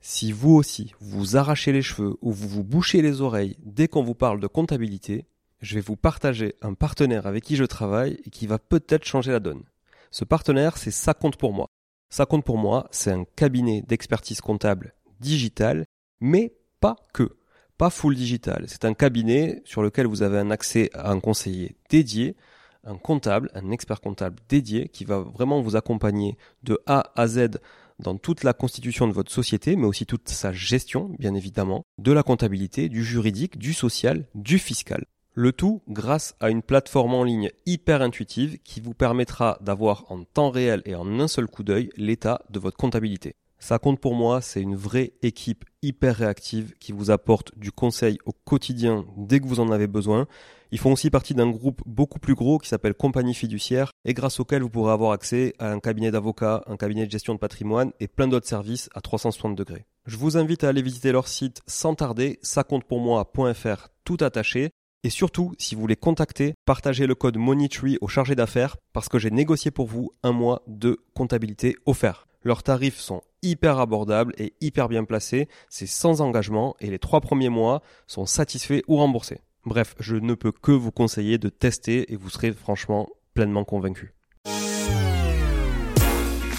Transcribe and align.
Si 0.00 0.32
vous 0.32 0.54
aussi, 0.54 0.94
vous 1.00 1.36
arrachez 1.36 1.72
les 1.72 1.82
cheveux 1.82 2.16
ou 2.22 2.32
vous 2.32 2.48
vous 2.48 2.64
bouchez 2.64 3.02
les 3.02 3.20
oreilles 3.20 3.56
dès 3.62 3.86
qu'on 3.86 4.02
vous 4.02 4.14
parle 4.14 4.40
de 4.40 4.46
comptabilité, 4.46 5.26
je 5.60 5.74
vais 5.74 5.82
vous 5.82 5.96
partager 5.96 6.54
un 6.62 6.72
partenaire 6.72 7.26
avec 7.26 7.44
qui 7.44 7.56
je 7.56 7.64
travaille 7.64 8.18
et 8.24 8.30
qui 8.30 8.46
va 8.46 8.58
peut-être 8.58 9.04
changer 9.04 9.30
la 9.30 9.40
donne. 9.40 9.62
Ce 10.10 10.24
partenaire, 10.24 10.78
c'est 10.78 10.90
Ça 10.90 11.12
compte 11.12 11.36
pour 11.36 11.52
moi. 11.52 11.68
Ça 12.08 12.24
compte 12.24 12.44
pour 12.44 12.56
moi, 12.56 12.88
c'est 12.90 13.12
un 13.12 13.24
cabinet 13.36 13.82
d'expertise 13.82 14.40
comptable 14.40 14.94
digital, 15.20 15.84
mais 16.20 16.54
pas 16.80 16.96
que. 17.12 17.36
Pas 17.76 17.90
full 17.90 18.14
digital. 18.14 18.64
C'est 18.68 18.86
un 18.86 18.94
cabinet 18.94 19.62
sur 19.64 19.82
lequel 19.82 20.06
vous 20.06 20.22
avez 20.22 20.38
un 20.38 20.50
accès 20.50 20.90
à 20.94 21.10
un 21.10 21.20
conseiller 21.20 21.76
dédié, 21.90 22.36
un 22.84 22.96
comptable, 22.96 23.50
un 23.54 23.70
expert 23.70 24.00
comptable 24.00 24.40
dédié 24.48 24.88
qui 24.88 25.04
va 25.04 25.18
vraiment 25.20 25.60
vous 25.60 25.76
accompagner 25.76 26.36
de 26.62 26.80
A 26.86 27.12
à 27.16 27.28
Z 27.28 27.58
dans 28.00 28.16
toute 28.16 28.44
la 28.44 28.52
constitution 28.52 29.06
de 29.06 29.12
votre 29.12 29.30
société, 29.30 29.76
mais 29.76 29.86
aussi 29.86 30.06
toute 30.06 30.28
sa 30.28 30.52
gestion, 30.52 31.10
bien 31.18 31.34
évidemment, 31.34 31.84
de 31.98 32.12
la 32.12 32.22
comptabilité, 32.22 32.88
du 32.88 33.04
juridique, 33.04 33.58
du 33.58 33.72
social, 33.72 34.26
du 34.34 34.58
fiscal. 34.58 35.04
Le 35.34 35.52
tout 35.52 35.80
grâce 35.88 36.34
à 36.40 36.50
une 36.50 36.62
plateforme 36.62 37.14
en 37.14 37.22
ligne 37.22 37.50
hyper 37.64 38.02
intuitive 38.02 38.58
qui 38.64 38.80
vous 38.80 38.94
permettra 38.94 39.58
d'avoir 39.60 40.10
en 40.10 40.24
temps 40.24 40.50
réel 40.50 40.82
et 40.84 40.96
en 40.96 41.20
un 41.20 41.28
seul 41.28 41.46
coup 41.46 41.62
d'œil 41.62 41.90
l'état 41.96 42.42
de 42.50 42.58
votre 42.58 42.76
comptabilité. 42.76 43.36
Ça 43.60 43.78
compte 43.78 44.00
pour 44.00 44.14
moi, 44.14 44.40
c'est 44.40 44.62
une 44.62 44.74
vraie 44.74 45.12
équipe 45.22 45.64
hyper 45.82 46.16
réactive 46.16 46.72
qui 46.80 46.92
vous 46.92 47.10
apporte 47.10 47.56
du 47.58 47.70
conseil 47.70 48.18
au 48.24 48.32
quotidien 48.32 49.04
dès 49.16 49.38
que 49.38 49.46
vous 49.46 49.60
en 49.60 49.70
avez 49.70 49.86
besoin. 49.86 50.26
Ils 50.72 50.78
font 50.78 50.92
aussi 50.92 51.10
partie 51.10 51.34
d'un 51.34 51.50
groupe 51.50 51.82
beaucoup 51.84 52.20
plus 52.20 52.34
gros 52.34 52.58
qui 52.58 52.68
s'appelle 52.68 52.94
Compagnie 52.94 53.34
Fiduciaire 53.34 53.90
et 54.04 54.14
grâce 54.14 54.38
auquel 54.38 54.62
vous 54.62 54.70
pourrez 54.70 54.92
avoir 54.92 55.10
accès 55.10 55.52
à 55.58 55.72
un 55.72 55.80
cabinet 55.80 56.12
d'avocats, 56.12 56.62
un 56.66 56.76
cabinet 56.76 57.06
de 57.06 57.10
gestion 57.10 57.34
de 57.34 57.40
patrimoine 57.40 57.90
et 57.98 58.06
plein 58.06 58.28
d'autres 58.28 58.46
services 58.46 58.88
à 58.94 59.00
360 59.00 59.56
degrés. 59.56 59.84
Je 60.06 60.16
vous 60.16 60.36
invite 60.36 60.62
à 60.62 60.68
aller 60.68 60.82
visiter 60.82 61.10
leur 61.10 61.26
site 61.26 61.60
sans 61.66 61.96
tarder, 61.96 62.38
ça-compte-pour-moi.fr 62.42 63.88
tout 64.04 64.18
attaché. 64.20 64.70
Et 65.02 65.10
surtout, 65.10 65.54
si 65.58 65.74
vous 65.74 65.80
voulez 65.80 65.96
contacter, 65.96 66.54
partagez 66.66 67.06
le 67.06 67.14
code 67.14 67.36
MONEYTREE 67.36 67.98
au 68.00 68.06
chargé 68.06 68.36
d'affaires 68.36 68.76
parce 68.92 69.08
que 69.08 69.18
j'ai 69.18 69.30
négocié 69.30 69.70
pour 69.70 69.86
vous 69.86 70.12
un 70.22 70.32
mois 70.32 70.62
de 70.68 71.00
comptabilité 71.14 71.74
offert. 71.86 72.28
Leurs 72.42 72.62
tarifs 72.62 72.98
sont 72.98 73.22
hyper 73.42 73.78
abordables 73.78 74.34
et 74.38 74.54
hyper 74.60 74.88
bien 74.88 75.04
placés, 75.04 75.48
c'est 75.68 75.86
sans 75.86 76.20
engagement 76.20 76.76
et 76.80 76.90
les 76.90 76.98
trois 76.98 77.20
premiers 77.20 77.48
mois 77.48 77.82
sont 78.06 78.26
satisfaits 78.26 78.82
ou 78.88 78.96
remboursés. 78.96 79.40
Bref, 79.66 79.94
je 80.00 80.16
ne 80.16 80.32
peux 80.32 80.52
que 80.52 80.72
vous 80.72 80.90
conseiller 80.90 81.36
de 81.36 81.50
tester 81.50 82.10
et 82.12 82.16
vous 82.16 82.30
serez 82.30 82.52
franchement 82.52 83.08
pleinement 83.34 83.64
convaincu. 83.64 84.14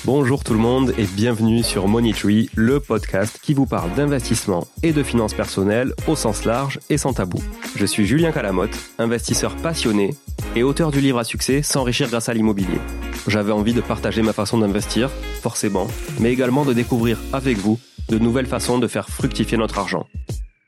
Bonjour 0.05 0.43
tout 0.43 0.53
le 0.53 0.59
monde 0.59 0.93
et 0.97 1.05
bienvenue 1.05 1.63
sur 1.63 1.87
Money 1.87 2.13
Tree, 2.13 2.49
le 2.55 2.79
podcast 2.79 3.39
qui 3.41 3.55
vous 3.55 3.65
parle 3.65 3.93
d'investissement 3.95 4.67
et 4.83 4.93
de 4.93 5.01
finances 5.01 5.33
personnelles 5.33 5.93
au 6.07 6.15
sens 6.15 6.45
large 6.45 6.79
et 6.89 6.97
sans 6.97 7.13
tabou. 7.13 7.39
Je 7.75 7.85
suis 7.87 8.05
Julien 8.05 8.31
Calamotte, 8.31 8.77
investisseur 8.99 9.55
passionné 9.57 10.11
et 10.55 10.61
auteur 10.61 10.91
du 10.91 11.01
livre 11.01 11.17
à 11.17 11.23
succès 11.23 11.63
S'enrichir 11.63 12.07
grâce 12.09 12.29
à 12.29 12.33
l'immobilier. 12.33 12.79
J'avais 13.27 13.51
envie 13.51 13.73
de 13.73 13.81
partager 13.81 14.21
ma 14.21 14.33
façon 14.33 14.59
d'investir, 14.59 15.09
forcément, 15.41 15.87
mais 16.19 16.31
également 16.31 16.65
de 16.65 16.73
découvrir 16.73 17.19
avec 17.33 17.57
vous 17.57 17.79
de 18.09 18.19
nouvelles 18.19 18.47
façons 18.47 18.77
de 18.77 18.87
faire 18.87 19.07
fructifier 19.09 19.57
notre 19.57 19.79
argent. 19.79 20.05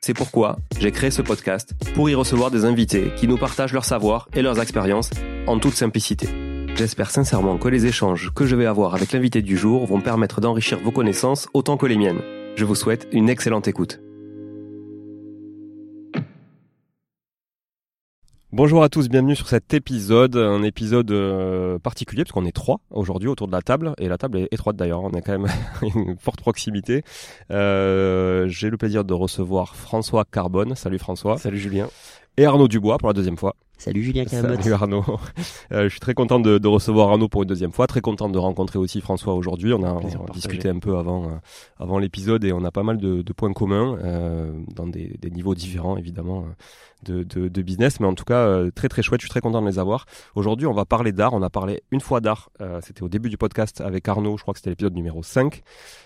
C'est 0.06 0.14
pourquoi 0.14 0.58
j'ai 0.82 0.92
créé 0.92 1.12
ce 1.12 1.22
podcast 1.22 1.76
pour 1.96 2.09
y 2.09 2.14
recevoir 2.14 2.52
des 2.52 2.66
invités 2.66 3.14
qui 3.16 3.26
nous 3.26 3.38
partagent 3.38 3.72
leur 3.72 3.86
savoir 3.86 4.28
et 4.34 4.42
leurs 4.42 4.60
expériences 4.60 5.10
en 5.48 5.60
toute 5.60 5.76
simplicité. 5.76 6.28
J'espère 6.76 7.10
sincèrement 7.10 7.58
que 7.58 7.70
les 7.70 7.86
échanges 7.86 8.34
que 8.36 8.45
je 8.45 8.58
vais 8.58 8.66
avoir 8.66 8.95
avec 8.95 9.14
l'invité 9.14 9.42
du 9.42 9.56
jour 9.56 9.86
vont 9.86 10.02
permettre 10.02 10.42
d'enrichir 10.42 10.78
vos 10.84 10.92
connaissances 10.92 11.48
autant 11.54 11.78
que 11.78 11.86
les 11.86 11.95
miennes. 11.95 12.20
Je 12.58 12.66
vous 12.66 12.76
souhaite 12.76 13.08
une 13.14 13.30
excellente 13.30 13.70
écoute. 13.70 14.02
Bonjour 18.56 18.84
à 18.84 18.90
tous, 18.90 19.09
bienvenue 19.09 19.36
sur 19.36 19.48
cet 19.48 19.73
épisode, 19.73 20.38
un 20.38 20.61
épisode 20.61 21.10
euh, 21.10 21.80
particulier 21.80 22.23
parce 22.23 22.33
qu'on 22.33 22.45
est 22.45 22.52
trois 22.52 22.82
aujourd'hui 22.92 23.27
autour 23.27 23.48
de 23.48 23.52
la 23.52 23.64
table 23.64 23.95
et 23.98 24.08
la 24.08 24.20
table 24.20 24.38
est 24.38 24.48
étroite 24.52 24.76
d'ailleurs, 24.76 25.02
on 25.02 25.10
a 25.10 25.22
quand 25.22 25.39
même 25.39 25.52
une 25.82 26.16
forte 26.20 26.39
proximité. 26.39 27.02
Euh, 27.50 28.48
J'ai 28.50 28.70
le 28.70 28.77
plaisir 28.77 29.05
de 29.05 29.14
recevoir 29.16 29.76
François 29.76 30.23
Carbone. 30.23 30.76
Salut 30.76 31.00
François. 31.00 31.39
Salut 31.39 31.58
Julien. 31.58 31.88
Et 32.38 32.45
Arnaud 32.45 32.67
Dubois 32.67 32.98
pour 32.98 33.10
la 33.10 33.14
deuxième 33.14 33.38
fois. 33.38 33.55
Salut 33.77 34.02
Julien 34.02 34.26
Calamotte. 34.26 34.61
Salut 34.61 34.73
Arnaud. 34.73 35.04
Euh, 35.71 35.83
je 35.86 35.89
suis 35.89 35.99
très 35.99 36.14
content 36.14 36.39
de, 36.39 36.60
de, 36.60 36.67
recevoir 36.67 37.10
Arnaud 37.10 37.27
pour 37.27 37.44
une 37.44 37.48
deuxième 37.48 37.71
fois. 37.71 37.88
Très 37.88 38.02
content 38.02 38.30
de 38.30 38.38
rencontrer 38.38 38.77
aussi 38.77 39.02
François 39.02 39.33
aujourd'hui. 39.33 39.73
On 39.73 39.82
a, 39.83 39.92
on 39.92 40.26
a 40.26 40.32
discuté 40.32 40.70
un 40.70 40.77
peu 40.77 40.98
avant, 40.98 41.26
euh, 41.26 41.36
avant 41.80 41.98
l'épisode 41.98 42.44
et 42.44 42.54
on 42.54 42.64
a 42.64 42.71
pas 42.71 42.83
mal 42.83 42.98
de, 42.98 43.23
de 43.23 43.33
points 43.33 43.54
communs 43.54 43.98
euh, 44.04 44.52
dans 44.76 44.86
des, 44.86 45.17
des, 45.20 45.32
niveaux 45.32 45.55
différents 45.55 45.98
évidemment 45.98 46.45
de, 47.04 47.23
de, 47.23 47.61
business. 47.61 47.99
Mais 47.99 48.08
en 48.08 48.14
tout 48.14 48.23
cas, 48.23 48.45
euh, 48.45 48.71
très 48.71 48.89
très 48.89 49.02
chouette. 49.02 49.21
Je 49.21 49.26
suis 49.26 49.32
très 49.32 49.42
content 49.42 49.61
de 49.61 49.67
les 49.67 49.80
avoir. 49.80 50.05
Aujourd'hui, 50.36 50.67
on 50.67 50.73
va 50.73 50.86
parler 50.86 51.11
d'art. 51.11 51.33
On 51.33 51.42
a 51.42 51.50
parlé 51.50 51.82
une 51.92 52.02
fois 52.02 52.21
d'art. 52.21 52.50
Euh, 52.61 52.80
c'était 52.83 53.04
au 53.04 53.10
début 53.10 53.30
du 53.30 53.38
podcast 53.38 53.82
avec 53.82 54.08
Arnaud. 54.08 54.38
Je 54.38 54.44
crois 54.44 54.54
que 54.54 54.60
c'était 54.60 54.71
l'épisode 54.71 54.94
numéro 54.94 55.23
5. 55.23 55.61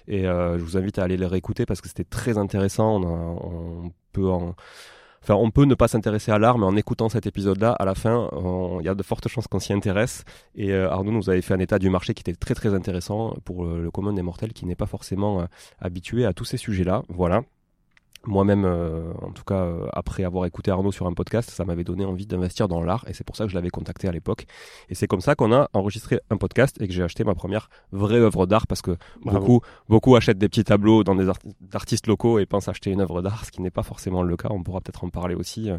Et 0.08 0.24
je 0.24 0.62
vous 0.62 0.78
invite 0.78 1.00
à 1.00 1.04
aller 1.04 1.18
le 1.18 1.26
réécouter 1.26 1.66
parce 1.66 1.82
que 1.82 1.90
c'était 1.90 2.06
très 2.06 2.38
intéressant. 2.38 3.02
On, 3.02 3.04
a, 3.04 3.10
on 3.10 3.92
peut 4.14 4.30
en 4.30 4.56
Enfin, 5.28 5.38
on 5.42 5.52
peut 5.52 5.66
ne 5.66 5.76
pas 5.76 5.90
s'intéresser 5.90 6.32
à 6.32 6.40
l'art, 6.40 6.58
mais 6.58 6.66
en 6.66 6.78
écoutant 6.78 7.10
cet 7.10 7.26
épisode-là, 7.26 7.74
à 7.74 7.84
la 7.84 7.96
fin, 7.96 8.30
il 8.80 8.86
y 8.86 8.88
a 8.88 8.96
de 8.96 9.04
fortes 9.04 9.28
chances 9.28 9.48
qu'on 9.50 9.60
s'y 9.60 9.74
intéresse. 9.74 10.24
Et 10.56 10.72
euh, 10.72 10.90
Arnaud 10.90 11.12
nous 11.12 11.30
avait 11.30 11.42
fait 11.42 11.54
un 11.54 11.60
état 11.60 11.80
du 11.80 11.90
marché 11.90 12.14
qui 12.14 12.22
était 12.22 12.34
très 12.34 12.56
très 12.56 12.74
intéressant 12.74 13.36
pour 13.44 13.66
le, 13.66 13.84
le 13.84 13.92
commun 13.92 14.14
des 14.14 14.22
mortels 14.22 14.54
qui 14.54 14.66
n'est 14.66 14.76
pas 14.76 14.86
forcément 14.86 15.42
euh, 15.42 15.46
habitué 15.82 16.26
à 16.26 16.32
tous 16.32 16.46
ces 16.46 16.56
sujets-là. 16.56 17.04
Voilà 17.10 17.44
moi-même, 18.28 18.66
euh, 18.66 19.14
en 19.22 19.32
tout 19.32 19.44
cas, 19.44 19.64
euh, 19.64 19.88
après 19.94 20.24
avoir 20.24 20.46
écouté 20.46 20.70
Arnaud 20.70 20.92
sur 20.92 21.08
un 21.08 21.14
podcast, 21.14 21.50
ça 21.50 21.66
m'avait 21.66 21.84
donné 21.84 22.06
envie 22.06 22.28
d'investir 22.28 22.68
dans 22.68 22.84
l'art 22.84 23.06
et 23.08 23.14
c'est 23.14 23.24
pour 23.24 23.36
ça 23.36 23.46
que 23.46 23.50
je 23.50 23.56
l'avais 23.56 23.70
contacté 23.70 24.08
à 24.08 24.12
l'époque. 24.12 24.46
Et 24.90 24.96
c'est 24.96 25.08
comme 25.08 25.22
ça 25.22 25.36
qu'on 25.36 25.54
a 25.54 25.70
enregistré 25.74 26.20
un 26.30 26.38
podcast 26.38 26.80
et 26.82 26.88
que 26.88 26.94
j'ai 26.94 27.04
acheté 27.04 27.24
ma 27.24 27.36
première 27.36 27.70
vraie 27.92 28.20
œuvre 28.20 28.46
d'art 28.46 28.68
parce 28.68 28.82
que 28.82 28.98
beaucoup, 29.24 29.62
beaucoup 29.88 30.16
achètent 30.16 30.38
des 30.38 30.50
petits 30.50 30.66
tableaux 30.66 31.04
dans 31.04 31.16
des 31.16 31.28
artistes 31.74 32.08
locaux 32.08 32.40
et 32.40 32.46
pensent 32.46 32.68
acheter 32.68 32.92
une 32.92 33.02
œuvre 33.02 33.22
d'art, 33.22 33.46
ce 33.46 33.52
qui 33.52 33.62
n'est 33.62 33.72
pas 33.72 33.84
forcément 33.84 34.24
le 34.24 34.36
cas. 34.36 34.50
On 34.52 34.62
pourra 34.62 34.82
peut-être 34.82 35.04
en 35.04 35.10
parler 35.10 35.36
aussi. 35.36 35.70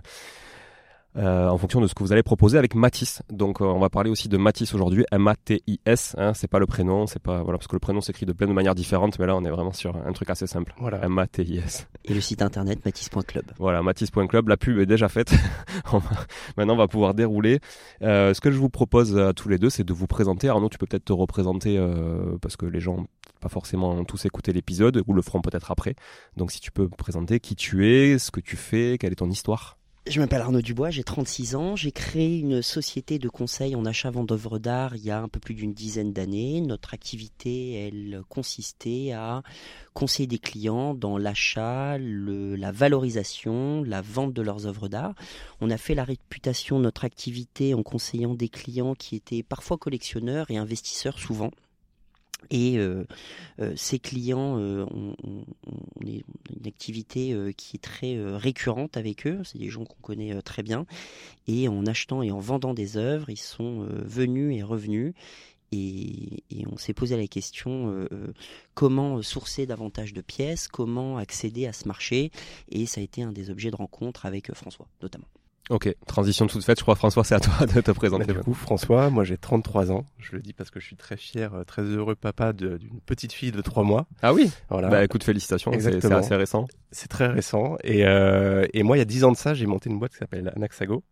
Euh, 1.16 1.38
euh, 1.38 1.48
en 1.48 1.58
fonction 1.58 1.80
de 1.80 1.86
ce 1.86 1.94
que 1.94 2.02
vous 2.02 2.12
allez 2.12 2.22
proposer 2.22 2.58
avec 2.58 2.74
Matisse. 2.74 3.22
Donc 3.30 3.60
euh, 3.60 3.64
on 3.64 3.78
va 3.78 3.91
parler 3.91 4.10
aussi 4.10 4.28
de 4.28 4.36
Matisse 4.36 4.74
aujourd'hui, 4.74 5.04
M-A-T-I-S. 5.12 6.14
Hein, 6.19 6.32
c'est 6.34 6.48
pas 6.48 6.58
le 6.58 6.66
prénom, 6.66 7.06
c'est 7.06 7.22
pas 7.22 7.42
voilà 7.42 7.58
parce 7.58 7.66
que 7.66 7.76
le 7.76 7.80
prénom 7.80 8.00
s'écrit 8.00 8.26
de 8.26 8.32
plein 8.32 8.46
de 8.46 8.52
manières 8.52 8.74
différentes, 8.74 9.18
mais 9.18 9.26
là 9.26 9.36
on 9.36 9.44
est 9.44 9.50
vraiment 9.50 9.72
sur 9.72 9.97
un 9.97 10.12
truc 10.12 10.30
assez 10.30 10.47
simple. 10.47 10.74
Voilà. 10.78 11.04
M-A-T-I-S. 11.04 11.88
Et 12.04 12.14
le 12.14 12.20
site 12.20 12.42
internet 12.42 12.84
matisse.club. 12.84 13.44
Voilà, 13.58 13.82
matisse.club. 13.82 14.48
La 14.48 14.56
pub 14.56 14.78
est 14.78 14.86
déjà 14.86 15.08
faite. 15.08 15.32
Maintenant 16.56 16.74
on 16.74 16.78
va 16.78 16.88
pouvoir 16.88 17.14
dérouler. 17.14 17.60
Euh, 18.02 18.34
ce 18.34 18.41
que 18.41 18.50
je 18.50 18.58
vous 18.58 18.70
propose 18.70 19.16
à 19.18 19.32
tous 19.32 19.48
les 19.48 19.58
deux, 19.58 19.70
c'est 19.70 19.84
de 19.84 19.92
vous 19.92 20.06
présenter. 20.06 20.48
Arnaud, 20.48 20.68
tu 20.68 20.78
peux 20.78 20.86
peut-être 20.86 21.06
te 21.06 21.12
représenter 21.12 21.76
euh, 21.78 22.36
parce 22.41 22.56
que 22.56 22.66
les 22.66 22.80
gens 22.80 23.06
pas 23.41 23.48
forcément 23.48 24.04
tous 24.04 24.24
écouté 24.24 24.52
l'épisode 24.52 25.02
ou 25.06 25.12
le 25.12 25.22
feront 25.22 25.41
peut-être 25.41 25.70
après. 25.70 25.94
Donc 26.36 26.50
si 26.50 26.60
tu 26.60 26.72
peux 26.72 26.88
présenter 26.88 27.38
qui 27.38 27.54
tu 27.54 27.88
es, 27.88 28.18
ce 28.18 28.30
que 28.30 28.41
tu 28.41 28.56
fais, 28.56 28.98
quelle 28.98 29.12
est 29.12 29.16
ton 29.16 29.30
histoire. 29.30 29.78
Je 30.10 30.20
m'appelle 30.20 30.41
Arnaud 30.41 30.62
Dubois, 30.62 30.88
j'ai 30.88 31.04
36 31.04 31.54
ans. 31.54 31.76
J'ai 31.76 31.92
créé 31.92 32.38
une 32.38 32.62
société 32.62 33.19
de 33.19 33.28
conseil 33.28 33.76
en 33.76 33.84
achat-vente 33.84 34.26
d'œuvres 34.26 34.58
d'art 34.58 34.96
il 34.96 35.04
y 35.04 35.10
a 35.10 35.20
un 35.20 35.28
peu 35.28 35.38
plus 35.38 35.52
d'une 35.52 35.74
dizaine 35.74 36.14
d'années. 36.14 36.62
Notre 36.62 36.94
activité, 36.94 37.74
elle 37.74 38.22
consistait 38.30 39.12
à 39.12 39.42
conseiller 39.92 40.26
des 40.26 40.38
clients 40.38 40.94
dans 40.94 41.18
l'achat, 41.18 41.98
la 41.98 42.72
valorisation, 42.72 43.82
la 43.84 44.00
vente 44.00 44.32
de 44.32 44.41
leurs 44.41 44.66
œuvres 44.66 44.88
d'art. 44.88 45.14
On 45.60 45.68
a 45.68 45.76
fait 45.76 45.94
la 45.94 46.04
réputation 46.04 46.78
de 46.78 46.84
notre 46.84 47.04
activité 47.04 47.74
en 47.74 47.82
conseillant 47.82 48.34
des 48.34 48.48
clients 48.48 48.94
qui 48.94 49.14
étaient 49.14 49.42
parfois 49.42 49.76
collectionneurs 49.76 50.50
et 50.50 50.56
investisseurs 50.56 51.18
souvent. 51.18 51.50
Et 52.50 52.78
euh, 52.78 53.04
euh, 53.60 53.72
ces 53.76 53.99
clients, 53.99 54.59
euh, 54.59 54.87
on, 54.93 56.06
est 56.06 56.25
une 56.57 56.66
activité 56.66 57.36
qui 57.57 57.77
est 57.77 57.80
très 57.80 58.18
récurrente 58.36 58.97
avec 58.97 59.27
eux. 59.27 59.41
C'est 59.45 59.59
des 59.59 59.68
gens 59.68 59.84
qu'on 59.84 60.01
connaît 60.01 60.41
très 60.42 60.62
bien. 60.62 60.86
Et 61.47 61.68
en 61.68 61.84
achetant 61.86 62.22
et 62.22 62.30
en 62.30 62.41
vendant 62.41 62.74
des 62.74 62.97
œuvres, 62.97 63.28
ils 63.30 63.36
sont 63.36 63.86
venus 64.04 64.57
et 64.57 64.62
revenus. 64.62 65.12
Et, 65.71 66.45
et 66.51 66.65
on 66.72 66.78
s'est 66.78 66.95
posé 66.95 67.16
la 67.16 67.27
question 67.27 68.09
comment 68.74 69.21
sourcer 69.21 69.66
davantage 69.66 70.15
de 70.15 70.22
pièces, 70.22 70.68
comment 70.68 71.18
accéder 71.18 71.66
à 71.66 71.74
ce 71.74 71.86
marché. 71.86 72.30
Et 72.71 72.86
ça 72.86 73.01
a 73.01 73.04
été 73.04 73.22
un 73.22 73.33
des 73.33 73.51
objets 73.51 73.71
de 73.71 73.77
rencontre 73.77 74.24
avec 74.24 74.53
François, 74.54 74.89
notamment. 75.03 75.27
Ok, 75.70 75.94
transition 76.06 76.47
toute 76.47 76.65
faite. 76.65 76.78
Je 76.78 76.82
crois, 76.82 76.94
François, 76.94 77.24
c'est 77.24 77.34
à 77.34 77.41
toi 77.41 77.66
de 77.66 77.80
te 77.80 77.91
présenter. 77.91 78.26
Bah, 78.26 78.32
du 78.32 78.41
coup, 78.41 78.54
François, 78.54 79.10
moi 79.10 79.24
j'ai 79.24 79.36
33 79.36 79.92
ans. 79.92 80.06
Je 80.18 80.32
le 80.32 80.41
dis 80.41 80.54
parce 80.54 80.70
que 80.70 80.80
je 80.80 80.86
suis 80.86 80.97
très 80.97 81.16
fier, 81.18 81.53
euh, 81.54 81.65
très 81.65 81.82
heureux 81.82 82.15
papa 82.15 82.54
d'une 82.54 83.00
petite 83.04 83.32
fille 83.32 83.53
de 83.53 83.60
3 83.60 83.84
mois. 83.84 84.06
Ah 84.22 84.32
oui 84.32 84.50
Voilà. 84.70 84.88
Bah 84.88 85.04
écoute, 85.04 85.24
félicitations. 85.24 85.70
C'est 85.78 86.12
assez 86.12 86.34
récent. 86.34 86.66
C'est 86.91 87.09
très 87.09 87.26
récent. 87.26 87.76
Et, 87.84 88.06
euh, 88.06 88.66
et 88.72 88.82
moi, 88.82 88.97
il 88.97 89.00
y 89.00 89.03
a 89.03 89.06
10 89.06 89.24
ans 89.24 89.32
de 89.32 89.36
ça, 89.36 89.53
j'ai 89.53 89.66
monté 89.66 89.91
une 89.91 89.98
boîte 89.98 90.12
qui 90.12 90.18
s'appelle 90.18 90.50
Anaxago, 90.56 91.04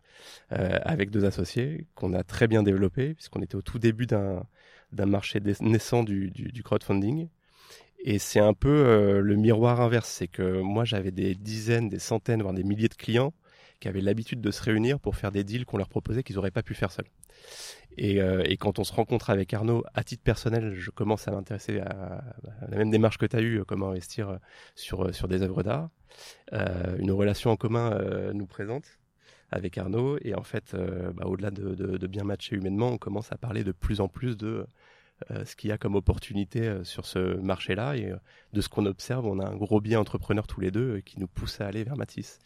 euh, 0.53 0.79
avec 0.83 1.11
deux 1.11 1.25
associés, 1.25 1.85
qu'on 1.93 2.13
a 2.13 2.23
très 2.23 2.47
bien 2.47 2.63
développé, 2.63 3.13
puisqu'on 3.13 3.41
était 3.43 3.55
au 3.55 3.61
tout 3.61 3.77
début 3.77 4.07
d'un 4.07 4.41
marché 4.91 5.39
naissant 5.61 6.03
du, 6.03 6.31
du, 6.31 6.51
du 6.51 6.63
crowdfunding. 6.63 7.27
Et 8.03 8.17
c'est 8.17 8.39
un 8.39 8.53
peu 8.53 9.19
le 9.19 9.35
miroir 9.35 9.81
inverse, 9.81 10.09
c'est 10.09 10.27
que 10.27 10.61
moi 10.61 10.85
j'avais 10.85 11.11
des 11.11 11.35
dizaines, 11.35 11.89
des 11.89 11.99
centaines, 11.99 12.41
voire 12.41 12.53
des 12.53 12.63
milliers 12.63 12.89
de 12.89 12.93
clients 12.95 13.33
qui 13.79 13.87
avaient 13.87 14.01
l'habitude 14.01 14.41
de 14.41 14.51
se 14.51 14.61
réunir 14.63 14.99
pour 14.99 15.15
faire 15.15 15.31
des 15.31 15.43
deals 15.43 15.65
qu'on 15.65 15.77
leur 15.77 15.89
proposait 15.89 16.23
qu'ils 16.23 16.35
n'auraient 16.35 16.51
pas 16.51 16.63
pu 16.63 16.73
faire 16.73 16.91
seuls. 16.91 17.07
Et, 17.97 18.21
euh, 18.21 18.43
et, 18.45 18.57
quand 18.57 18.79
on 18.79 18.83
se 18.83 18.93
rencontre 18.93 19.29
avec 19.29 19.53
Arnaud, 19.53 19.83
à 19.93 20.03
titre 20.03 20.23
personnel, 20.23 20.73
je 20.75 20.91
commence 20.91 21.27
à 21.27 21.31
m'intéresser 21.31 21.79
à, 21.79 22.23
la 22.69 22.77
même 22.77 22.91
démarche 22.91 23.17
que 23.17 23.25
tu 23.25 23.35
as 23.35 23.41
eue, 23.41 23.63
comment 23.65 23.89
investir 23.89 24.37
sur, 24.75 25.13
sur 25.15 25.27
des 25.27 25.41
œuvres 25.41 25.63
d'art. 25.63 25.89
Euh, 26.53 26.95
une 26.99 27.11
relation 27.11 27.51
en 27.51 27.55
commun 27.55 27.93
euh, 27.93 28.33
nous 28.33 28.45
présente 28.45 28.99
avec 29.51 29.77
Arnaud. 29.77 30.17
Et 30.21 30.35
en 30.35 30.43
fait, 30.43 30.73
euh, 30.73 31.11
bah, 31.13 31.25
au-delà 31.25 31.51
de, 31.51 32.07
bien 32.07 32.23
matcher 32.23 32.55
humainement, 32.55 32.89
on 32.89 32.97
commence 32.97 33.31
à 33.31 33.37
parler 33.37 33.63
de 33.63 33.71
plus 33.71 34.01
en 34.01 34.07
plus 34.07 34.37
de 34.37 34.47
euh, 34.47 34.65
ce 35.45 35.55
qu'il 35.55 35.69
y 35.69 35.73
a 35.73 35.77
comme 35.77 35.95
opportunité 35.95 36.67
euh, 36.67 36.83
sur 36.83 37.05
ce 37.05 37.37
marché-là. 37.37 37.95
Et 37.95 38.11
euh, 38.11 38.17
de 38.53 38.61
ce 38.61 38.69
qu'on 38.69 38.85
observe, 38.85 39.25
on 39.25 39.39
a 39.39 39.47
un 39.47 39.55
gros 39.55 39.81
biais 39.81 39.95
entrepreneur 39.95 40.47
tous 40.47 40.61
les 40.61 40.71
deux 40.71 41.01
qui 41.01 41.19
nous 41.19 41.27
pousse 41.27 41.59
à 41.59 41.67
aller 41.67 41.83
vers 41.83 41.97
Matisse. 41.97 42.39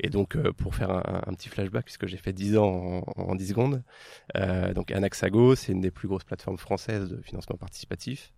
Et 0.00 0.08
donc, 0.08 0.36
pour 0.52 0.74
faire 0.74 0.90
un, 0.90 1.32
petit 1.34 1.48
flashback, 1.48 1.84
puisque 1.84 2.06
j'ai 2.06 2.16
fait 2.16 2.32
10 2.32 2.58
ans 2.58 3.04
en, 3.16 3.22
en 3.22 3.34
10 3.34 3.48
secondes, 3.48 3.82
euh, 4.36 4.74
donc 4.74 4.90
Anaxago, 4.90 5.54
c'est 5.54 5.72
une 5.72 5.80
des 5.80 5.90
plus 5.90 6.08
grosses 6.08 6.24
plateformes 6.24 6.58
françaises 6.58 7.08
de 7.08 7.20
financement 7.22 7.56
participatif 7.56 8.32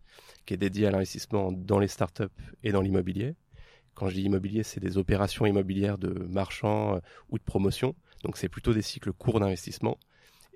qui 0.46 0.54
est 0.54 0.58
dédiée 0.58 0.86
à 0.86 0.90
l'investissement 0.90 1.52
dans 1.52 1.78
les 1.78 1.88
startups 1.88 2.24
et 2.62 2.72
dans 2.72 2.80
l'immobilier. 2.80 3.34
Quand 3.94 4.08
je 4.08 4.14
dis 4.14 4.22
immobilier, 4.22 4.62
c'est 4.62 4.80
des 4.80 4.96
opérations 4.96 5.46
immobilières 5.46 5.98
de 5.98 6.10
marchands 6.28 7.00
ou 7.30 7.38
de 7.38 7.42
promotion. 7.42 7.94
Donc, 8.22 8.36
c'est 8.36 8.48
plutôt 8.48 8.72
des 8.72 8.82
cycles 8.82 9.12
courts 9.12 9.40
d'investissement. 9.40 9.98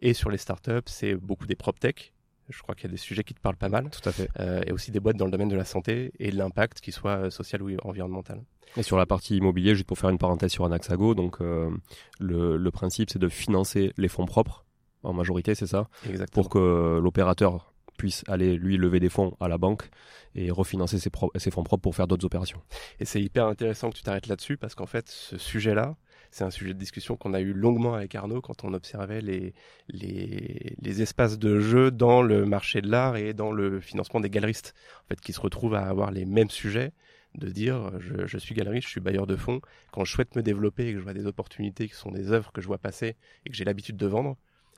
Et 0.00 0.14
sur 0.14 0.31
les 0.31 0.38
startups, 0.38 0.87
c'est 0.87 1.14
beaucoup 1.14 1.46
des 1.46 1.55
prop 1.55 1.78
tech, 1.78 2.12
je 2.48 2.62
crois 2.62 2.74
qu'il 2.74 2.84
y 2.84 2.88
a 2.88 2.90
des 2.90 2.96
sujets 2.98 3.24
qui 3.24 3.34
te 3.34 3.40
parlent 3.40 3.56
pas 3.56 3.68
mal. 3.68 3.90
Tout 3.90 4.08
à 4.08 4.12
fait. 4.12 4.28
Euh, 4.40 4.62
et 4.66 4.72
aussi 4.72 4.90
des 4.90 5.00
boîtes 5.00 5.16
dans 5.16 5.24
le 5.24 5.30
domaine 5.30 5.48
de 5.48 5.56
la 5.56 5.64
santé 5.64 6.12
et 6.18 6.30
de 6.30 6.36
l'impact, 6.36 6.80
qu'il 6.80 6.92
soit 6.92 7.30
social 7.30 7.62
ou 7.62 7.70
environnemental. 7.84 8.42
Et 8.76 8.82
sur 8.82 8.96
la 8.96 9.06
partie 9.06 9.36
immobilier, 9.36 9.74
juste 9.74 9.86
pour 9.86 9.98
faire 9.98 10.10
une 10.10 10.18
parenthèse 10.18 10.50
sur 10.50 10.64
Anaxago, 10.64 11.14
donc 11.14 11.40
euh, 11.40 11.70
le, 12.18 12.56
le, 12.56 12.70
principe 12.70 13.10
c'est 13.10 13.18
de 13.18 13.28
financer 13.28 13.92
les 13.98 14.08
fonds 14.08 14.24
propres, 14.24 14.64
en 15.02 15.12
majorité 15.12 15.54
c'est 15.54 15.66
ça, 15.66 15.88
Exactement. 16.08 16.42
pour 16.42 16.50
que 16.50 16.98
l'opérateur 17.02 17.72
puisse 17.98 18.24
aller 18.26 18.56
lui 18.56 18.78
lever 18.78 18.98
des 18.98 19.10
fonds 19.10 19.36
à 19.40 19.48
la 19.48 19.58
banque 19.58 19.90
et 20.34 20.50
refinancer 20.50 20.98
ses, 20.98 21.10
ses 21.36 21.50
fonds 21.50 21.62
propres 21.62 21.82
pour 21.82 21.94
faire 21.94 22.06
d'autres 22.08 22.24
opérations. 22.24 22.62
Et 22.98 23.04
c'est 23.04 23.20
hyper 23.20 23.46
intéressant 23.46 23.90
que 23.90 23.96
tu 23.96 24.02
t'arrêtes 24.02 24.26
là-dessus 24.26 24.56
parce 24.56 24.74
qu'en 24.74 24.86
fait 24.86 25.08
ce 25.08 25.36
sujet-là, 25.36 25.96
c'est 26.32 26.44
un 26.44 26.50
sujet 26.50 26.73
de 26.73 26.79
discussion 26.79 27.17
qu'on 27.17 27.34
a 27.34 27.40
eu 27.40 27.52
longuement 27.52 27.94
avec 27.94 28.14
Arnaud 28.14 28.40
quand 28.40 28.64
on 28.64 28.73
observait 28.73 29.20
les, 29.20 29.55
les, 29.88 30.75
les 30.81 31.02
espaces 31.02 31.38
de 31.38 31.61
jeu 31.61 31.90
dans 31.90 32.23
le 32.23 32.46
marché 32.46 32.81
de 32.81 32.90
l'art 32.90 33.17
et 33.17 33.34
dans 33.34 33.52
le 33.52 33.81
financement 33.81 34.19
des 34.19 34.31
galeristes, 34.31 34.75
en 35.05 35.08
fait, 35.08 35.20
qui 35.20 35.34
se 35.34 35.40
retrouvent 35.40 35.75
à 35.75 35.87
avoir 35.87 36.11
les 36.11 36.25
mêmes 36.25 36.50
sujets 36.50 36.93
de 37.34 37.49
dire 37.49 37.93
je, 38.00 38.26
je, 38.26 38.38
suis 38.38 38.55
galeriste, 38.55 38.87
je 38.87 38.93
suis 38.93 39.00
bailleur 39.00 39.26
de 39.26 39.37
fonds. 39.37 39.61
Quand 39.93 40.05
je 40.05 40.12
souhaite 40.12 40.34
me 40.34 40.43
développer 40.43 40.88
et 40.88 40.93
que 40.93 40.99
je 40.99 41.05
vois 41.05 41.14
des 41.14 41.26
opportunités 41.26 41.87
qui 41.87 41.94
sont 41.94 42.11
des 42.11 42.32
œuvres 42.32 42.50
que 42.50 42.62
je 42.62 42.67
vois 42.67 42.78
passer 42.78 43.17
et 43.44 43.50
que 43.50 43.55
j'ai 43.56 43.64
l'habitude 43.64 43.96
de 43.96 44.06
vendre, 44.06 44.37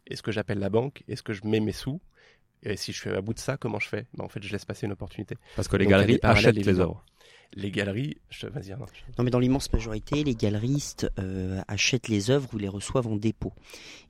est-ce 0.08 0.22
que 0.22 0.32
j'appelle 0.32 0.58
la 0.58 0.70
banque? 0.70 1.04
Est-ce 1.08 1.22
que 1.22 1.32
je 1.32 1.46
mets 1.46 1.60
mes 1.60 1.72
sous? 1.72 2.00
Et 2.64 2.76
si 2.76 2.92
je 2.92 2.98
suis 2.98 3.10
à 3.10 3.20
bout 3.20 3.34
de 3.34 3.38
ça, 3.38 3.56
comment 3.56 3.78
je 3.78 3.88
fais? 3.88 4.06
Ben, 4.14 4.24
En 4.24 4.28
fait, 4.28 4.42
je 4.42 4.50
laisse 4.50 4.64
passer 4.64 4.86
une 4.86 4.92
opportunité. 4.92 5.36
Parce 5.56 5.68
que 5.68 5.76
les 5.76 5.84
Donc, 5.84 5.92
galeries 5.92 6.18
achètent 6.22 6.56
les 6.56 6.80
œuvres 6.80 7.04
les 7.56 7.70
galeries, 7.70 8.16
je... 8.30 8.46
vas-y. 8.46 8.70
Non. 8.70 8.86
non, 9.18 9.24
mais 9.24 9.30
dans 9.30 9.38
l'immense 9.38 9.72
majorité, 9.72 10.24
les 10.24 10.34
galeristes 10.34 11.10
euh, 11.18 11.60
achètent 11.68 12.08
les 12.08 12.30
œuvres 12.30 12.48
ou 12.52 12.58
les 12.58 12.68
reçoivent 12.68 13.06
en 13.06 13.16
dépôt. 13.16 13.52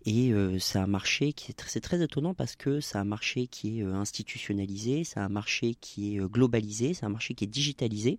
Et 0.06 0.32
euh, 0.32 0.58
c'est 0.58 0.78
un 0.78 0.86
marché 0.86 1.32
qui 1.32 1.50
est 1.50 1.54
très, 1.54 1.68
c'est 1.68 1.80
très 1.80 2.02
étonnant 2.02 2.34
parce 2.34 2.56
que 2.56 2.80
c'est 2.80 2.98
un 2.98 3.04
marché 3.04 3.46
qui 3.46 3.80
est 3.80 3.82
euh, 3.82 3.94
institutionnalisé, 3.94 5.04
c'est 5.04 5.20
un 5.20 5.28
marché 5.28 5.74
qui 5.80 6.16
est 6.16 6.20
euh, 6.20 6.28
globalisé, 6.28 6.94
c'est 6.94 7.04
un 7.04 7.10
marché 7.10 7.34
qui 7.34 7.44
est 7.44 7.48
digitalisé. 7.48 8.18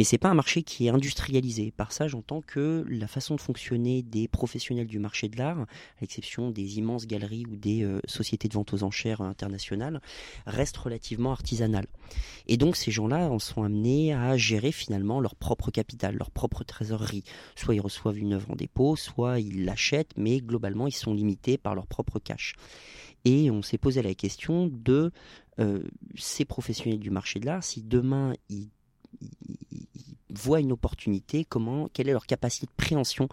Mais 0.00 0.04
c'est 0.04 0.16
pas 0.16 0.30
un 0.30 0.34
marché 0.34 0.62
qui 0.62 0.86
est 0.86 0.88
industrialisé. 0.88 1.72
Par 1.72 1.92
ça, 1.92 2.08
j'entends 2.08 2.40
que 2.40 2.86
la 2.88 3.06
façon 3.06 3.34
de 3.34 3.40
fonctionner 3.42 4.00
des 4.00 4.28
professionnels 4.28 4.86
du 4.86 4.98
marché 4.98 5.28
de 5.28 5.36
l'art, 5.36 5.58
à 5.60 5.66
l'exception 6.00 6.50
des 6.50 6.78
immenses 6.78 7.06
galeries 7.06 7.44
ou 7.44 7.54
des 7.54 7.82
euh, 7.82 8.00
sociétés 8.06 8.48
de 8.48 8.54
vente 8.54 8.72
aux 8.72 8.82
enchères 8.82 9.20
internationales, 9.20 10.00
reste 10.46 10.78
relativement 10.78 11.32
artisanale. 11.32 11.84
Et 12.46 12.56
donc 12.56 12.76
ces 12.76 12.90
gens-là 12.90 13.30
en 13.30 13.38
sont 13.38 13.62
amenés 13.62 14.14
à 14.14 14.38
gérer 14.38 14.72
finalement 14.72 15.20
leur 15.20 15.34
propre 15.34 15.70
capital, 15.70 16.16
leur 16.16 16.30
propre 16.30 16.64
trésorerie. 16.64 17.24
Soit 17.54 17.74
ils 17.74 17.82
reçoivent 17.82 18.16
une 18.16 18.32
œuvre 18.32 18.52
en 18.52 18.56
dépôt, 18.56 18.96
soit 18.96 19.38
ils 19.38 19.66
l'achètent, 19.66 20.16
mais 20.16 20.40
globalement 20.40 20.86
ils 20.86 20.92
sont 20.92 21.12
limités 21.12 21.58
par 21.58 21.74
leur 21.74 21.86
propre 21.86 22.18
cash. 22.18 22.54
Et 23.26 23.50
on 23.50 23.60
s'est 23.60 23.76
posé 23.76 24.00
la 24.00 24.14
question 24.14 24.66
de 24.66 25.12
euh, 25.58 25.82
ces 26.16 26.46
professionnels 26.46 27.00
du 27.00 27.10
marché 27.10 27.38
de 27.38 27.44
l'art, 27.44 27.62
si 27.62 27.82
demain 27.82 28.32
ils 28.48 28.70
ils 28.70 28.70
voient 30.30 30.60
une 30.60 30.72
opportunité, 30.72 31.44
comment, 31.44 31.88
quelle 31.92 32.08
est 32.08 32.12
leur 32.12 32.26
capacité 32.26 32.66
de 32.66 32.72
préhension 32.76 33.28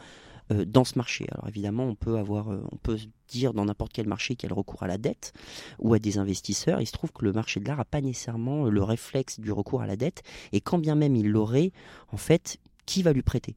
euh, 0.51 0.65
dans 0.65 0.83
ce 0.83 0.97
marché? 0.97 1.27
Alors 1.31 1.47
évidemment, 1.47 1.85
on 1.85 1.95
peut 1.95 2.17
avoir, 2.17 2.51
euh, 2.51 2.63
on 2.71 2.77
peut 2.77 2.97
dire 3.27 3.53
dans 3.53 3.65
n'importe 3.65 3.93
quel 3.93 4.07
marché 4.07 4.35
qu'il 4.35 4.47
y 4.47 4.51
a 4.51 4.53
le 4.53 4.59
recours 4.59 4.83
à 4.83 4.87
la 4.87 4.97
dette 4.97 5.33
ou 5.79 5.93
à 5.93 5.99
des 5.99 6.17
investisseurs. 6.17 6.81
Il 6.81 6.87
se 6.87 6.93
trouve 6.93 7.11
que 7.11 7.23
le 7.23 7.33
marché 7.33 7.59
de 7.59 7.67
l'art 7.67 7.77
n'a 7.77 7.85
pas 7.85 8.01
nécessairement 8.01 8.65
le 8.65 8.83
réflexe 8.83 9.39
du 9.39 9.51
recours 9.51 9.81
à 9.81 9.87
la 9.87 9.95
dette, 9.95 10.23
et 10.51 10.61
quand 10.61 10.77
bien 10.77 10.95
même 10.95 11.15
il 11.15 11.29
l'aurait, 11.29 11.71
en 12.11 12.17
fait, 12.17 12.57
qui 12.85 13.03
va 13.03 13.13
lui 13.13 13.23
prêter? 13.23 13.55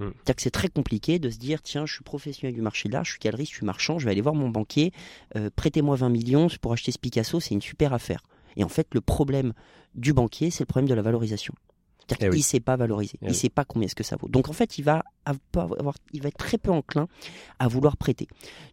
C'est-à-dire 0.00 0.36
que 0.36 0.42
c'est 0.42 0.50
très 0.50 0.68
compliqué 0.68 1.18
de 1.18 1.30
se 1.30 1.38
dire 1.38 1.62
tiens, 1.62 1.84
je 1.86 1.94
suis 1.94 2.04
professionnel 2.04 2.54
du 2.54 2.62
marché 2.62 2.88
de 2.88 2.94
l'art, 2.94 3.04
je 3.04 3.12
suis 3.12 3.20
galeriste, 3.20 3.52
je 3.52 3.56
suis 3.58 3.66
marchand, 3.66 3.98
je 3.98 4.06
vais 4.06 4.10
aller 4.10 4.20
voir 4.20 4.34
mon 4.34 4.48
banquier, 4.48 4.92
euh, 5.36 5.50
prêtez-moi 5.54 5.96
20 5.96 6.08
millions 6.08 6.46
pour 6.60 6.72
acheter 6.72 6.92
ce 6.92 6.98
Picasso, 6.98 7.38
c'est 7.40 7.54
une 7.54 7.62
super 7.62 7.92
affaire. 7.92 8.22
Et 8.60 8.64
en 8.64 8.68
fait, 8.68 8.88
le 8.92 9.00
problème 9.00 9.54
du 9.94 10.12
banquier, 10.12 10.50
c'est 10.50 10.64
le 10.64 10.66
problème 10.66 10.88
de 10.88 10.92
la 10.92 11.00
valorisation. 11.00 11.54
C'est-à-dire 12.10 12.28
Eh 12.28 12.30
qu'il 12.30 12.34
oui. 12.34 12.38
ne 12.38 12.42
sait 12.44 12.60
pas 12.60 12.76
valoriser, 12.76 13.14
Eh 13.16 13.24
il 13.24 13.28
ne 13.28 13.30
oui. 13.32 13.36
sait 13.36 13.48
pas 13.48 13.64
combien 13.64 13.86
est-ce 13.86 13.94
que 13.94 14.02
ça 14.04 14.16
vaut. 14.16 14.28
Donc 14.28 14.48
en 14.48 14.52
fait, 14.52 14.78
il 14.78 14.82
va, 14.84 15.02
avoir, 15.24 15.94
il 16.12 16.22
va 16.22 16.28
être 16.28 16.36
très 16.36 16.58
peu 16.58 16.70
enclin 16.70 17.08
à 17.58 17.68
vouloir 17.68 17.96
prêter. 17.96 18.26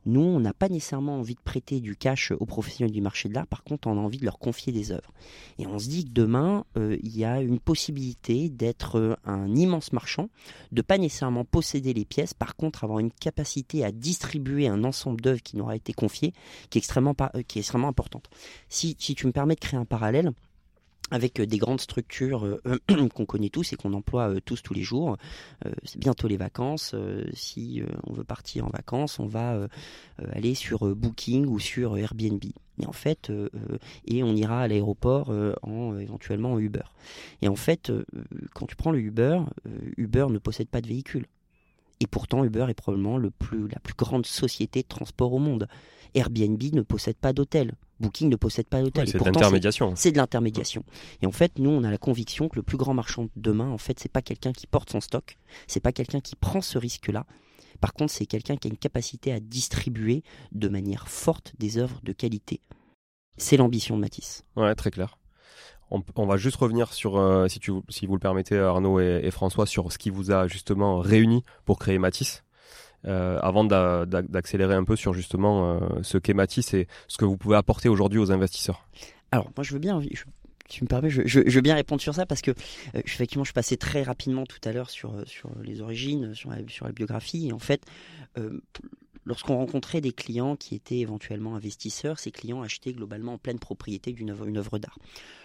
Nous, 0.06 0.22
on 0.22 0.40
n'a 0.40 0.54
pas 0.54 0.70
nécessairement 0.70 1.18
envie 1.20 1.36
de 1.36 1.40
prêter 1.42 1.80
du 1.80 1.96
cash 1.96 2.32
aux 2.32 2.46
professionnels 2.46 2.92
du 2.94 3.02
marché 3.02 3.30
de 3.30 3.34
l'art, 3.34 3.48
par 3.48 3.64
contre, 3.64 3.88
on 3.88 3.98
a 3.98 4.02
envie 4.02 4.18
de 4.18 4.26
leur 4.26 4.40
confier 4.40 4.72
des 4.74 4.92
œuvres. 4.92 5.12
Et 5.60 5.68
on 5.68 5.80
se 5.80 5.88
dit 5.88 6.06
que 6.06 6.12
demain, 6.12 6.66
euh, 6.78 6.98
il 7.04 7.16
y 7.18 7.26
a 7.26 7.42
une 7.42 7.60
possibilité 7.60 8.50
d'être 8.50 8.98
euh, 9.00 9.16
un 9.26 9.54
immense 9.56 9.94
marchand, 9.94 10.30
de 10.72 10.82
pas 10.82 10.98
nécessairement 10.98 11.46
posséder 11.46 11.94
les 11.94 12.06
pièces, 12.06 12.34
par 12.34 12.56
contre 12.56 12.84
avoir 12.84 13.00
une 13.00 13.12
capacité 13.12 13.84
à 13.84 13.92
distribuer 13.92 14.68
un 14.68 14.84
ensemble 14.84 15.22
d'œuvres 15.22 15.42
qui 15.42 15.58
nous 15.58 15.64
aura 15.64 15.76
été 15.76 15.94
confié, 15.94 16.34
qui 16.70 16.78
est 16.78 16.82
extrêmement, 16.82 17.16
euh, 17.36 17.42
qui 17.48 17.60
est 17.60 17.62
extrêmement 17.62 17.88
importante. 17.90 18.30
Si, 18.70 18.96
si 19.00 19.16
tu 19.16 19.28
me 19.28 19.32
permets 19.32 19.56
de 19.56 19.60
créer 19.60 19.80
un 19.80 19.86
parallèle, 19.86 20.32
avec 21.12 21.40
euh, 21.40 21.46
des 21.46 21.58
grandes 21.58 21.82
structures 21.82 22.46
euh, 22.46 22.80
qu'on 23.14 23.26
connaît 23.26 23.50
tous 23.50 23.74
et 23.74 23.76
qu'on 23.76 23.94
emploie 23.94 24.30
euh, 24.30 24.40
tous 24.44 24.62
tous 24.62 24.74
les 24.74 24.84
jours. 24.84 25.18
C'est 25.84 26.00
bientôt 26.00 26.28
les 26.28 26.38
vacances. 26.38 26.96
si 27.34 27.82
on 28.06 28.14
veut 28.14 28.24
partir 28.24 28.66
en 28.66 28.70
vacances, 28.70 29.20
on 29.20 29.28
va 29.28 29.68
aller 30.32 30.56
sur 30.56 30.96
Booking 30.96 31.46
ou 31.46 31.60
sur 31.60 31.98
Airbnb. 31.98 32.44
Et 32.44 32.86
en 32.86 32.92
fait, 32.92 33.32
et 34.06 34.24
on 34.24 34.36
ira 34.36 34.62
à 34.62 34.68
l'aéroport 34.68 35.34
en 35.62 35.98
éventuellement 35.98 36.54
en 36.54 36.60
Uber. 36.60 36.84
Et 37.42 37.48
en 37.48 37.56
fait, 37.56 37.92
quand 38.54 38.66
tu 38.66 38.76
prends 38.76 38.92
le 38.92 39.00
Uber, 39.00 39.42
Uber 39.98 40.28
ne 40.30 40.38
possède 40.38 40.70
pas 40.70 40.82
de 40.82 40.88
véhicule. 40.88 41.28
Et 42.00 42.08
pourtant, 42.08 42.44
Uber 42.44 42.68
est 42.70 42.74
probablement 42.74 43.18
le 43.18 43.32
plus, 43.32 43.68
la 43.68 43.80
plus 43.80 43.96
grande 43.96 44.26
société 44.26 44.82
de 44.82 44.88
transport 44.88 45.34
au 45.34 45.40
monde. 45.40 45.68
Airbnb 46.14 46.62
ne 46.74 46.82
possède 46.82 47.18
pas 47.18 47.34
d'hôtel. 47.34 47.74
Booking 48.00 48.30
ne 48.30 48.36
possède 48.36 48.68
pas 48.68 48.82
d'hôtel. 48.82 49.08
C'est 49.08 49.18
de 49.18 49.24
l'intermédiation. 49.24 49.94
c'est 49.96 50.12
de 50.12 50.18
l'intermédiation. 50.18 50.84
Et 51.22 51.26
en 51.26 51.32
fait, 51.32 51.58
nous, 51.58 51.70
on 51.70 51.84
a 51.84 51.90
la 51.90 51.98
conviction 51.98 52.48
que 52.48 52.56
le 52.56 52.64
plus 52.64 52.78
grand 52.78 52.94
marchand 52.94 53.24
de 53.24 53.30
demain, 53.36 53.70
en 53.70 53.78
fait, 53.78 54.00
c'est 54.00 54.12
pas 54.12 54.22
quelqu'un 54.22 54.54
qui 54.54 54.68
porte 54.68 54.92
son 54.92 55.02
stock, 55.02 55.38
c'est 55.66 55.80
pas 55.80 55.92
quelqu'un 55.92 56.20
qui 56.20 56.36
prend 56.36 56.62
ce 56.62 56.78
risque-là. 56.78 57.26
Par 57.82 57.94
contre, 57.94 58.12
c'est 58.12 58.26
quelqu'un 58.26 58.56
qui 58.58 58.68
a 58.68 58.72
une 58.72 58.78
capacité 58.78 59.32
à 59.32 59.40
distribuer 59.40 60.24
de 60.52 60.68
manière 60.68 61.08
forte 61.08 61.54
des 61.60 61.78
œuvres 61.78 62.00
de 62.04 62.12
qualité. 62.12 62.62
C'est 63.38 63.58
l'ambition 63.58 63.96
de 63.96 64.02
Matisse. 64.02 64.46
Ouais, 64.56 64.74
très 64.76 64.92
clair. 64.92 65.18
On, 65.90 66.04
on 66.16 66.26
va 66.26 66.38
juste 66.38 66.58
revenir 66.58 66.92
sur, 66.92 67.18
euh, 67.18 67.48
si, 67.48 67.60
tu, 67.60 67.72
si 67.90 68.08
vous 68.08 68.14
le 68.14 68.20
permettez, 68.20 68.58
Arnaud 68.58 69.00
et, 69.00 69.22
et 69.24 69.32
François, 69.32 69.66
sur 69.66 69.92
ce 69.92 69.98
qui 69.98 70.10
vous 70.10 70.32
a 70.32 70.48
justement 70.48 71.00
réuni 71.00 71.44
pour 71.66 71.80
créer 71.80 71.98
Matisse. 71.98 72.44
Euh, 73.08 73.40
avant 73.42 73.64
d'a- 73.64 74.06
d'a- 74.06 74.22
d'accélérer 74.22 74.76
un 74.76 74.84
peu 74.84 74.98
sur 74.98 75.14
justement 75.14 75.72
euh, 75.72 75.80
ce 76.02 76.18
qu'est 76.18 76.34
Matisse 76.34 76.74
et 76.74 76.88
ce 77.08 77.18
que 77.18 77.24
vous 77.24 77.38
pouvez 77.38 77.56
apporter 77.56 77.88
aujourd'hui 77.88 78.20
aux 78.20 78.32
investisseurs. 78.32 78.86
Alors, 79.32 79.50
moi, 79.56 79.64
je 79.64 79.72
veux 79.74 79.80
bien, 79.80 80.02
tu 80.68 80.84
me 80.84 80.88
permets, 80.90 81.10
je, 81.10 81.40
veux 81.40 81.62
bien 81.62 81.76
répondre 81.76 82.02
sur 82.02 82.14
ça 82.14 82.26
parce 82.26 82.42
que 82.42 82.52
euh, 82.52 83.02
effectivement, 83.06 83.46
je 83.46 83.54
passais 83.54 83.78
très 83.78 84.04
rapidement 84.04 84.46
tout 84.46 84.60
à 84.66 84.74
l'heure 84.74 84.90
sur, 84.90 85.14
euh, 85.14 85.24
sur 85.26 85.50
les 85.64 85.80
origines, 85.80 86.36
sur 86.36 86.50
la, 86.50 86.58
sur 86.68 86.86
la 86.86 86.92
biographie. 86.92 87.48
Et 87.48 87.54
en 87.54 87.60
fait, 87.60 87.82
lorsqu'on 89.28 89.58
rencontrait 89.58 90.02
des 90.02 90.14
clients 90.14 90.56
qui 90.56 90.74
étaient 90.74 91.00
éventuellement 91.00 91.56
investisseurs, 91.56 92.18
ces 92.18 92.32
clients 92.32 92.62
achetaient 92.62 92.94
globalement 92.94 93.34
en 93.34 93.38
pleine 93.38 93.60
propriété 93.60 94.14
d'une 94.14 94.30
œuvre, 94.30 94.46
une 94.46 94.58
œuvre 94.58 94.80
d'art. 94.80 94.98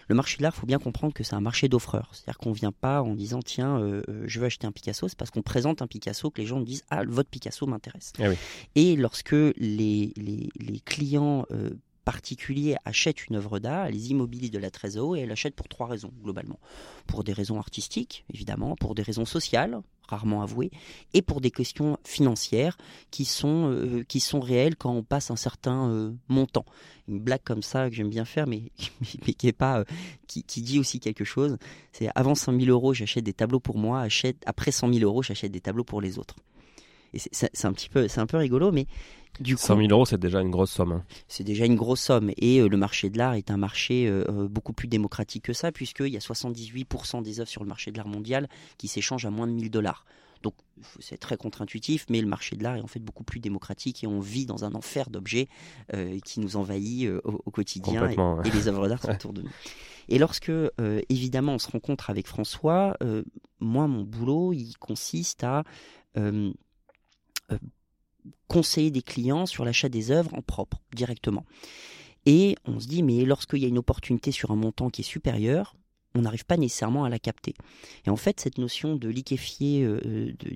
Le 0.07 0.15
marché 0.15 0.37
de 0.37 0.43
l'art, 0.43 0.53
il 0.55 0.59
faut 0.59 0.65
bien 0.65 0.79
comprendre 0.79 1.13
que 1.13 1.23
c'est 1.23 1.35
un 1.35 1.41
marché 1.41 1.67
d'offreurs. 1.67 2.09
C'est-à-dire 2.13 2.37
qu'on 2.37 2.49
ne 2.51 2.55
vient 2.55 2.71
pas 2.71 3.01
en 3.01 3.13
disant 3.13 3.41
tiens, 3.41 3.77
euh, 3.79 4.01
euh, 4.09 4.23
je 4.25 4.39
veux 4.39 4.45
acheter 4.45 4.65
un 4.65 4.71
Picasso, 4.71 5.07
c'est 5.07 5.17
parce 5.17 5.31
qu'on 5.31 5.41
présente 5.41 5.81
un 5.81 5.87
Picasso 5.87 6.29
que 6.31 6.41
les 6.41 6.47
gens 6.47 6.61
disent 6.61 6.83
ah, 6.89 7.03
votre 7.05 7.29
Picasso 7.29 7.65
m'intéresse. 7.67 8.13
Ah 8.19 8.29
oui. 8.29 8.35
Et 8.75 8.95
lorsque 8.95 9.31
les, 9.31 10.13
les, 10.15 10.49
les 10.55 10.79
clients 10.79 11.45
euh, 11.51 11.71
particulier 12.03 12.75
achète 12.85 13.27
une 13.27 13.35
œuvre 13.35 13.59
d'art, 13.59 13.89
les 13.89 14.11
immobilise 14.11 14.51
de 14.51 14.59
la 14.59 14.71
trésorerie 14.71 15.19
et 15.19 15.23
elle 15.23 15.29
l'achète 15.29 15.55
pour 15.55 15.67
trois 15.67 15.87
raisons 15.87 16.11
globalement. 16.23 16.59
Pour 17.07 17.23
des 17.23 17.33
raisons 17.33 17.57
artistiques, 17.57 18.25
évidemment, 18.33 18.75
pour 18.75 18.95
des 18.95 19.03
raisons 19.03 19.25
sociales, 19.25 19.81
rarement 20.07 20.41
avouées, 20.41 20.71
et 21.13 21.21
pour 21.21 21.41
des 21.41 21.51
questions 21.51 21.97
financières 22.03 22.77
qui 23.11 23.25
sont, 23.25 23.69
euh, 23.71 24.03
qui 24.03 24.19
sont 24.19 24.39
réelles 24.39 24.75
quand 24.75 24.91
on 24.91 25.03
passe 25.03 25.31
un 25.31 25.35
certain 25.35 25.89
euh, 25.89 26.11
montant. 26.27 26.65
Une 27.07 27.19
blague 27.19 27.43
comme 27.43 27.61
ça 27.61 27.89
que 27.89 27.95
j'aime 27.95 28.09
bien 28.09 28.25
faire, 28.25 28.47
mais, 28.47 28.71
mais, 29.25 29.33
qui, 29.33 29.47
est 29.47 29.53
pas, 29.53 29.79
euh, 29.79 29.83
qui, 30.27 30.61
dit 30.61 30.79
aussi 30.79 30.99
quelque 30.99 31.23
chose, 31.23 31.57
c'est 31.91 32.09
avant 32.15 32.35
100 32.35 32.59
000 32.59 32.69
euros, 32.69 32.93
j'achète 32.93 33.23
des 33.23 33.33
tableaux 33.33 33.59
pour 33.59 33.77
moi, 33.77 34.01
achète, 34.01 34.37
après 34.45 34.71
100 34.71 34.93
000 34.93 35.05
euros, 35.05 35.23
j'achète 35.23 35.51
des 35.51 35.61
tableaux 35.61 35.83
pour 35.83 36.01
les 36.01 36.19
autres. 36.19 36.35
Et 37.13 37.19
c'est 37.31 37.65
un 37.65 37.73
petit 37.73 37.89
peu, 37.89 38.07
c'est 38.07 38.21
un 38.21 38.25
peu 38.25 38.37
rigolo, 38.37 38.71
mais 38.71 38.87
du 39.39 39.57
100 39.57 39.77
000 39.77 39.87
euros, 39.89 40.05
c'est 40.05 40.19
déjà 40.19 40.41
une 40.41 40.51
grosse 40.51 40.71
somme. 40.71 40.91
Hein. 40.91 41.03
C'est 41.27 41.43
déjà 41.43 41.65
une 41.65 41.75
grosse 41.75 42.01
somme. 42.01 42.31
Et 42.37 42.59
euh, 42.59 42.67
le 42.67 42.77
marché 42.77 43.09
de 43.09 43.17
l'art 43.17 43.33
est 43.33 43.49
un 43.49 43.57
marché 43.57 44.07
euh, 44.07 44.23
euh, 44.29 44.47
beaucoup 44.47 44.73
plus 44.73 44.87
démocratique 44.87 45.45
que 45.45 45.53
ça, 45.53 45.71
puisqu'il 45.71 46.09
y 46.09 46.17
a 46.17 46.19
78% 46.19 47.23
des 47.23 47.39
œuvres 47.39 47.49
sur 47.49 47.63
le 47.63 47.69
marché 47.69 47.91
de 47.91 47.97
l'art 47.97 48.07
mondial 48.07 48.47
qui 48.77 48.87
s'échangent 48.87 49.25
à 49.25 49.31
moins 49.31 49.47
de 49.47 49.53
1000 49.53 49.71
dollars. 49.71 50.05
Donc 50.43 50.53
c'est 50.99 51.17
très 51.17 51.37
contre-intuitif, 51.37 52.05
mais 52.09 52.21
le 52.21 52.27
marché 52.27 52.57
de 52.57 52.63
l'art 52.63 52.75
est 52.75 52.81
en 52.81 52.87
fait 52.87 52.99
beaucoup 52.99 53.23
plus 53.23 53.39
démocratique 53.39 54.03
et 54.03 54.07
on 54.07 54.19
vit 54.19 54.45
dans 54.45 54.65
un 54.65 54.75
enfer 54.75 55.09
d'objets 55.09 55.47
qui 56.25 56.41
nous 56.41 56.57
envahit 56.57 57.09
au, 57.23 57.49
quotidien 57.49 58.09
et, 58.09 58.51
les 58.51 58.67
œuvres 58.67 58.89
d'art 58.89 59.01
sont 59.01 59.11
autour 59.11 59.31
de 59.31 59.43
nous. 59.43 59.51
Et 60.09 60.19
lorsque, 60.19 60.51
évidemment, 61.07 61.53
on 61.53 61.59
se 61.59 61.71
rencontre 61.71 62.09
avec 62.09 62.27
François, 62.27 62.97
moi, 63.61 63.87
mon 63.87 64.03
boulot, 64.03 64.51
il 64.51 64.73
consiste 64.79 65.45
à 65.45 65.63
conseiller 68.47 68.91
des 68.91 69.01
clients 69.01 69.45
sur 69.45 69.65
l'achat 69.65 69.89
des 69.89 70.11
œuvres 70.11 70.33
en 70.33 70.41
propre, 70.41 70.81
directement. 70.93 71.45
Et 72.25 72.55
on 72.65 72.79
se 72.79 72.87
dit, 72.87 73.03
mais 73.03 73.25
lorsqu'il 73.25 73.59
y 73.59 73.65
a 73.65 73.67
une 73.67 73.77
opportunité 73.77 74.31
sur 74.31 74.51
un 74.51 74.55
montant 74.55 74.89
qui 74.89 75.01
est 75.01 75.05
supérieur, 75.05 75.75
on 76.15 76.21
n'arrive 76.21 76.45
pas 76.45 76.57
nécessairement 76.57 77.05
à 77.05 77.09
la 77.09 77.19
capter. 77.19 77.55
Et 78.05 78.09
en 78.09 78.15
fait, 78.15 78.39
cette 78.39 78.57
notion 78.57 78.95
de 78.95 79.09
liquéfier, 79.09 79.83
euh, 79.83 79.99
de, 80.39 80.49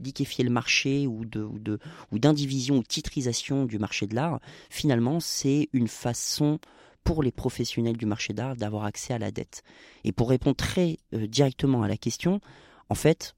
liquéfier 0.00 0.44
le 0.44 0.50
marché 0.50 1.06
ou, 1.06 1.24
de, 1.24 1.42
ou, 1.42 2.18
d'indivision 2.18 2.76
ou 2.76 2.82
titrisation 2.82 3.64
du 3.64 3.78
marché 3.78 4.06
de 4.06 4.14
l'art, 4.14 4.40
finalement, 4.70 5.20
c'est 5.20 5.68
une 5.72 5.88
façon 5.88 6.58
pour 7.02 7.22
les 7.22 7.32
professionnels 7.32 7.96
du 7.96 8.06
marché 8.06 8.32
d'art 8.32 8.56
d'avoir 8.56 8.84
accès 8.84 9.12
à 9.12 9.18
la 9.18 9.30
dette. 9.30 9.62
Et 10.04 10.12
pour 10.12 10.28
répondre 10.28 10.56
très 10.56 10.98
euh, 11.14 11.26
directement 11.26 11.82
à 11.82 11.88
la 11.88 11.96
question, 11.96 12.40
en 12.88 12.94
fait, 12.94 13.34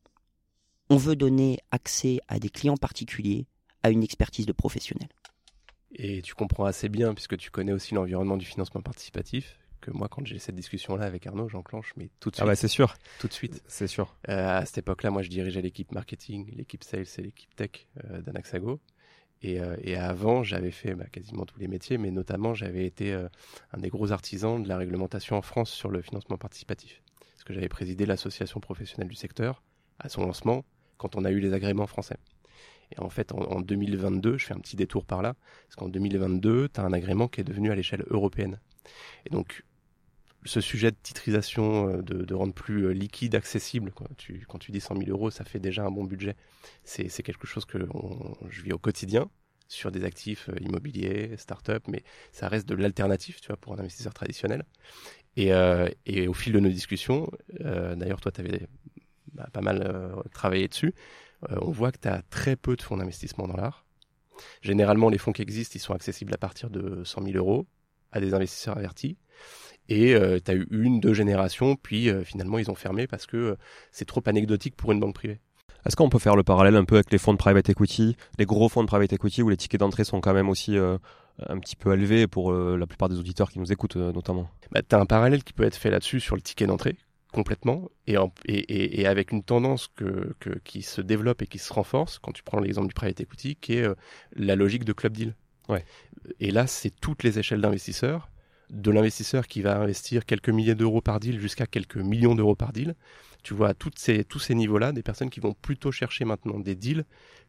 on 0.93 0.97
veut 0.97 1.17
donner 1.17 1.59
accès 1.71 2.21
à 2.29 2.39
des 2.39 2.51
clients 2.51 2.77
particuliers 2.77 3.47
à 3.83 3.91
une 3.91 4.03
expertise 4.03 4.45
de 4.45 4.53
professionnel. 4.53 5.09
Et 5.95 6.21
tu 6.21 6.35
comprends 6.35 6.67
assez 6.67 6.91
bien, 6.91 7.15
puisque 7.15 7.39
tu 7.39 7.51
connais 7.51 7.73
aussi 7.73 7.95
l'environnement 7.95 8.37
du 8.37 8.45
financement 8.45 8.83
participatif, 8.83 9.59
que 9.81 9.91
moi, 9.91 10.09
quand 10.09 10.27
j'ai 10.27 10.39
cette 10.39 10.55
discussion-là 10.55 11.07
avec 11.07 11.27
Arnaud, 11.27 11.49
j'enclenche, 11.49 11.95
mais 11.97 12.11
tout 12.21 12.29
de 12.29 12.37
suite. 12.37 12.43
Ah 12.43 12.47
bah 12.47 12.57
c'est 12.57 12.69
sûr. 12.69 12.95
Tout 13.19 13.27
de 13.27 13.33
suite. 13.33 13.63
C'est 13.67 13.87
sûr. 13.87 14.15
Euh, 14.29 14.59
à 14.59 14.67
cette 14.67 14.79
époque-là, 14.79 15.11
moi, 15.11 15.23
je 15.23 15.31
dirigeais 15.31 15.63
l'équipe 15.63 15.93
marketing, 15.93 16.55
l'équipe 16.55 16.85
sales 16.85 17.07
et 17.19 17.23
l'équipe 17.23 17.55
tech 17.57 17.89
euh, 18.05 18.21
d'Anaxago. 18.21 18.79
Et, 19.41 19.61
euh, 19.61 19.75
et, 19.83 19.97
avant, 19.97 20.43
j'avais 20.43 20.71
fait 20.71 20.95
bah, 20.95 21.07
quasiment 21.11 21.47
tous 21.47 21.59
les 21.59 21.69
métiers, 21.69 21.97
mais 21.97 22.11
notamment, 22.11 22.53
j'avais 22.53 22.85
été 22.85 23.15
un 23.15 23.79
des 23.79 23.89
gros 23.89 24.13
artisans 24.13 24.63
de 24.63 24.69
la 24.69 24.77
réglementation 24.77 25.37
en 25.37 25.43
France 25.43 25.71
sur 25.71 25.89
le 25.89 26.03
financement 26.03 26.37
participatif. 26.37 27.03
Parce 27.19 27.45
que 27.45 27.55
j'avais 27.55 27.71
présidé 27.71 28.05
l'association 28.05 28.61
professionnelle 28.61 29.09
du 29.09 29.17
secteur 29.17 29.63
à 29.99 30.11
son 30.11 30.27
lancement 30.27 30.65
quand 30.99 31.17
on 31.17 31.25
a 31.25 31.31
eu 31.31 31.41
les 31.41 31.53
agréments 31.53 31.87
français. 31.87 32.17
Et 32.95 33.01
en 33.01 33.09
fait, 33.09 33.33
en, 33.33 33.61
2022, 33.61 34.39
je 34.39 34.47
fais 34.47 34.55
un 34.55 34.59
petit 34.59 34.77
détour 34.77 35.05
par 35.05 35.23
là, 35.23 35.35
parce 35.67 35.77
qu'en 35.77 35.89
2022, 35.89 36.69
tu 36.69 36.81
as 36.81 36.85
un 36.85 36.93
agrément 36.93 37.29
qui 37.29 37.41
est 37.41 37.45
devenu 37.45 37.71
à 37.71 37.75
l'échelle 37.75 38.05
européenne. 38.11 38.61
Et 39.25 39.31
donc, 39.31 39.65
ce 40.45 40.61
sujet 40.61 40.91
de 40.91 40.97
titrisation, 41.03 41.89
euh, 41.89 42.03
de, 42.03 42.35
rendre 42.35 42.53
plus 42.53 42.87
euh, 42.87 42.93
liquide, 42.93 43.35
accessible, 43.35 43.93
quand 43.93 44.59
tu 44.59 44.73
dis 44.73 44.81
100 44.81 44.97
000 44.97 45.11
euros, 45.11 45.31
ça 45.31 45.45
fait 45.45 45.61
déjà 45.61 45.85
un 45.85 45.91
bon 45.91 46.05
budget. 46.05 46.37
C'est 46.85 47.23
quelque 47.23 47.47
chose 47.47 47.65
que 47.65 47.79
je 48.49 48.63
vis 48.63 48.73
au 48.73 48.79
quotidien 48.79 49.31
sur 49.69 49.91
des 49.91 50.05
actifs 50.05 50.51
euh, 50.51 50.57
immobiliers, 50.61 51.37
start-up, 51.39 51.85
mais 51.89 52.03
ça 52.33 52.49
reste 52.49 52.69
de 52.69 52.75
l'alternative, 52.75 53.41
tu 53.41 53.47
vois, 53.47 53.57
pour 53.57 53.73
un 53.73 53.79
investisseur 53.79 54.13
traditionnel. 54.13 54.65
Et, 55.37 55.51
et, 56.05 56.29
au 56.29 56.35
fil 56.35 56.53
de 56.53 56.61
nos 56.61 56.69
discussions, 56.69 57.31
d'ailleurs, 57.59 58.21
toi, 58.21 58.31
tu 58.31 58.43
avais 58.43 58.69
bah, 59.35 59.49
pas 59.53 59.61
mal 59.61 59.83
euh, 59.87 60.23
travaillé 60.33 60.69
dessus, 60.69 60.95
euh, 61.51 61.57
on 61.63 61.71
voit 61.71 61.93
que 61.93 61.99
tu 61.99 62.09
as 62.09 62.23
très 62.31 62.57
peu 62.57 62.77
de 62.77 62.83
fonds 62.83 62.97
d'investissement 62.97 63.47
dans 63.47 63.57
l'art. 63.57 63.87
Généralement, 64.61 65.09
les 65.09 65.19
fonds 65.19 65.33
qui 65.33 65.43
existent, 65.43 65.73
ils 65.77 65.81
sont 65.81 65.95
accessibles 65.95 66.35
à 66.35 66.39
partir 66.39 66.71
de 66.71 67.03
100 67.05 67.23
000 67.23 67.37
euros 67.37 67.67
à 68.11 68.21
des 68.21 68.35
investisseurs 68.35 68.77
avertis. 68.77 69.17
Et 69.89 70.15
euh, 70.15 70.39
tu 70.45 70.51
as 70.51 70.55
eu 70.55 70.67
une, 70.71 71.01
deux 71.01 71.15
générations, 71.15 71.77
puis 71.77 72.11
finalement 72.25 72.59
ils 72.59 72.71
ont 72.71 72.75
fermé 72.75 73.07
parce 73.07 73.27
que 73.27 73.57
c'est 73.91 74.05
trop 74.05 74.23
anecdotique 74.27 74.77
pour 74.77 74.93
une 74.93 75.01
banque 75.01 75.15
privée. 75.15 75.41
Est-ce 75.85 75.97
qu'on 75.97 76.09
peut 76.09 76.21
faire 76.21 76.37
le 76.37 76.45
parallèle 76.45 76.77
un 76.77 76.85
peu 76.85 76.97
avec 76.97 77.11
les 77.11 77.19
fonds 77.19 77.33
de 77.33 77.39
private 77.39 77.69
equity, 77.69 78.17
les 78.39 78.45
gros 78.45 78.69
fonds 78.69 78.83
de 78.83 78.87
private 78.87 79.13
equity 79.13 79.43
où 79.43 79.49
les 79.49 79.57
tickets 79.57 79.81
d'entrée 79.81 80.05
sont 80.05 80.21
quand 80.21 80.33
même 80.33 80.49
aussi 80.49 80.77
un 80.77 81.59
petit 81.59 81.75
peu 81.75 81.93
élevés 81.93 82.29
pour 82.29 82.53
la 82.53 82.87
plupart 82.87 83.09
des 83.09 83.19
auditeurs 83.19 83.51
qui 83.51 83.59
nous 83.59 83.73
écoutent 83.73 83.97
notamment 83.97 84.49
bah, 84.71 84.81
Tu 84.89 84.95
as 84.95 85.01
un 85.01 85.07
parallèle 85.07 85.43
qui 85.43 85.53
peut 85.53 85.65
être 85.65 85.77
fait 85.77 85.91
là-dessus 85.91 86.21
sur 86.21 86.37
le 86.37 86.43
ticket 86.43 86.67
d'entrée 86.67 86.97
complètement 87.33 87.91
et, 88.07 88.17
et, 88.47 89.07
avec 89.07 89.33
une 89.33 89.43
tendance 89.43 89.89
que, 89.89 90.35
qui 90.65 90.83
se 90.83 91.01
développe 91.01 91.43
et 91.43 91.47
qui 91.47 91.59
se 91.59 91.73
renforce, 91.73 92.19
quand 92.19 92.33
tu 92.33 92.43
prends 92.43 92.61
l'exemple 92.61 92.89
du 92.89 92.95
private 92.95 93.21
equity, 93.21 93.57
qui 93.57 93.75
est 93.75 93.83
euh, 93.83 93.95
la 94.37 94.55
logique 94.55 94.85
de 94.85 94.93
club 94.93 95.13
deal. 95.13 95.35
Ouais. 95.69 95.85
Et 96.39 96.51
là, 96.51 96.67
c'est 96.67 96.91
toutes 96.91 97.23
les 97.23 97.39
échelles 97.39 97.61
d'investisseurs, 97.61 98.31
de 98.71 98.91
l'investisseur 98.91 99.47
qui 99.47 99.63
va 99.63 99.79
investir 99.79 100.25
quelques 100.27 100.51
milliers 100.51 100.75
d'euros 100.75 101.01
par 101.01 101.21
deal 101.21 101.41
jusqu'à 101.41 101.67
quelques 101.67 101.97
millions 101.97 102.35
d'euros 102.35 102.55
par 102.55 102.73
deal. 102.73 102.95
Tu 103.43 103.55
vois 103.55 103.75
toutes 103.75 103.99
ces, 103.99 104.25
tous 104.25 104.39
ces 104.39 104.55
niveaux-là, 104.55 104.93
des 104.93 105.03
personnes 105.03 105.31
qui 105.31 105.41
vont 105.41 105.55
plutôt 105.55 105.91
chercher 105.91 106.25
maintenant 106.25 106.61
des 106.61 106.77
deals 106.77 107.05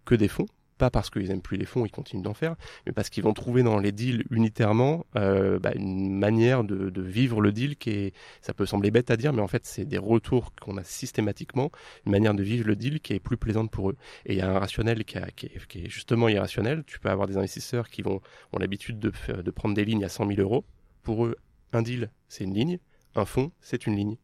que 0.06 0.16
des 0.16 0.28
fonds, 0.28 0.48
pas 0.84 0.90
parce 0.90 1.10
qu'ils 1.10 1.32
aiment 1.32 1.42
plus 1.42 1.56
les 1.56 1.66
fonds, 1.66 1.86
ils 1.86 1.92
continuent 1.92 2.24
d'en 2.24 2.34
faire, 2.34 2.58
mais 2.86 2.92
parce 2.92 3.10
qu'ils 3.10 3.24
vont 3.24 3.34
trouver 3.34 3.64
dans 3.64 3.80
les 3.80 3.94
deals 3.94 4.26
unitairement 4.32 5.06
euh, 5.16 5.58
bah, 5.58 5.72
une 5.76 6.14
manière 6.20 6.66
de, 6.66 7.02
vivre 7.02 7.40
le 7.40 7.54
deal 7.54 7.78
qui 7.78 7.92
est, 7.92 8.14
ça 8.42 8.54
peut 8.54 8.66
sembler 8.66 8.92
bête 8.92 9.10
à 9.10 9.16
dire, 9.16 9.32
mais 9.32 9.42
en 9.42 9.48
fait 9.48 9.66
c'est 9.66 9.86
des 9.86 9.98
retours 9.98 10.52
qu'on 10.62 10.76
a 10.76 10.84
systématiquement, 10.84 11.72
une 12.06 12.12
manière 12.12 12.34
de 12.34 12.44
vivre 12.44 12.68
le 12.68 12.76
deal 12.76 13.00
qui 13.00 13.14
est 13.14 13.22
plus 13.22 13.38
plaisante 13.38 13.72
pour 13.72 13.92
eux. 13.92 13.96
Et 14.26 14.34
il 14.34 14.40
y 14.40 14.42
a 14.42 14.50
un 14.54 14.60
rationnel 14.60 15.06
qui, 15.06 15.18
est, 15.18 15.90
justement 15.90 16.28
irrationnel. 16.28 16.84
Tu 16.86 17.00
peux 17.00 17.10
avoir 17.10 17.28
des 17.28 17.38
investisseurs 17.38 17.88
qui 17.88 18.02
vont 18.02 18.20
ont 18.52 18.60
l'habitude 18.60 19.00
de, 19.00 19.14
de 19.42 19.52
prendre 19.52 19.74
des 19.74 19.86
lignes 19.86 20.04
à 20.04 20.10
100 20.10 20.28
000 20.28 20.42
euros. 20.42 20.66
Pour 21.02 21.26
eux, 21.26 21.38
un 21.72 21.82
deal 21.82 22.12
c'est 22.28 22.44
une 22.44 22.56
ligne, 22.56 22.80
un 23.16 23.24
fonds 23.24 23.54
c'est 23.62 23.88
une 23.88 23.96
ligne. 23.96 24.18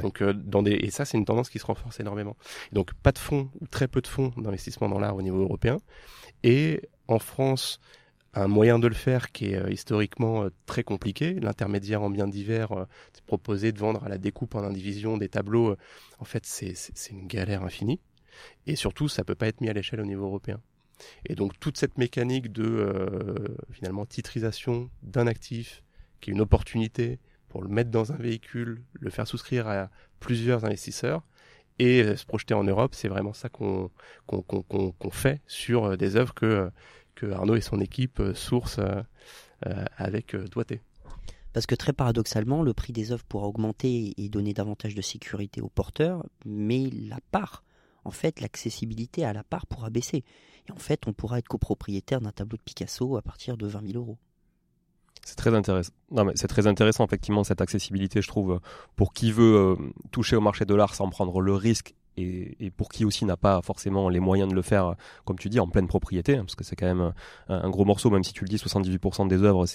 Donc, 0.00 0.22
euh, 0.22 0.32
dans 0.32 0.62
des... 0.62 0.72
Et 0.72 0.90
ça, 0.90 1.04
c'est 1.04 1.18
une 1.18 1.24
tendance 1.24 1.50
qui 1.50 1.58
se 1.58 1.66
renforce 1.66 2.00
énormément. 2.00 2.36
Donc, 2.72 2.94
pas 2.94 3.12
de 3.12 3.18
fonds 3.18 3.50
très 3.70 3.88
peu 3.88 4.00
de 4.00 4.06
fonds 4.06 4.32
d'investissement 4.36 4.88
dans 4.88 4.98
l'art 4.98 5.16
au 5.16 5.22
niveau 5.22 5.40
européen. 5.40 5.78
Et 6.42 6.88
en 7.08 7.18
France, 7.18 7.80
un 8.34 8.48
moyen 8.48 8.78
de 8.78 8.86
le 8.86 8.94
faire 8.94 9.32
qui 9.32 9.46
est 9.46 9.56
euh, 9.56 9.70
historiquement 9.70 10.44
euh, 10.44 10.50
très 10.66 10.84
compliqué. 10.84 11.34
L'intermédiaire 11.34 12.02
en 12.02 12.10
bien 12.10 12.26
divers, 12.26 12.86
c'est 13.12 13.24
proposer 13.24 13.72
de 13.72 13.78
vendre 13.78 14.02
à 14.04 14.08
la 14.08 14.18
découpe 14.18 14.54
en 14.54 14.62
indivision 14.62 15.16
des 15.16 15.28
tableaux. 15.28 15.76
en 16.18 16.24
fait, 16.24 16.46
c'est 16.46 17.10
une 17.10 17.26
galère 17.26 17.62
infinie. 17.62 18.00
Et 18.66 18.76
surtout, 18.76 19.08
ça 19.08 19.24
peut 19.24 19.34
pas 19.34 19.48
être 19.48 19.60
mis 19.60 19.68
à 19.68 19.72
l'échelle 19.72 20.00
au 20.00 20.06
niveau 20.06 20.24
européen. 20.24 20.60
Et 21.26 21.34
donc, 21.34 21.58
toute 21.58 21.76
cette 21.76 21.98
mécanique 21.98 22.52
de, 22.52 23.56
finalement, 23.72 24.06
titrisation 24.06 24.88
d'un 25.02 25.26
actif, 25.26 25.82
qui 26.20 26.30
est 26.30 26.32
une 26.32 26.40
opportunité, 26.40 27.18
pour 27.52 27.62
le 27.62 27.68
mettre 27.68 27.90
dans 27.90 28.12
un 28.12 28.16
véhicule, 28.16 28.82
le 28.94 29.10
faire 29.10 29.28
souscrire 29.28 29.68
à 29.68 29.90
plusieurs 30.20 30.64
investisseurs 30.64 31.22
et 31.78 32.02
euh, 32.02 32.16
se 32.16 32.24
projeter 32.24 32.54
en 32.54 32.64
Europe. 32.64 32.94
C'est 32.94 33.08
vraiment 33.08 33.34
ça 33.34 33.50
qu'on 33.50 33.90
fait 35.10 35.42
sur 35.46 35.84
euh, 35.84 35.96
des 35.98 36.16
œuvres 36.16 36.32
que, 36.32 36.70
que 37.14 37.30
Arnaud 37.30 37.54
et 37.54 37.60
son 37.60 37.78
équipe 37.78 38.20
euh, 38.20 38.32
sourcent 38.32 39.04
avec 39.96 40.34
doigté. 40.34 40.80
Parce 41.52 41.66
que 41.66 41.76
très 41.76 41.92
paradoxalement, 41.92 42.62
le 42.62 42.72
prix 42.72 42.92
des 42.92 43.12
œuvres 43.12 43.22
pourra 43.22 43.46
augmenter 43.46 44.14
et 44.16 44.28
donner 44.28 44.54
davantage 44.54 44.96
de 44.96 45.02
sécurité 45.02 45.60
aux 45.60 45.68
porteurs, 45.68 46.24
mais 46.44 46.90
la 46.90 47.18
part, 47.30 47.62
en 48.04 48.10
fait, 48.10 48.40
l'accessibilité 48.40 49.24
à 49.24 49.32
la 49.32 49.44
part 49.44 49.68
pourra 49.68 49.90
baisser. 49.90 50.24
Et 50.68 50.72
en 50.72 50.78
fait, 50.78 51.06
on 51.06 51.12
pourra 51.12 51.38
être 51.38 51.46
copropriétaire 51.46 52.20
d'un 52.20 52.32
tableau 52.32 52.56
de 52.56 52.62
Picasso 52.62 53.16
à 53.16 53.22
partir 53.22 53.56
de 53.56 53.68
20 53.68 53.92
000 53.92 54.02
euros. 54.02 54.18
C'est 55.32 56.48
très 56.48 56.66
intéressant. 56.66 57.04
Effectivement 57.04 57.44
cette 57.44 57.60
accessibilité, 57.60 58.22
je 58.22 58.28
trouve, 58.28 58.60
pour 58.96 59.12
qui 59.12 59.32
veut 59.32 59.56
euh, 59.56 59.76
toucher 60.10 60.36
au 60.36 60.40
marché 60.40 60.64
de 60.64 60.74
l'art 60.74 60.94
sans 60.94 61.08
prendre 61.08 61.40
le 61.40 61.54
risque 61.54 61.94
et, 62.16 62.70
pour 62.76 62.88
qui 62.90 63.04
aussi 63.04 63.24
n'a 63.24 63.36
pas 63.36 63.62
forcément 63.62 64.08
les 64.08 64.20
moyens 64.20 64.50
de 64.50 64.54
le 64.54 64.62
faire, 64.62 64.94
comme 65.24 65.38
tu 65.38 65.48
dis, 65.48 65.60
en 65.60 65.68
pleine 65.68 65.86
propriété, 65.86 66.36
hein, 66.36 66.44
parce 66.44 66.54
que 66.54 66.64
c'est 66.64 66.76
quand 66.76 66.86
même 66.86 67.12
un, 67.48 67.70
gros 67.70 67.84
morceau, 67.84 68.10
même 68.10 68.24
si 68.24 68.32
tu 68.32 68.44
le 68.44 68.48
dis, 68.48 68.56
78% 68.56 69.28
des 69.28 69.42
œuvres 69.42 69.66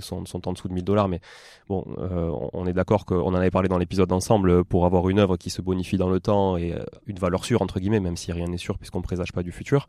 sont, 0.00 0.48
en 0.48 0.52
dessous 0.52 0.68
de 0.68 0.74
1000 0.74 0.84
dollars, 0.84 1.08
mais 1.08 1.20
bon, 1.68 1.84
euh, 1.98 2.30
on 2.52 2.66
est 2.66 2.72
d'accord 2.72 3.04
qu'on 3.06 3.22
en 3.22 3.34
avait 3.34 3.50
parlé 3.50 3.68
dans 3.68 3.78
l'épisode 3.78 4.12
ensemble, 4.12 4.64
pour 4.64 4.86
avoir 4.86 5.08
une 5.08 5.18
œuvre 5.18 5.36
qui 5.36 5.50
se 5.50 5.62
bonifie 5.62 5.96
dans 5.96 6.10
le 6.10 6.20
temps 6.20 6.56
et 6.56 6.72
euh, 6.72 6.84
une 7.06 7.18
valeur 7.18 7.44
sûre, 7.44 7.62
entre 7.62 7.80
guillemets, 7.80 8.00
même 8.00 8.16
si 8.16 8.32
rien 8.32 8.46
n'est 8.46 8.58
sûr 8.58 8.78
puisqu'on 8.78 9.02
présage 9.02 9.32
pas 9.32 9.42
du 9.42 9.52
futur, 9.52 9.86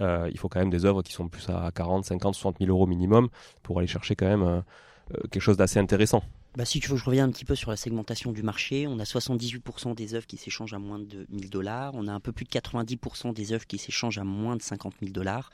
euh, 0.00 0.28
il 0.30 0.38
faut 0.38 0.48
quand 0.48 0.58
même 0.58 0.70
des 0.70 0.84
œuvres 0.84 1.02
qui 1.02 1.12
sont 1.12 1.28
plus 1.28 1.48
à 1.48 1.70
40, 1.74 2.04
50, 2.04 2.34
60 2.34 2.58
000 2.58 2.70
euros 2.70 2.86
minimum 2.86 3.28
pour 3.62 3.78
aller 3.78 3.86
chercher 3.86 4.16
quand 4.16 4.26
même 4.26 4.42
euh, 4.42 4.60
euh, 5.14 5.20
quelque 5.30 5.42
chose 5.42 5.56
d'assez 5.56 5.78
intéressant. 5.78 6.22
Bah, 6.56 6.64
si 6.64 6.78
tu 6.78 6.88
veux, 6.88 6.96
je 6.96 7.04
reviens 7.04 7.24
un 7.24 7.30
petit 7.30 7.44
peu 7.44 7.56
sur 7.56 7.70
la 7.70 7.76
segmentation 7.76 8.30
du 8.30 8.44
marché. 8.44 8.86
On 8.86 9.00
a 9.00 9.02
78% 9.02 9.96
des 9.96 10.14
œuvres 10.14 10.26
qui 10.26 10.36
s'échangent 10.36 10.72
à 10.72 10.78
moins 10.78 11.00
de 11.00 11.26
1000 11.30 11.50
dollars. 11.50 11.92
On 11.94 12.06
a 12.06 12.12
un 12.12 12.20
peu 12.20 12.30
plus 12.30 12.44
de 12.44 12.50
90% 12.50 13.34
des 13.34 13.52
œuvres 13.52 13.66
qui 13.66 13.76
s'échangent 13.76 14.18
à 14.18 14.24
moins 14.24 14.54
de 14.54 14.62
50 14.62 14.94
000 15.00 15.10
dollars. 15.10 15.50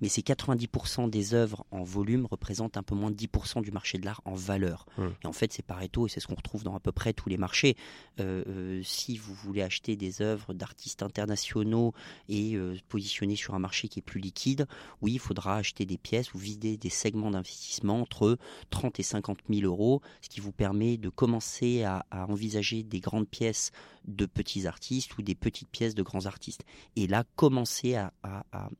Mais 0.00 0.08
ces 0.08 0.22
90% 0.22 1.10
des 1.10 1.34
œuvres 1.34 1.66
en 1.72 1.82
volume 1.82 2.26
représentent 2.26 2.76
un 2.76 2.84
peu 2.84 2.94
moins 2.94 3.10
de 3.10 3.16
10% 3.16 3.62
du 3.62 3.72
marché 3.72 3.98
de 3.98 4.04
l'art 4.04 4.20
en 4.26 4.34
valeur. 4.34 4.86
Et 5.24 5.26
en 5.26 5.32
fait, 5.32 5.52
c'est 5.52 5.64
Pareto 5.64 6.06
et 6.06 6.10
c'est 6.10 6.20
ce 6.20 6.28
qu'on 6.28 6.36
retrouve 6.36 6.62
dans 6.62 6.76
à 6.76 6.80
peu 6.80 6.92
près 6.92 7.12
tous 7.12 7.28
les 7.28 7.36
marchés. 7.36 7.76
Euh, 8.20 8.44
euh, 8.46 8.80
si 8.84 9.18
vous 9.18 9.34
voulez 9.34 9.62
acheter 9.62 9.96
des 9.96 10.22
œuvres 10.22 10.54
d'artistes 10.54 11.02
internationaux 11.02 11.94
et 12.28 12.54
euh, 12.54 12.76
positionner 12.88 13.34
sur 13.34 13.54
un 13.54 13.58
marché 13.58 13.88
qui 13.88 13.98
est 13.98 14.02
plus 14.02 14.20
liquide, 14.20 14.68
oui, 15.02 15.14
il 15.14 15.18
faudra 15.18 15.56
acheter 15.56 15.84
des 15.84 15.98
pièces 15.98 16.32
ou 16.32 16.38
vider 16.38 16.76
des 16.76 16.90
segments 16.90 17.32
d'investissement 17.32 18.00
entre 18.02 18.38
30 18.70 19.00
et 19.00 19.02
50 19.02 19.38
000 19.50 19.62
euros, 19.62 20.00
ce 20.20 20.28
qui 20.28 20.40
vous 20.44 20.52
permet 20.52 20.96
de 20.96 21.08
commencer 21.08 21.84
à, 21.84 22.04
envisager 22.28 22.82
des 22.82 23.00
grandes 23.00 23.28
pièces 23.28 23.72
de 24.06 24.26
petits 24.26 24.66
artistes 24.66 25.16
ou 25.18 25.22
des 25.22 25.34
petites 25.34 25.68
pièces 25.68 25.94
de 25.94 26.02
grands 26.02 26.26
artistes. 26.26 26.64
Et 26.96 27.06
là, 27.06 27.24
commencer 27.36 27.94
à, 27.94 28.12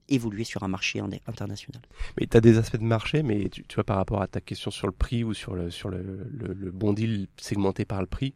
évoluer 0.08 0.44
sur 0.44 0.62
un 0.62 0.68
marché 0.68 1.00
international. 1.26 1.82
Mais 2.18 2.26
tu 2.26 2.36
as 2.36 2.40
des 2.40 2.58
aspects 2.58 2.76
de 2.76 2.84
marché, 2.84 3.22
mais 3.22 3.48
tu, 3.48 3.64
vois, 3.74 3.84
par 3.84 3.96
rapport 3.96 4.22
à 4.22 4.28
ta 4.28 4.40
question 4.40 4.70
sur 4.70 4.86
le 4.86 4.92
prix 4.92 5.24
ou 5.24 5.34
sur 5.34 5.54
le, 5.54 5.70
sur 5.70 5.88
le, 5.88 6.28
le 6.30 6.70
bon 6.70 6.92
deal 6.92 7.26
segmenté 7.36 7.84
par 7.84 8.00
le 8.00 8.06
prix, 8.06 8.34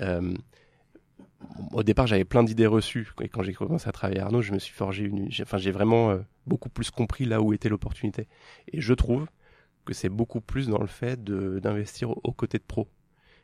euh, 0.00 0.34
au 1.72 1.82
départ, 1.82 2.06
j'avais 2.06 2.24
plein 2.24 2.44
d'idées 2.44 2.66
reçues. 2.66 3.08
Et 3.20 3.28
quand 3.28 3.42
j'ai 3.42 3.52
commencé 3.52 3.88
à 3.88 3.92
travailler 3.92 4.20
à 4.20 4.26
Arnaud, 4.26 4.42
je 4.42 4.52
me 4.52 4.58
suis 4.58 4.72
forgé 4.72 5.04
une. 5.04 5.28
Enfin, 5.40 5.58
j'ai 5.58 5.70
vraiment 5.70 6.10
euh, 6.10 6.18
beaucoup 6.46 6.68
plus 6.68 6.90
compris 6.90 7.24
là 7.24 7.40
où 7.40 7.52
était 7.52 7.68
l'opportunité. 7.68 8.28
Et 8.72 8.80
je 8.80 8.94
trouve 8.94 9.26
que 9.84 9.94
c'est 9.94 10.08
beaucoup 10.08 10.40
plus 10.40 10.68
dans 10.68 10.80
le 10.80 10.86
fait 10.86 11.22
d'investir 11.24 12.10
aux 12.10 12.32
côtés 12.32 12.58
de 12.58 12.64
pros. 12.64 12.88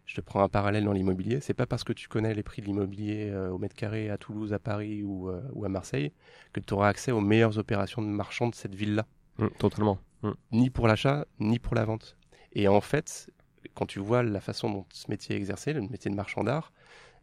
Je 0.07 0.14
te 0.14 0.23
prends 0.23 0.42
un 0.42 0.49
parallèle 0.49 0.85
dans 0.85 0.92
l'immobilier. 0.92 1.40
C'est 1.40 1.52
pas 1.52 1.66
parce 1.66 1.85
que 1.85 1.92
tu 1.92 2.09
connais 2.09 2.33
les 2.33 2.42
prix 2.42 2.62
de 2.62 2.66
l'immobilier 2.66 3.28
euh, 3.30 3.50
au 3.50 3.59
mètre 3.59 3.75
carré 3.75 4.09
à 4.09 4.16
Toulouse, 4.16 4.54
à 4.54 4.59
Paris 4.59 5.02
ou, 5.02 5.28
euh, 5.28 5.42
ou 5.52 5.66
à 5.66 5.68
Marseille 5.68 6.12
que 6.54 6.61
tu 6.61 6.73
auras 6.73 6.88
accès 6.88 7.12
aux 7.12 7.21
meilleures 7.21 7.59
opérations 7.59 8.00
de 8.00 8.07
marchand 8.07 8.49
de 8.49 8.54
cette 8.54 8.75
ville-là. 8.75 9.07
Mmh, 9.37 9.49
totalement. 9.59 9.99
Mmh. 10.23 10.30
Ni 10.52 10.71
pour 10.71 10.88
l'achat, 10.88 11.26
ni 11.40 11.59
pour 11.59 11.75
la 11.75 11.85
vente. 11.85 12.16
Et 12.54 12.68
en 12.68 12.80
fait, 12.80 13.30
quand 13.75 13.85
tu 13.85 13.99
vois 13.99 14.23
la 14.23 14.40
façon 14.40 14.71
dont 14.71 14.87
ce 14.90 15.11
métier 15.11 15.37
est 15.37 15.38
exercé, 15.38 15.75
le 15.75 15.83
métier 15.83 16.11
de 16.11 16.16
marchand 16.16 16.42
d'art, 16.42 16.73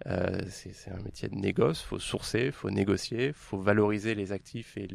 euh, 0.08 0.42
c'est 0.50 0.92
un 0.92 1.02
métier 1.02 1.30
de 1.30 1.36
négoce, 1.36 1.82
faut 1.82 2.00
sourcer, 2.00 2.52
faut 2.52 2.70
négocier, 2.70 3.34
faut 3.34 3.60
valoriser 3.60 4.16
les 4.16 4.32
actifs 4.32 4.78
et, 4.78 4.88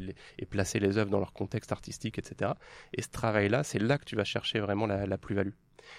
placer 0.46 0.78
les 0.78 0.98
œuvres 0.98 1.10
dans 1.10 1.18
leur 1.18 1.32
contexte 1.32 1.72
artistique, 1.72 2.18
etc. 2.18 2.52
Et 2.92 3.02
ce 3.02 3.08
travail-là, 3.08 3.62
c'est 3.62 3.78
là 3.78 3.98
que 3.98 4.04
tu 4.04 4.16
vas 4.16 4.24
chercher 4.24 4.60
vraiment 4.60 4.86
la, 4.86 5.18
plus-value. 5.18 5.52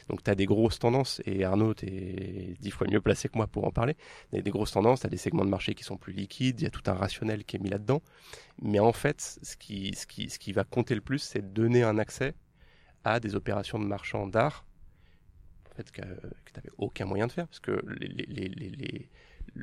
Donc 0.08 0.24
tu 0.24 0.30
as 0.30 0.36
des 0.36 0.46
grosses 0.46 0.80
tendances, 0.80 1.22
et 1.26 1.44
Arnaud, 1.44 1.74
tu 1.74 1.88
es 1.88 2.56
dix 2.60 2.72
fois 2.72 2.88
mieux 2.88 3.02
placé 3.02 3.28
que 3.28 3.38
moi 3.38 3.48
pour 3.48 3.66
en 3.66 3.72
parler, 3.72 3.96
des, 4.32 4.42
des 4.42 4.52
grosses 4.52 4.72
tendances, 4.72 5.02
tu 5.02 5.08
as 5.08 5.10
des 5.10 5.18
segments 5.18 5.46
de 5.46 5.50
marché 5.50 5.74
qui 5.74 5.84
sont 5.84 5.98
plus 5.98 6.14
liquides, 6.14 6.62
il 6.62 6.64
y 6.64 6.68
a 6.68 6.70
tout 6.70 6.84
un 6.86 6.94
rationnel 6.94 7.44
qui 7.44 7.58
est 7.58 7.60
mis 7.60 7.70
là-dedans. 7.70 8.02
Mais 8.62 8.80
en 8.80 8.94
fait, 8.94 9.40
ce 9.42 9.58
qui, 9.58 9.94
ce, 9.96 10.06
qui, 10.06 10.52
va 10.54 10.64
compter 10.64 10.96
le 10.96 11.02
plus, 11.02 11.20
c'est 11.20 11.42
de 11.42 11.48
donner 11.48 11.84
un 11.84 11.98
accès 11.98 12.36
à 13.04 13.20
des 13.20 13.36
opérations 13.36 13.80
de 13.80 13.86
marchands 13.86 14.28
d'art 14.28 14.66
fait, 15.82 15.92
que, 15.92 16.02
tu 16.02 16.54
n'avais 16.56 16.72
aucun 16.78 17.06
moyen 17.06 17.28
de 17.28 17.32
faire, 17.32 17.48
parce 17.48 17.60
que 17.60 17.82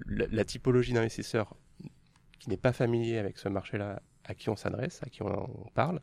la, 0.07 0.45
typologie 0.45 0.93
d'investisseurs 0.93 1.57
qui 2.39 2.51
n'est 2.51 2.57
pas 2.57 2.73
familier 2.73 3.19
avec 3.19 3.39
ce 3.39 3.49
marché-là, 3.49 4.03
à 4.25 4.35
qui 4.35 4.51
on 4.51 4.57
s'adresse, 4.57 5.01
à 5.03 5.09
qui 5.09 5.23
on, 5.23 5.67
on, 5.67 5.71
parle, 5.71 6.01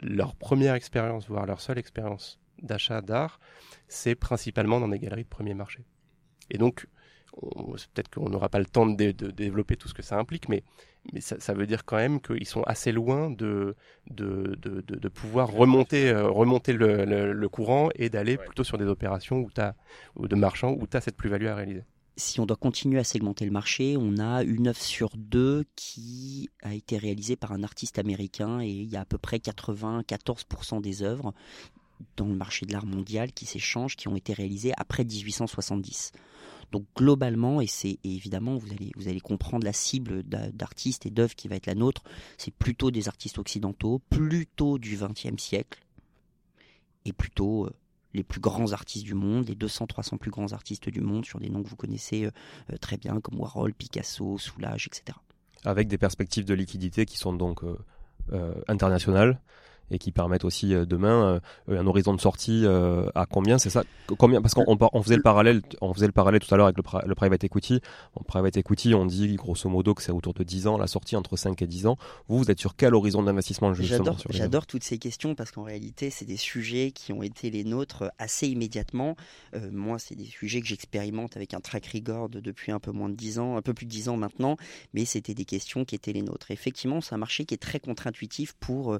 leur 0.00 0.34
première 0.34 0.74
expérience, 0.74 1.28
voire 1.28 1.46
leur 1.46 1.60
seule 1.60 1.78
expérience 1.78 2.40
d'achat 2.62 3.00
d'art, 3.00 3.40
c'est 3.86 4.14
principalement 4.14 4.80
dans 4.80 4.88
des 4.88 4.98
galeries 4.98 5.24
de 5.24 5.28
premier 5.28 5.54
marché. 5.54 5.84
Et 6.50 6.58
donc, 6.58 6.86
peut-être 7.40 8.10
qu'on 8.10 8.28
n'aura 8.28 8.48
pas 8.48 8.58
le 8.58 8.66
temps 8.66 8.86
de, 8.86 9.12
de, 9.12 9.30
développer 9.30 9.76
tout 9.76 9.88
ce 9.88 9.94
que 9.94 10.02
ça 10.02 10.16
implique, 10.16 10.48
mais, 10.48 10.62
mais 11.12 11.20
ça, 11.20 11.38
ça, 11.40 11.54
veut 11.54 11.66
dire 11.66 11.84
quand 11.84 11.96
même 11.96 12.20
qu'ils 12.20 12.46
sont 12.46 12.62
assez 12.62 12.92
loin 12.92 13.30
de, 13.30 13.76
de, 14.10 14.56
de 14.56 15.08
pouvoir 15.08 15.50
remonter, 15.50 16.10
euh, 16.10 16.28
remonter 16.28 16.72
le, 16.72 17.04
le, 17.04 17.32
le, 17.32 17.48
courant 17.48 17.88
et 17.94 18.08
d'aller 18.08 18.36
ouais. 18.36 18.44
plutôt 18.44 18.64
sur 18.64 18.78
des 18.78 18.86
opérations 18.86 19.38
où 19.38 19.50
as, 19.56 19.74
ou 20.16 20.28
de 20.28 20.36
marchands 20.36 20.72
où 20.72 20.86
tu 20.86 20.96
as 20.96 21.00
cette 21.00 21.16
plus-value 21.16 21.46
à 21.46 21.54
réaliser. 21.54 21.84
Si 22.16 22.40
on 22.40 22.46
doit 22.46 22.56
continuer 22.56 22.98
à 22.98 23.04
segmenter 23.04 23.44
le 23.44 23.52
marché, 23.52 23.96
on 23.96 24.18
a 24.18 24.42
une 24.42 24.66
œuvre 24.66 24.80
sur 24.80 25.10
deux 25.16 25.64
qui 25.76 26.50
a 26.62 26.74
été 26.74 26.98
réalisée 26.98 27.36
par 27.36 27.52
un 27.52 27.62
artiste 27.62 28.00
américain 28.00 28.60
et 28.60 28.68
il 28.68 28.90
y 28.90 28.96
a 28.96 29.02
à 29.02 29.04
peu 29.04 29.18
près 29.18 29.36
94% 29.36 30.80
des 30.80 31.04
œuvres 31.04 31.32
dans 32.16 32.26
le 32.26 32.34
marché 32.34 32.66
de 32.66 32.72
l'art 32.72 32.86
mondial 32.86 33.32
qui 33.32 33.46
s'échangent, 33.46 33.96
qui 33.96 34.08
ont 34.08 34.16
été 34.16 34.32
réalisées 34.32 34.72
après 34.76 35.04
1870. 35.04 36.12
Donc 36.70 36.86
globalement, 36.96 37.60
et 37.60 37.66
c'est 37.66 37.98
évidemment, 38.04 38.56
vous 38.56 38.70
allez, 38.70 38.90
vous 38.96 39.08
allez 39.08 39.20
comprendre 39.20 39.64
la 39.64 39.72
cible 39.72 40.22
d'artistes 40.22 41.06
et 41.06 41.10
d'œuvres 41.10 41.34
qui 41.34 41.48
va 41.48 41.56
être 41.56 41.66
la 41.66 41.74
nôtre, 41.74 42.02
c'est 42.36 42.52
plutôt 42.52 42.90
des 42.90 43.08
artistes 43.08 43.38
occidentaux, 43.38 44.00
plutôt 44.10 44.78
du 44.78 44.96
XXe 44.96 45.42
siècle, 45.42 45.84
et 47.04 47.12
plutôt 47.12 47.66
euh, 47.66 47.74
les 48.14 48.22
plus 48.22 48.40
grands 48.40 48.72
artistes 48.72 49.04
du 49.04 49.14
monde, 49.14 49.48
les 49.48 49.54
200-300 49.54 50.18
plus 50.18 50.30
grands 50.30 50.52
artistes 50.52 50.88
du 50.88 51.00
monde, 51.00 51.24
sur 51.24 51.40
des 51.40 51.48
noms 51.48 51.62
que 51.62 51.68
vous 51.68 51.76
connaissez 51.76 52.26
euh, 52.26 52.76
très 52.80 52.96
bien, 52.96 53.20
comme 53.20 53.38
Warhol, 53.40 53.74
Picasso, 53.74 54.38
Soulage, 54.38 54.86
etc. 54.86 55.18
Avec 55.64 55.88
des 55.88 55.98
perspectives 55.98 56.44
de 56.44 56.54
liquidité 56.54 57.06
qui 57.06 57.16
sont 57.16 57.32
donc 57.32 57.64
euh, 57.64 57.78
euh, 58.32 58.54
internationales 58.68 59.40
et 59.90 59.98
qui 59.98 60.12
permettent 60.12 60.44
aussi 60.44 60.74
euh, 60.74 60.84
demain 60.84 61.40
euh, 61.68 61.80
un 61.80 61.86
horizon 61.86 62.14
de 62.14 62.20
sortie 62.20 62.62
euh, 62.64 63.08
à 63.14 63.26
combien 63.26 63.58
c'est 63.58 63.70
ça? 63.70 63.84
Combien? 64.18 64.40
Parce 64.42 64.54
qu'on 64.54 64.64
on 64.66 65.02
faisait 65.02 65.16
le 65.16 65.22
parallèle 65.22 65.62
on 65.80 65.92
faisait 65.92 66.06
le 66.06 66.12
parallèle 66.12 66.40
tout 66.40 66.52
à 66.52 66.56
l'heure 66.56 66.66
avec 66.66 66.76
le, 66.76 67.08
le, 67.08 67.14
private 67.14 67.44
equity. 67.44 67.80
En 68.14 68.22
private 68.22 68.56
equity 68.56 68.94
on 68.94 69.06
dit 69.06 69.36
grosso 69.36 69.68
modo 69.68 69.94
que 69.94 70.02
c'est 70.02 70.12
autour 70.12 70.34
de 70.34 70.42
10 70.42 70.66
ans 70.66 70.78
la 70.78 70.86
sortie 70.86 71.16
entre 71.16 71.36
5 71.36 71.60
et 71.62 71.66
10 71.66 71.86
ans. 71.86 71.96
Vous 72.28 72.38
vous 72.38 72.50
êtes 72.50 72.60
sur 72.60 72.76
quel 72.76 72.94
horizon 72.94 73.22
d'investissement 73.22 73.72
justement 73.74 74.16
j'adore 74.30 74.66
toutes 74.66 74.84
ces 74.84 74.98
questions 74.98 75.34
parce 75.34 75.50
qu'en 75.50 75.62
réalité 75.62 76.10
c'est 76.10 76.24
des 76.24 76.36
sujets 76.36 76.90
qui 76.92 77.12
ont 77.12 77.22
été 77.22 77.50
les 77.50 77.64
nôtres 77.64 78.10
assez 78.18 78.48
immédiatement. 78.48 79.16
Euh, 79.54 79.70
moi 79.72 79.98
c'est 79.98 80.14
des 80.14 80.24
sujets 80.24 80.60
que 80.60 80.66
j'expérimente 80.66 81.36
avec 81.36 81.54
un 81.54 81.60
track 81.60 81.86
record 81.86 82.28
depuis 82.28 82.72
un 82.72 82.80
peu 82.80 82.92
moins 82.92 83.08
de 83.08 83.14
10 83.14 83.38
ans 83.38 83.56
un 83.56 83.62
peu 83.62 83.74
plus 83.74 83.86
de 83.86 83.90
10 83.90 84.08
ans 84.08 84.16
maintenant 84.16 84.56
mais 84.94 85.04
c'était 85.04 85.34
des 85.34 85.44
questions 85.44 85.84
qui 85.84 85.94
étaient 85.94 86.12
les 86.12 86.22
nôtres. 86.22 86.50
Effectivement 86.50 87.00
c'est 87.00 87.14
un 87.14 87.18
marché 87.18 87.44
qui 87.44 87.54
est 87.54 87.58
très 87.58 87.80
contre-intuitif 87.80 88.54
pour 88.60 88.98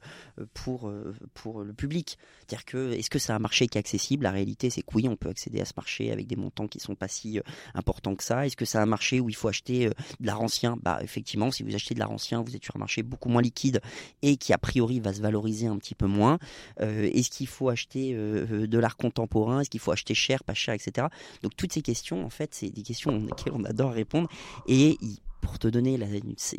pour 0.55 0.78
pour, 0.79 0.93
pour 1.35 1.63
le 1.63 1.73
public. 1.73 2.19
C'est-à-dire 2.41 2.65
que 2.65 2.93
est-ce 2.93 3.11
que 3.11 3.19
c'est 3.19 3.33
un 3.33 3.39
marché 3.39 3.67
qui 3.67 3.79
est 3.79 3.81
accessible? 3.81 4.25
La 4.25 4.31
réalité, 4.31 4.71
c'est 4.71 4.83
que 4.83 4.95
oui, 4.95 5.09
on 5.09 5.17
peut 5.17 5.29
accéder 5.29 5.61
à 5.61 5.65
ce 5.65 5.73
marché 5.77 6.11
avec 6.11 6.27
des 6.27 6.37
montants 6.37 6.69
qui 6.69 6.81
sont 6.81 6.95
pas 6.95 7.09
si 7.09 7.41
importants 7.75 8.15
que 8.15 8.25
ça. 8.25 8.47
Est-ce 8.47 8.57
que 8.57 8.65
c'est 8.65 8.79
un 8.79 8.87
marché 8.87 9.21
où 9.21 9.29
il 9.29 9.35
faut 9.35 9.49
acheter 9.49 9.89
de 9.89 10.27
l'art 10.27 10.41
ancien? 10.41 10.79
Bah 10.83 10.99
effectivement, 11.03 11.51
si 11.51 11.63
vous 11.63 11.75
achetez 11.75 11.95
de 11.95 12.01
l'art 12.01 12.11
ancien, 12.11 12.43
vous 12.43 12.55
êtes 12.57 12.65
sur 12.65 12.77
un 12.77 12.79
marché 12.79 13.03
beaucoup 13.03 13.29
moins 13.29 13.43
liquide 13.43 13.81
et 14.23 14.37
qui 14.37 14.53
a 14.53 14.59
priori 14.59 15.01
va 15.01 15.13
se 15.13 15.21
valoriser 15.21 15.67
un 15.67 15.77
petit 15.79 15.95
peu 15.95 16.07
moins. 16.07 16.39
Euh, 16.81 17.11
est-ce 17.13 17.31
qu'il 17.31 17.47
faut 17.47 17.69
acheter 17.69 18.13
euh, 18.15 18.67
de 18.67 18.79
l'art 18.79 18.97
contemporain? 18.97 19.61
Est-ce 19.61 19.71
qu'il 19.71 19.81
faut 19.81 19.93
acheter 19.93 20.15
cher, 20.15 20.45
pas 20.45 20.55
cher, 20.55 20.75
etc. 20.75 21.09
Donc 21.43 21.57
toutes 21.57 21.73
ces 21.73 21.83
questions, 21.83 22.25
en 22.25 22.31
fait, 22.31 22.55
c'est 22.55 22.71
des 22.71 22.83
questions 22.83 23.17
auxquelles 23.31 23.53
on 23.55 23.65
adore 23.65 23.93
répondre 23.93 24.29
et 24.67 24.99
pour 25.41 25.59
te 25.59 25.69
donner 25.69 25.99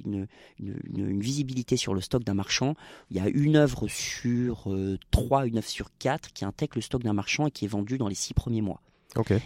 une, 0.06 1.20
visibilité 1.20 1.78
sur 1.78 1.94
le 1.94 2.02
stock 2.02 2.24
d'un 2.24 2.34
marchand, 2.34 2.76
il 3.10 3.18
y 3.18 3.20
a 3.20 3.28
une 3.28 3.56
œuvre 3.56 3.88
sur 3.88 4.72
euh, 4.72 4.98
3, 5.12 5.48
une 5.48 5.58
œuvre 5.58 5.68
sur 5.68 5.90
4 6.00 6.34
qui 6.34 6.46
intègre 6.46 6.74
le 6.76 6.82
stock 6.82 7.04
d'un 7.04 7.14
marchand 7.14 7.48
et 7.48 7.52
qui 7.52 7.66
est 7.66 7.70
vendue 7.70 7.98
dans 7.98 8.08
les 8.08 8.16
6 8.16 8.34
premiers 8.34 8.62
mois. 8.62 8.82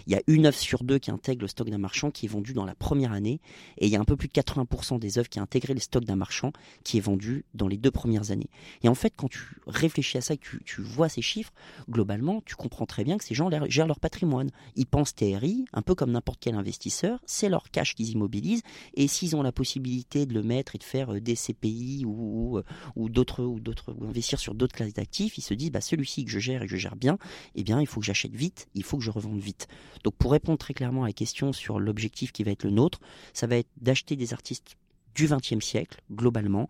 Il 0.06 0.12
y 0.12 0.14
a 0.14 0.20
une 0.26 0.46
œuvre 0.46 0.56
sur 0.56 0.84
deux 0.84 0.98
qui 0.98 1.10
intègre 1.10 1.42
le 1.42 1.48
stock 1.48 1.70
d'un 1.70 1.78
marchand 1.78 2.10
qui 2.10 2.26
est 2.26 2.28
vendu 2.28 2.52
dans 2.52 2.66
la 2.66 2.74
première 2.74 3.12
année 3.12 3.40
et 3.78 3.86
il 3.86 3.92
y 3.92 3.96
a 3.96 4.00
un 4.00 4.04
peu 4.04 4.16
plus 4.16 4.28
de 4.28 4.32
80% 4.32 4.98
des 4.98 5.18
œuvres 5.18 5.28
qui 5.28 5.40
intégrent 5.40 5.72
le 5.72 5.80
stock 5.80 6.04
d'un 6.04 6.16
marchand 6.16 6.52
qui 6.84 6.98
est 6.98 7.00
vendu 7.00 7.44
dans 7.54 7.66
les 7.66 7.78
deux 7.78 7.90
premières 7.90 8.30
années. 8.30 8.50
Et 8.82 8.88
en 8.88 8.94
fait, 8.94 9.14
quand 9.16 9.28
tu 9.28 9.40
réfléchis 9.66 10.18
à 10.18 10.20
ça, 10.20 10.36
que 10.36 10.58
tu, 10.64 10.82
vois 10.82 11.08
ces 11.08 11.22
chiffres, 11.22 11.52
globalement, 11.88 12.42
tu 12.44 12.56
comprends 12.56 12.86
très 12.86 13.04
bien 13.04 13.16
que 13.16 13.24
ces 13.24 13.34
gens 13.34 13.50
gèrent 13.68 13.86
leur 13.86 14.00
patrimoine. 14.00 14.50
Ils 14.76 14.86
pensent 14.86 15.14
TRI, 15.14 15.64
un 15.72 15.82
peu 15.82 15.94
comme 15.94 16.10
n'importe 16.10 16.40
quel 16.40 16.54
investisseur, 16.54 17.20
c'est 17.24 17.48
leur 17.48 17.70
cash 17.70 17.94
qu'ils 17.94 18.10
immobilisent 18.10 18.62
et 18.94 19.08
s'ils 19.08 19.34
ont 19.34 19.42
la 19.42 19.52
possibilité 19.52 20.26
de 20.26 20.34
le 20.34 20.42
mettre 20.42 20.74
et 20.74 20.78
de 20.78 20.84
faire 20.84 21.20
des 21.20 21.36
CPI 21.36 22.04
ou, 22.04 22.56
ou, 22.56 22.60
ou 22.96 23.08
d'autres 23.08 23.44
ou 23.44 23.60
d'autres 23.60 23.96
investir 24.02 24.38
sur 24.38 24.54
d'autres 24.54 24.74
classes 24.74 24.94
d'actifs, 24.94 25.38
ils 25.38 25.42
se 25.42 25.54
disent 25.54 25.70
bah 25.70 25.80
celui-ci 25.80 26.24
que 26.24 26.30
je 26.30 26.38
gère 26.38 26.62
et 26.62 26.66
que 26.66 26.70
je 26.70 26.76
gère 26.76 26.96
bien, 26.96 27.18
eh 27.54 27.62
bien 27.62 27.80
il 27.80 27.86
faut 27.86 28.00
que 28.00 28.06
j'achète 28.06 28.34
vite, 28.34 28.68
il 28.74 28.82
faut 28.82 28.98
que 28.98 29.04
je 29.04 29.10
revende 29.10 29.40
vite. 29.40 29.53
Donc 30.02 30.14
pour 30.16 30.32
répondre 30.32 30.58
très 30.58 30.74
clairement 30.74 31.04
à 31.04 31.06
la 31.06 31.12
question 31.12 31.52
sur 31.52 31.80
l'objectif 31.80 32.32
qui 32.32 32.44
va 32.44 32.50
être 32.50 32.64
le 32.64 32.70
nôtre, 32.70 33.00
ça 33.32 33.46
va 33.46 33.56
être 33.56 33.70
d'acheter 33.80 34.16
des 34.16 34.32
artistes 34.32 34.76
du 35.14 35.26
XXe 35.26 35.64
siècle, 35.64 36.00
globalement, 36.12 36.68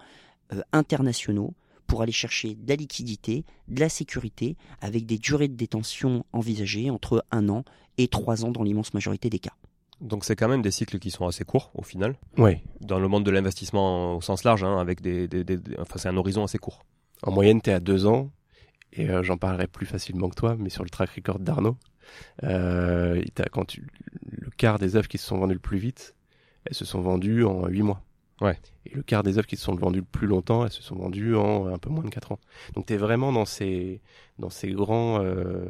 euh, 0.53 0.63
internationaux, 0.73 1.55
pour 1.87 2.03
aller 2.03 2.13
chercher 2.13 2.55
de 2.55 2.69
la 2.69 2.77
liquidité, 2.77 3.45
de 3.69 3.81
la 3.81 3.89
sécurité, 3.89 4.57
avec 4.81 5.07
des 5.07 5.19
durées 5.19 5.49
de 5.49 5.55
détention 5.55 6.25
envisagées 6.33 6.91
entre 6.91 7.25
un 7.31 7.49
an 7.49 7.65
et 7.99 8.09
trois 8.09 8.45
ans 8.45 8.51
dans 8.51 8.63
l'immense 8.63 8.95
majorité 8.95 9.31
des 9.31 9.39
cas. 9.39 9.55
Donc 10.01 10.25
c'est 10.25 10.37
quand 10.37 10.49
même 10.49 10.63
des 10.63 10.71
cycles 10.71 10.99
qui 10.99 11.11
sont 11.11 11.27
assez 11.27 11.45
courts 11.45 11.71
au 11.75 11.83
final. 11.83 12.17
Oui. 12.37 12.59
Dans 12.81 12.99
le 12.99 13.09
monde 13.09 13.25
de 13.25 13.31
l'investissement 13.31 14.17
au 14.17 14.21
sens 14.21 14.45
large, 14.45 14.65
hein, 14.65 14.79
avec 14.79 15.01
des, 15.01 15.29
des, 15.29 15.45
des, 15.45 15.59
enfin 15.79 15.99
c'est 15.99 16.09
un 16.09 16.17
horizon 16.17 16.45
assez 16.45 16.59
court. 16.59 16.85
En 17.23 17.31
moyenne, 17.31 17.63
tu 17.63 17.71
es 17.71 17.73
à 17.73 17.81
deux 17.81 18.07
ans, 18.07 18.31
et 18.93 19.09
euh, 19.09 19.23
j'en 19.23 19.37
parlerai 19.37 19.67
plus 19.67 19.87
facilement 19.87 20.29
que 20.29 20.35
toi, 20.35 20.57
mais 20.59 20.69
sur 20.69 20.85
le 20.85 20.91
track 20.91 21.11
record 21.11 21.39
d'Arnaud, 21.39 21.77
euh, 22.43 23.23
quand 23.53 23.65
tu, 23.65 23.87
le 24.31 24.51
quart 24.57 24.79
des 24.79 24.97
œuvres 24.97 25.09
qui 25.09 25.19
se 25.19 25.27
sont 25.27 25.39
vendues 25.39 25.55
le 25.55 25.61
plus 25.61 25.79
vite, 25.79 26.15
elles 26.65 26.75
se 26.75 26.85
sont 26.85 27.01
vendues 27.01 27.45
en 27.45 27.67
huit 27.67 27.83
mois. 27.83 28.03
Ouais. 28.41 28.59
Et 28.87 28.95
le 28.95 29.03
quart 29.03 29.23
des 29.23 29.39
œuvres 29.39 29.47
qui 29.47 29.57
se 29.57 29.65
sont 29.65 29.75
vendues 29.75 30.01
le 30.01 30.05
plus 30.05 30.27
longtemps, 30.27 30.65
elles 30.65 30.73
se 30.73 30.83
sont 30.83 30.97
vendues 30.97 31.37
en 31.37 31.67
un 31.67 31.79
peu 31.79 31.91
moins 31.91 32.05
de 32.05 32.11
quatre 32.11 32.33
ans. 32.33 32.41
Donc 32.75 32.87
tu 32.87 32.95
es 32.95 32.97
vraiment 32.97 33.33
dans 33.33 33.45
ces, 33.45 34.01
dans 34.39 34.51
ces 34.51 34.71
grands 34.73 35.23
euh, 35.23 35.67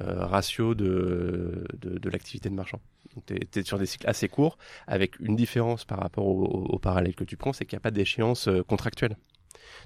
euh, 0.00 0.26
ratios 0.26 0.76
de, 0.76 1.66
de, 1.80 1.98
de 1.98 2.10
l'activité 2.10 2.48
de 2.48 2.54
marchand. 2.54 2.80
Tu 3.26 3.34
es, 3.34 3.62
sur 3.62 3.78
des 3.78 3.86
cycles 3.86 4.08
assez 4.08 4.28
courts, 4.28 4.58
avec 4.86 5.18
une 5.20 5.36
différence 5.36 5.84
par 5.84 5.98
rapport 5.98 6.26
au, 6.26 6.44
au 6.44 6.78
parallèle 6.78 7.14
que 7.14 7.24
tu 7.24 7.36
prends, 7.36 7.52
c'est 7.52 7.64
qu'il 7.64 7.76
n'y 7.76 7.80
a 7.80 7.86
pas 7.86 7.90
d'échéance 7.90 8.48
contractuelle. 8.66 9.16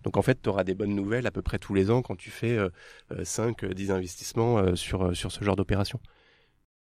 Donc 0.04 0.16
en 0.16 0.22
fait, 0.22 0.40
tu 0.42 0.48
auras 0.48 0.64
des 0.64 0.74
bonnes 0.74 0.94
nouvelles 0.94 1.26
à 1.26 1.30
peu 1.30 1.42
près 1.42 1.58
tous 1.58 1.74
les 1.74 1.90
ans 1.90 2.02
quand 2.02 2.16
tu 2.16 2.30
fais 2.30 2.56
euh, 2.56 2.70
5, 3.22 3.64
euh, 3.64 3.74
10 3.74 3.90
investissements 3.90 4.58
euh, 4.58 4.74
sur, 4.74 5.14
sur 5.16 5.32
ce 5.32 5.44
genre 5.44 5.56
d'opération. 5.56 6.00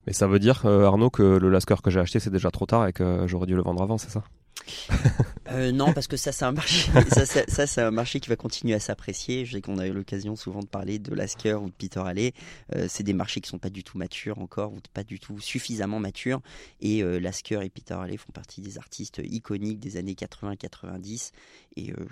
Mais 0.06 0.12
ça 0.12 0.26
veut 0.26 0.40
dire, 0.40 0.66
Arnaud, 0.66 1.10
que 1.10 1.22
le 1.22 1.48
Lasker 1.48 1.76
que 1.82 1.90
j'ai 1.90 2.00
acheté, 2.00 2.18
c'est 2.18 2.30
déjà 2.30 2.50
trop 2.50 2.66
tard 2.66 2.88
et 2.88 2.92
que 2.92 3.26
j'aurais 3.28 3.46
dû 3.46 3.54
le 3.54 3.62
vendre 3.62 3.82
avant, 3.82 3.98
c'est 3.98 4.10
ça? 4.10 4.24
euh, 5.52 5.72
non, 5.72 5.92
parce 5.92 6.06
que 6.06 6.16
ça, 6.16 6.32
c'est 6.32 6.44
un 6.44 6.52
marché. 6.52 6.90
ça, 7.10 7.26
ça, 7.26 7.42
ça 7.46 7.66
c'est 7.66 7.82
un 7.82 7.90
marché 7.90 8.20
qui 8.20 8.28
va 8.28 8.36
continuer 8.36 8.74
à 8.74 8.80
s'apprécier. 8.80 9.44
Je 9.44 9.52
sais 9.52 9.60
qu'on 9.60 9.78
a 9.78 9.86
eu 9.86 9.92
l'occasion 9.92 10.36
souvent 10.36 10.60
de 10.60 10.66
parler 10.66 10.98
de 10.98 11.14
Lasker 11.14 11.54
ou 11.54 11.66
de 11.66 11.74
Peter 11.74 12.00
Halley. 12.04 12.32
Euh, 12.74 12.86
c'est 12.88 13.02
des 13.02 13.12
marchés 13.12 13.40
qui 13.40 13.48
sont 13.48 13.58
pas 13.58 13.70
du 13.70 13.84
tout 13.84 13.98
matures 13.98 14.38
encore, 14.38 14.72
ou 14.72 14.78
pas 14.92 15.04
du 15.04 15.20
tout 15.20 15.38
suffisamment 15.40 15.98
matures. 15.98 16.40
Et 16.80 17.02
euh, 17.02 17.18
Lasker 17.18 17.62
et 17.62 17.70
Peter 17.70 17.94
Halley 17.94 18.16
font 18.16 18.32
partie 18.32 18.60
des 18.60 18.78
artistes 18.78 19.20
iconiques 19.24 19.80
des 19.80 19.96
années 19.96 20.14
80-90 20.14 21.32
et 21.76 21.92
euh, 21.92 22.06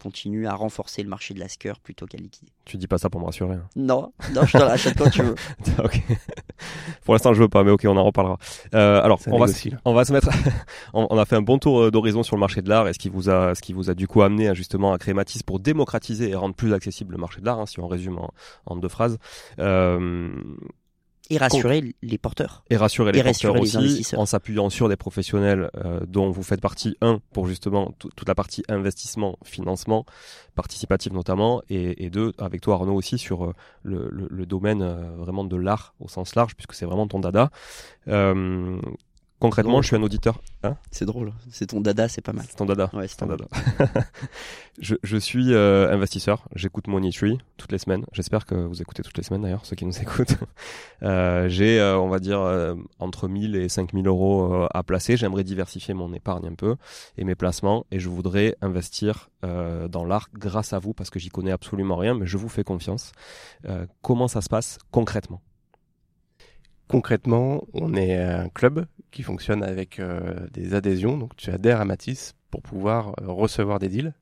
continuent 0.00 0.46
à 0.46 0.54
renforcer 0.54 1.02
le 1.02 1.08
marché 1.08 1.34
de 1.34 1.40
Lasker 1.40 1.74
plutôt 1.82 2.06
qu'à 2.06 2.18
liquider. 2.18 2.52
Tu 2.64 2.76
dis 2.76 2.86
pas 2.86 2.98
ça 2.98 3.10
pour 3.10 3.20
me 3.20 3.26
rassurer. 3.26 3.56
Hein. 3.56 3.68
Non, 3.76 4.12
non, 4.34 4.44
je 4.44 4.58
te 4.58 4.62
rachète 4.62 4.96
quand 4.98 5.10
tu 5.10 5.22
veux. 5.22 5.34
ok. 5.84 6.02
Pour 7.04 7.14
l'instant, 7.14 7.32
je 7.32 7.42
veux 7.42 7.48
pas, 7.48 7.64
mais 7.64 7.70
ok, 7.70 7.84
on 7.86 7.96
en 7.96 8.04
reparlera. 8.04 8.38
Euh, 8.74 9.02
alors, 9.02 9.20
on 9.26 9.38
va, 9.38 9.46
on 9.84 9.94
va 9.94 10.04
se 10.04 10.12
mettre. 10.12 10.28
on 10.94 11.18
a 11.18 11.24
fait 11.24 11.36
un 11.36 11.42
bon 11.42 11.58
tour 11.58 11.90
d'horizon 11.90 12.22
sur 12.22 12.36
le 12.36 12.40
marché 12.40 12.62
de 12.64 12.68
l'art 12.68 12.88
et 12.88 12.92
ce 12.92 12.98
qui 12.98 13.08
vous 13.08 13.30
a, 13.30 13.54
ce 13.54 13.62
qui 13.62 13.72
vous 13.72 13.90
a 13.90 13.94
du 13.94 14.08
coup 14.08 14.22
amené 14.22 14.48
à, 14.48 14.54
justement 14.54 14.92
à 14.92 14.98
créer 14.98 15.14
Matisse 15.14 15.42
pour 15.42 15.60
démocratiser 15.60 16.30
et 16.30 16.34
rendre 16.34 16.54
plus 16.54 16.72
accessible 16.72 17.12
le 17.12 17.18
marché 17.18 17.40
de 17.40 17.46
l'art, 17.46 17.60
hein, 17.60 17.66
si 17.66 17.80
on 17.80 17.86
résume 17.86 18.18
en, 18.18 18.30
en 18.66 18.76
deux 18.76 18.88
phrases. 18.88 19.18
Euh, 19.58 20.30
et 21.30 21.38
rassurer 21.38 21.94
les 22.02 22.18
porteurs. 22.18 22.64
Et 22.68 22.76
rassurer 22.76 23.12
les 23.12 23.20
et 23.20 23.22
porteurs 23.22 23.54
rassurer 23.54 23.78
aussi, 23.78 24.04
les 24.12 24.18
en 24.18 24.26
s'appuyant 24.26 24.68
sur 24.68 24.88
des 24.88 24.96
professionnels 24.96 25.70
euh, 25.76 26.00
dont 26.06 26.30
vous 26.30 26.42
faites 26.42 26.60
partie, 26.60 26.96
un, 27.00 27.20
pour 27.32 27.46
justement 27.46 27.92
toute 27.98 28.28
la 28.28 28.34
partie 28.34 28.62
investissement, 28.68 29.38
financement, 29.42 30.04
participatif 30.54 31.12
notamment, 31.12 31.62
et, 31.70 32.04
et 32.04 32.10
deux, 32.10 32.32
avec 32.38 32.60
toi 32.60 32.74
Arnaud 32.74 32.94
aussi 32.94 33.16
sur 33.16 33.44
euh, 33.44 33.52
le, 33.82 34.08
le, 34.10 34.28
le, 34.30 34.46
domaine 34.46 34.82
euh, 34.82 35.16
vraiment 35.16 35.44
de 35.44 35.56
l'art 35.56 35.94
au 35.98 36.08
sens 36.08 36.34
large, 36.34 36.54
puisque 36.56 36.74
c'est 36.74 36.86
vraiment 36.86 37.06
ton 37.06 37.20
dada. 37.20 37.50
Concrètement, 39.40 39.82
je 39.82 39.88
suis 39.88 39.96
un 39.96 40.02
auditeur. 40.02 40.40
Hein? 40.62 40.76
C'est 40.90 41.04
drôle. 41.04 41.32
C'est 41.50 41.66
ton 41.66 41.80
dada, 41.80 42.08
c'est 42.08 42.22
pas 42.22 42.32
mal. 42.32 42.46
C'est 42.48 42.56
ton 42.56 42.64
dada. 42.64 42.88
Ouais, 42.94 43.08
c'est 43.08 43.16
ton 43.16 43.26
dada. 43.26 43.44
je, 44.80 44.94
je, 45.02 45.16
suis 45.16 45.52
euh, 45.52 45.92
investisseur. 45.92 46.46
J'écoute 46.54 46.86
Money 46.86 47.10
Tree 47.10 47.38
toutes 47.56 47.72
les 47.72 47.78
semaines. 47.78 48.06
J'espère 48.12 48.46
que 48.46 48.54
vous 48.54 48.80
écoutez 48.80 49.02
toutes 49.02 49.18
les 49.18 49.24
semaines 49.24 49.42
d'ailleurs, 49.42 49.66
ceux 49.66 49.76
qui 49.76 49.84
nous 49.84 49.98
écoutent. 50.00 50.36
Euh, 51.02 51.48
J'ai, 51.48 51.80
euh, 51.80 51.98
on 51.98 52.08
va 52.08 52.20
dire, 52.20 52.40
entre 52.98 53.28
1000 53.28 53.56
et 53.56 53.68
5000 53.68 54.06
euros 54.06 54.66
à 54.72 54.82
placer. 54.82 55.16
J'aimerais 55.16 55.44
diversifier 55.44 55.94
mon 55.94 56.12
épargne 56.14 56.46
un 56.46 56.54
peu 56.54 56.76
et 57.18 57.24
mes 57.24 57.34
placements. 57.34 57.84
Et 57.90 57.98
je 57.98 58.08
voudrais 58.08 58.56
investir 58.62 59.30
dans 59.42 60.04
l'art 60.06 60.28
grâce 60.32 60.72
à 60.72 60.78
vous 60.78 60.94
parce 60.94 61.10
que 61.10 61.18
j'y 61.18 61.28
connais 61.28 61.52
absolument 61.52 61.96
rien, 61.96 62.14
mais 62.14 62.26
je 62.26 62.38
vous 62.38 62.48
fais 62.48 62.64
confiance. 62.64 63.12
comment 64.00 64.28
ça 64.28 64.40
se 64.40 64.48
passe 64.48 64.78
concrètement? 64.90 65.42
Concrètement, 66.88 67.66
on 67.72 67.94
est 67.94 68.16
un 68.16 68.48
club 68.50 68.86
qui 69.10 69.22
fonctionne 69.22 69.62
avec 69.62 70.00
euh, 70.00 70.46
des 70.52 70.74
adhésions. 70.74 71.16
Donc 71.16 71.34
tu 71.36 71.50
adhères 71.50 71.80
à 71.80 71.84
Matisse 71.84 72.34
pour 72.50 72.62
pouvoir 72.62 73.14
euh, 73.20 73.28
recevoir 73.28 73.78
des 73.78 73.88
deals. 73.88 74.14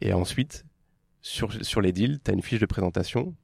Et 0.00 0.12
ensuite, 0.12 0.64
sur, 1.20 1.52
sur 1.64 1.80
les 1.80 1.92
deals, 1.92 2.18
tu 2.24 2.30
as 2.30 2.34
une 2.34 2.42
fiche 2.42 2.60
de 2.60 2.66
présentation 2.66 3.34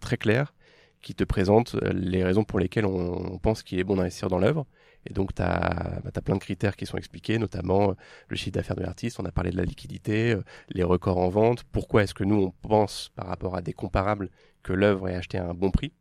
très 0.00 0.16
claire 0.16 0.52
qui 1.00 1.14
te 1.14 1.24
présente 1.24 1.76
euh, 1.76 1.92
les 1.92 2.24
raisons 2.24 2.44
pour 2.44 2.58
lesquelles 2.58 2.86
on, 2.86 3.38
pense 3.38 3.62
qu'il 3.62 3.78
est 3.78 3.84
bon 3.84 3.96
d'investir 3.96 4.28
dans 4.28 4.38
l'œuvre. 4.38 4.66
Et 5.06 5.12
donc, 5.12 5.34
tu 5.34 5.42
as, 5.42 6.00
bah, 6.04 6.20
plein 6.24 6.36
de 6.36 6.40
critères 6.40 6.76
qui 6.76 6.86
sont 6.86 6.96
expliqués, 6.96 7.38
notamment 7.38 7.94
le 8.28 8.36
chiffre 8.36 8.52
d'affaires 8.52 8.76
de 8.76 8.82
l'artiste, 8.82 9.18
on 9.20 9.24
a 9.24 9.32
parlé 9.32 9.50
de 9.50 9.56
la 9.56 9.64
liquidité, 9.64 10.36
les 10.68 10.84
records 10.84 11.18
en 11.18 11.28
vente, 11.28 11.64
pourquoi 11.64 12.04
est-ce 12.04 12.14
que 12.14 12.22
nous, 12.22 12.40
on 12.40 12.68
pense 12.68 13.10
par 13.16 13.26
rapport 13.26 13.56
à 13.56 13.62
des 13.62 13.72
comparables 13.72 14.30
que 14.62 14.72
l'œuvre 14.72 15.08
est 15.08 15.16
achetée 15.16 15.38
à 15.38 15.48
un 15.48 15.54
bon 15.54 15.72
prix? 15.72 15.92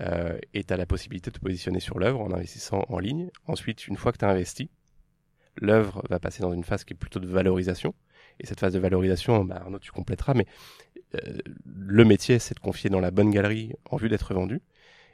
Euh, 0.00 0.38
et 0.54 0.64
tu 0.64 0.72
as 0.72 0.76
la 0.76 0.86
possibilité 0.86 1.30
de 1.30 1.36
te 1.36 1.40
positionner 1.40 1.80
sur 1.80 1.98
l'œuvre 1.98 2.20
en 2.20 2.32
investissant 2.32 2.84
en 2.88 2.98
ligne. 2.98 3.30
Ensuite, 3.46 3.86
une 3.88 3.96
fois 3.96 4.12
que 4.12 4.18
tu 4.18 4.24
as 4.24 4.28
investi, 4.28 4.70
l'œuvre 5.56 6.02
va 6.10 6.18
passer 6.18 6.42
dans 6.42 6.52
une 6.52 6.64
phase 6.64 6.84
qui 6.84 6.94
est 6.94 6.96
plutôt 6.96 7.20
de 7.20 7.26
valorisation. 7.26 7.94
Et 8.40 8.46
cette 8.46 8.60
phase 8.60 8.74
de 8.74 8.78
valorisation, 8.78 9.44
bah, 9.44 9.62
Arnaud, 9.62 9.78
tu 9.78 9.92
compléteras, 9.92 10.34
mais 10.34 10.46
euh, 11.14 11.38
le 11.64 12.04
métier, 12.04 12.38
c'est 12.38 12.54
de 12.54 12.60
confier 12.60 12.90
dans 12.90 13.00
la 13.00 13.10
bonne 13.10 13.30
galerie 13.30 13.72
en 13.90 13.96
vue 13.96 14.08
d'être 14.08 14.34
vendue. 14.34 14.60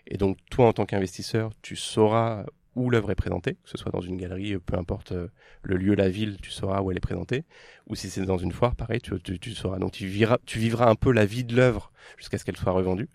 Et 0.06 0.16
donc, 0.16 0.38
toi, 0.50 0.66
en 0.66 0.72
tant 0.72 0.86
qu'investisseur, 0.86 1.52
tu 1.62 1.76
sauras 1.76 2.44
où 2.74 2.90
l'œuvre 2.90 3.10
est 3.10 3.16
présentée, 3.16 3.54
que 3.54 3.68
ce 3.68 3.76
soit 3.76 3.92
dans 3.92 4.00
une 4.00 4.16
galerie, 4.16 4.56
peu 4.58 4.76
importe 4.76 5.12
euh, 5.12 5.28
le 5.62 5.76
lieu, 5.76 5.94
la 5.94 6.08
ville, 6.08 6.38
tu 6.40 6.50
sauras 6.50 6.80
où 6.80 6.90
elle 6.90 6.96
est 6.96 7.00
présentée, 7.00 7.44
ou 7.86 7.94
si 7.94 8.08
c'est 8.08 8.24
dans 8.24 8.38
une 8.38 8.52
foire, 8.52 8.74
pareil, 8.74 9.00
tu, 9.00 9.20
tu, 9.20 9.38
tu 9.38 9.52
sauras. 9.52 9.78
Donc 9.78 9.92
tu 9.92 10.06
vivras, 10.06 10.38
tu 10.46 10.58
vivras 10.58 10.88
un 10.88 10.94
peu 10.94 11.12
la 11.12 11.26
vie 11.26 11.44
de 11.44 11.54
l'œuvre 11.54 11.92
jusqu'à 12.16 12.38
ce 12.38 12.44
qu'elle 12.44 12.56
soit 12.56 12.72
revendue. 12.72 13.08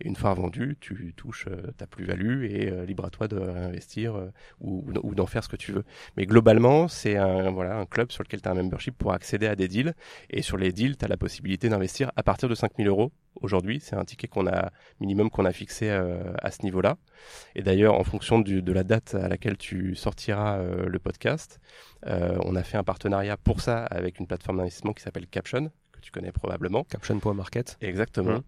Et 0.00 0.08
une 0.08 0.16
fois 0.16 0.34
vendue, 0.34 0.76
tu 0.80 1.14
touches 1.16 1.46
euh, 1.48 1.72
ta 1.76 1.86
plus-value 1.86 2.44
et 2.44 2.70
euh, 2.70 2.84
libre 2.84 3.04
à 3.04 3.10
toi 3.10 3.28
de 3.28 3.36
réinvestir 3.36 4.16
euh, 4.16 4.30
ou, 4.60 4.84
ou 5.02 5.14
d'en 5.14 5.26
faire 5.26 5.44
ce 5.44 5.48
que 5.48 5.56
tu 5.56 5.72
veux. 5.72 5.84
Mais 6.16 6.26
globalement, 6.26 6.88
c'est 6.88 7.16
un, 7.16 7.50
voilà, 7.50 7.76
un 7.76 7.86
club 7.86 8.10
sur 8.10 8.22
lequel 8.22 8.40
tu 8.40 8.48
as 8.48 8.52
un 8.52 8.54
membership 8.54 8.96
pour 8.96 9.12
accéder 9.12 9.46
à 9.46 9.56
des 9.56 9.68
deals. 9.68 9.94
Et 10.30 10.42
sur 10.42 10.56
les 10.56 10.72
deals, 10.72 10.96
tu 10.96 11.04
as 11.04 11.08
la 11.08 11.16
possibilité 11.16 11.68
d'investir 11.68 12.10
à 12.16 12.22
partir 12.22 12.48
de 12.48 12.54
5000 12.54 12.86
euros. 12.88 13.12
Aujourd'hui, 13.40 13.80
c'est 13.80 13.96
un 13.96 14.04
ticket 14.04 14.28
qu'on 14.28 14.46
a 14.46 14.70
minimum 15.00 15.30
qu'on 15.30 15.44
a 15.44 15.52
fixé 15.52 15.90
à 15.90 16.50
ce 16.50 16.62
niveau-là. 16.62 16.96
Et 17.54 17.62
d'ailleurs, 17.62 17.94
en 17.94 18.04
fonction 18.04 18.38
du, 18.38 18.62
de 18.62 18.72
la 18.72 18.84
date 18.84 19.14
à 19.14 19.26
laquelle 19.26 19.56
tu 19.56 19.94
sortiras 19.96 20.62
le 20.62 20.98
podcast, 20.98 21.58
on 22.04 22.54
a 22.54 22.62
fait 22.62 22.76
un 22.76 22.84
partenariat 22.84 23.38
pour 23.38 23.60
ça 23.62 23.84
avec 23.86 24.20
une 24.20 24.26
plateforme 24.26 24.58
d'investissement 24.58 24.92
qui 24.92 25.02
s'appelle 25.02 25.26
Caption, 25.26 25.70
tu 26.02 26.10
connais 26.10 26.32
probablement. 26.32 26.84
Caption.market. 26.84 27.78
Exactement. 27.80 28.38
Mmh. 28.38 28.42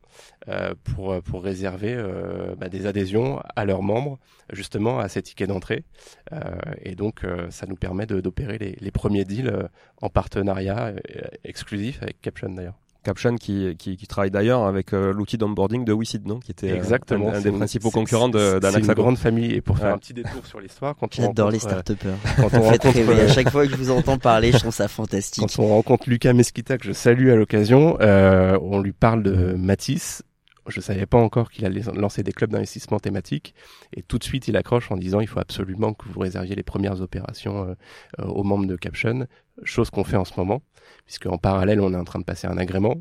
Euh, 0.49 0.75
pour, 0.85 1.23
pour 1.23 1.43
réserver 1.43 1.95
euh, 1.95 2.55
bah, 2.57 2.69
des 2.69 2.87
adhésions 2.87 3.41
à 3.57 3.65
leurs 3.65 3.83
membres, 3.83 4.19
justement, 4.53 4.99
à 4.99 5.09
ces 5.09 5.23
tickets 5.23 5.49
d'entrée. 5.49 5.85
Euh, 6.33 6.41
et 6.83 6.95
donc, 6.95 7.25
euh, 7.25 7.51
ça 7.51 7.67
nous 7.67 7.77
permet 7.77 8.07
d'opérer 8.07 8.59
les, 8.59 8.77
les, 8.81 8.91
premiers 8.91 9.25
deals 9.25 9.49
euh, 9.49 9.69
en 10.03 10.11
partenariat 10.11 10.89
euh, 10.89 11.23
exclusif 11.45 12.03
avec 12.03 12.21
Caption 12.21 12.51
d'ailleurs. 12.51 12.79
Caption 13.05 13.37
qui, 13.37 13.77
qui, 13.79 13.97
qui 13.97 14.07
travaille 14.07 14.31
d'ailleurs 14.31 14.65
avec 14.65 14.95
euh, 14.95 15.13
l'outil 15.13 15.37
d'onboarding 15.37 15.85
de 15.85 15.93
WeSeed, 15.93 16.27
non 16.27 16.41
Qui 16.41 16.53
était 16.53 16.73
euh, 16.73 16.77
Exactement, 16.77 17.29
un, 17.29 17.35
un 17.35 17.41
des 17.41 17.53
principaux 17.53 17.91
concurrents 17.91 18.31
d'Anaxago. 18.31 18.71
C'est 18.73 18.87
une 18.87 18.95
grande 18.95 19.19
famille. 19.19 19.53
Et 19.53 19.61
pour 19.61 19.77
faire 19.77 19.89
ouais. 19.89 19.93
un 19.93 19.99
petit 19.99 20.15
détour 20.15 20.45
sur 20.47 20.59
l'histoire, 20.59 20.97
quand 20.97 21.13
J'adore 21.15 21.51
les 21.51 21.59
start 21.59 21.91
euh, 21.91 22.15
quand 22.37 22.55
on 22.55 22.63
rencontre, 22.63 23.11
à 23.11 23.29
chaque 23.29 23.51
fois 23.51 23.67
que 23.67 23.73
je 23.73 23.77
vous 23.77 23.91
entends 23.91 24.19
parler, 24.19 24.53
je 24.53 24.59
trouve 24.59 24.75
ça 24.75 24.89
fantastique. 24.89 25.45
Quand 25.47 25.63
on 25.63 25.69
rencontre 25.69 26.09
Lucas 26.09 26.33
Mesquita, 26.33 26.79
que 26.79 26.85
je 26.85 26.93
salue 26.93 27.29
à 27.29 27.37
l'occasion, 27.37 27.99
euh, 28.01 28.59
on 28.63 28.81
lui 28.81 28.93
parle 28.93 29.23
de 29.23 29.53
Matisse 29.53 30.23
je 30.67 30.81
savais 30.81 31.07
pas 31.07 31.19
encore 31.19 31.51
qu'il 31.51 31.65
allait 31.65 31.83
lancer 31.95 32.23
des 32.23 32.33
clubs 32.33 32.51
d'investissement 32.51 32.99
thématiques. 32.99 33.55
Et 33.95 34.03
tout 34.03 34.19
de 34.19 34.25
suite 34.25 34.49
il 34.49 34.57
accroche 34.57 34.91
en 34.91 34.97
disant 34.97 35.21
il 35.21 35.27
faut 35.27 35.41
absolument 35.41 35.95
que 35.95 36.09
vous 36.09 36.21
réserviez 36.21 36.55
les 36.55 36.63
premières 36.63 37.01
opérations 37.01 37.69
euh, 37.69 37.75
euh, 38.21 38.25
aux 38.25 38.45
membres 38.45 38.67
de 38.67 38.77
Caption, 38.77 39.27
chose 39.63 39.91
qu'on 39.91 40.05
fait 40.05 40.17
en 40.17 40.25
ce 40.25 40.33
moment 40.37 40.63
puisque 41.07 41.27
en 41.27 41.39
parallèle 41.39 41.81
on 41.81 41.93
est 41.93 41.97
en 41.97 42.05
train 42.05 42.19
de 42.19 42.25
passer 42.25 42.47
un 42.47 42.59
agrément 42.59 42.97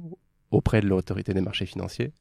auprès 0.51 0.81
de 0.81 0.87
l'autorité 0.87 1.33
des 1.33 1.41
marchés 1.41 1.65
financiers 1.65 2.13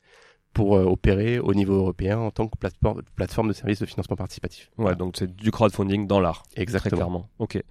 pour 0.53 0.77
euh, 0.77 0.85
opérer 0.85 1.39
au 1.39 1.55
niveau 1.55 1.75
européen 1.75 2.19
en 2.19 2.31
tant 2.31 2.47
que 2.47 2.57
plateforme, 2.59 3.03
plateforme 3.17 3.49
de 3.49 3.53
services 3.53 3.81
de 3.81 3.87
financement 3.87 4.17
participatif. 4.17 4.71
Ouais, 4.79 4.95
donc 4.95 5.15
c'est 5.19 5.35
du 5.35 5.51
crowdfunding 5.51 6.07
dans 6.07 6.21
l'art. 6.21 6.43
Exactement. 6.57 6.91
Très 6.91 6.97
clairement. 6.97 7.29
Ok. 7.39 7.63